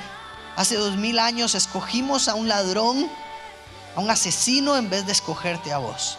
Hace 0.57 0.76
dos 0.76 0.97
mil 0.97 1.18
años 1.18 1.55
escogimos 1.55 2.28
a 2.28 2.35
un 2.35 2.49
ladrón, 2.49 3.11
a 3.97 4.01
un 4.01 4.11
asesino 4.11 4.76
en 4.76 4.89
vez 4.89 5.07
de 5.07 5.12
escogerte 5.12 5.72
a 5.72 5.78
vos. 5.78 6.18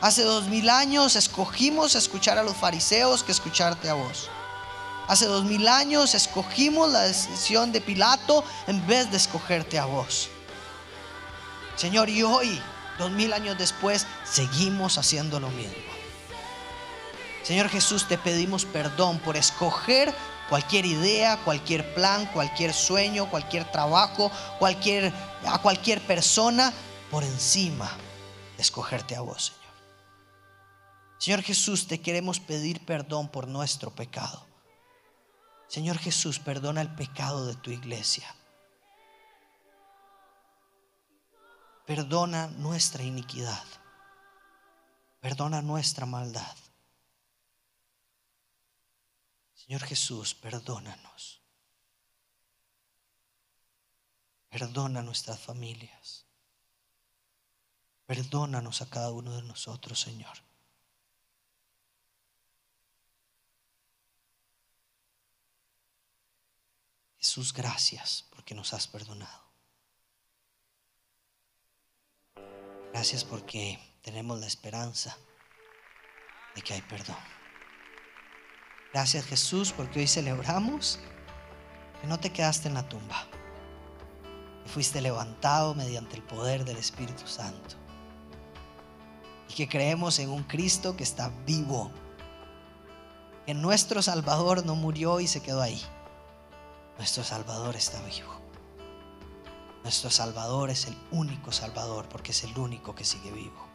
Hace 0.00 0.22
dos 0.22 0.44
mil 0.44 0.68
años 0.68 1.16
escogimos 1.16 1.94
escuchar 1.94 2.38
a 2.38 2.42
los 2.42 2.56
fariseos 2.56 3.22
que 3.22 3.32
escucharte 3.32 3.88
a 3.88 3.94
vos. 3.94 4.28
Hace 5.08 5.26
dos 5.26 5.44
mil 5.44 5.66
años 5.66 6.14
escogimos 6.14 6.92
la 6.92 7.02
decisión 7.02 7.72
de 7.72 7.80
Pilato 7.80 8.44
en 8.66 8.86
vez 8.86 9.10
de 9.10 9.16
escogerte 9.16 9.78
a 9.78 9.86
vos. 9.86 10.28
Señor, 11.76 12.08
y 12.08 12.22
hoy, 12.22 12.60
dos 12.98 13.10
mil 13.10 13.32
años 13.32 13.58
después, 13.58 14.06
seguimos 14.24 14.98
haciendo 14.98 15.40
lo 15.40 15.48
mismo. 15.50 15.74
Señor 17.42 17.68
Jesús, 17.68 18.08
te 18.08 18.16
pedimos 18.16 18.64
perdón 18.64 19.18
por 19.18 19.36
escoger 19.36 20.14
cualquier 20.48 20.86
idea, 20.86 21.36
cualquier 21.44 21.94
plan, 21.94 22.26
cualquier 22.32 22.72
sueño, 22.72 23.28
cualquier 23.28 23.70
trabajo, 23.70 24.30
cualquier, 24.58 25.12
a 25.46 25.58
cualquier 25.58 26.00
persona 26.00 26.72
por 27.10 27.22
encima 27.22 27.90
de 28.56 28.62
escogerte 28.62 29.16
a 29.16 29.20
vos, 29.20 29.46
Señor. 29.46 29.64
Señor 31.18 31.42
Jesús, 31.42 31.86
te 31.86 32.00
queremos 32.00 32.40
pedir 32.40 32.84
perdón 32.84 33.28
por 33.28 33.48
nuestro 33.48 33.90
pecado. 33.94 34.46
Señor 35.68 35.98
Jesús, 35.98 36.38
perdona 36.38 36.80
el 36.80 36.94
pecado 36.94 37.46
de 37.46 37.56
tu 37.56 37.70
iglesia. 37.70 38.34
Perdona 41.86 42.46
nuestra 42.46 43.02
iniquidad. 43.02 43.64
Perdona 45.20 45.60
nuestra 45.60 46.06
maldad. 46.06 46.56
Señor 49.54 49.82
Jesús, 49.82 50.34
perdónanos. 50.34 51.40
Perdona 54.48 55.02
nuestras 55.02 55.40
familias. 55.40 56.24
Perdónanos 58.06 58.82
a 58.82 58.88
cada 58.88 59.10
uno 59.10 59.34
de 59.36 59.42
nosotros, 59.42 59.98
Señor. 60.00 60.36
Jesús, 67.18 67.52
gracias 67.52 68.26
porque 68.30 68.54
nos 68.54 68.74
has 68.74 68.86
perdonado. 68.86 69.43
Gracias 72.94 73.24
porque 73.24 73.76
tenemos 74.02 74.38
la 74.38 74.46
esperanza 74.46 75.18
de 76.54 76.62
que 76.62 76.74
hay 76.74 76.82
perdón. 76.82 77.16
Gracias 78.92 79.26
Jesús 79.26 79.72
porque 79.72 79.98
hoy 79.98 80.06
celebramos 80.06 81.00
que 82.00 82.06
no 82.06 82.20
te 82.20 82.30
quedaste 82.30 82.68
en 82.68 82.74
la 82.74 82.88
tumba, 82.88 83.26
que 84.62 84.70
fuiste 84.70 85.00
levantado 85.00 85.74
mediante 85.74 86.14
el 86.14 86.22
poder 86.22 86.64
del 86.64 86.76
Espíritu 86.76 87.26
Santo 87.26 87.74
y 89.48 89.54
que 89.54 89.68
creemos 89.68 90.20
en 90.20 90.30
un 90.30 90.44
Cristo 90.44 90.96
que 90.96 91.02
está 91.02 91.32
vivo, 91.44 91.90
que 93.44 93.54
nuestro 93.54 94.02
Salvador 94.02 94.64
no 94.64 94.76
murió 94.76 95.18
y 95.18 95.26
se 95.26 95.42
quedó 95.42 95.62
ahí, 95.62 95.82
nuestro 96.96 97.24
Salvador 97.24 97.74
está 97.74 98.00
vivo. 98.02 98.43
Nuestro 99.84 100.08
Salvador 100.08 100.70
es 100.70 100.86
el 100.86 100.96
único 101.10 101.52
Salvador 101.52 102.08
porque 102.08 102.32
es 102.32 102.42
el 102.42 102.58
único 102.58 102.94
que 102.94 103.04
sigue 103.04 103.30
vivo. 103.30 103.68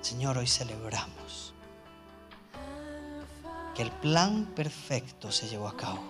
Señor, 0.00 0.38
hoy 0.38 0.46
celebramos 0.46 1.52
que 3.74 3.82
el 3.82 3.90
plan 3.90 4.46
perfecto 4.56 5.30
se 5.30 5.46
llevó 5.46 5.68
a 5.68 5.76
cabo. 5.76 6.02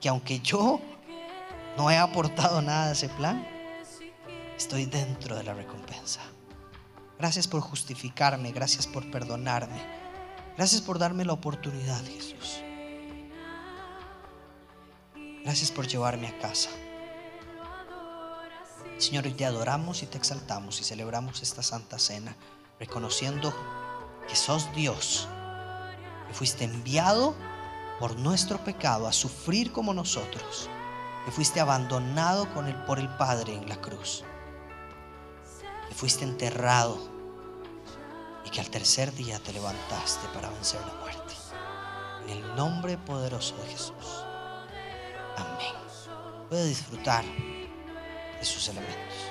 Que 0.00 0.08
aunque 0.08 0.40
yo 0.40 0.80
no 1.78 1.92
he 1.92 1.96
aportado 1.96 2.60
nada 2.60 2.88
a 2.88 2.92
ese 2.92 3.08
plan, 3.08 3.46
estoy 4.56 4.86
dentro 4.86 5.36
de 5.36 5.44
la 5.44 5.54
recompensa. 5.54 6.22
Gracias 7.20 7.46
por 7.46 7.60
justificarme, 7.60 8.50
gracias 8.50 8.88
por 8.88 9.08
perdonarme, 9.12 9.80
gracias 10.56 10.80
por 10.80 10.98
darme 10.98 11.24
la 11.24 11.34
oportunidad, 11.34 12.02
Jesús. 12.04 12.64
Gracias 15.42 15.70
por 15.70 15.86
llevarme 15.86 16.28
a 16.28 16.38
casa. 16.38 16.70
Señor, 18.98 19.26
te 19.32 19.46
adoramos 19.46 20.02
y 20.02 20.06
te 20.06 20.18
exaltamos 20.18 20.78
y 20.80 20.84
celebramos 20.84 21.40
esta 21.40 21.62
santa 21.62 21.98
cena, 21.98 22.36
reconociendo 22.78 23.54
que 24.28 24.36
sos 24.36 24.70
Dios, 24.74 25.26
que 26.28 26.34
fuiste 26.34 26.64
enviado 26.64 27.34
por 27.98 28.18
nuestro 28.18 28.62
pecado 28.62 29.06
a 29.06 29.12
sufrir 29.12 29.72
como 29.72 29.94
nosotros, 29.94 30.68
que 31.24 31.32
fuiste 31.32 31.60
abandonado 31.60 32.52
con 32.52 32.70
por 32.86 32.98
el 32.98 33.08
Padre 33.16 33.54
en 33.54 33.66
la 33.66 33.80
cruz, 33.80 34.22
que 35.88 35.94
fuiste 35.94 36.24
enterrado 36.24 36.98
y 38.44 38.50
que 38.50 38.60
al 38.60 38.68
tercer 38.68 39.14
día 39.14 39.38
te 39.38 39.54
levantaste 39.54 40.28
para 40.34 40.50
vencer 40.50 40.80
la 40.86 40.94
muerte. 41.00 41.34
En 42.24 42.30
el 42.36 42.54
nombre 42.54 42.98
poderoso 42.98 43.56
de 43.56 43.68
Jesús. 43.68 44.29
Amén. 45.40 45.74
Puede 46.48 46.66
disfrutar 46.66 47.24
de 47.24 48.44
sus 48.44 48.68
elementos. 48.68 49.29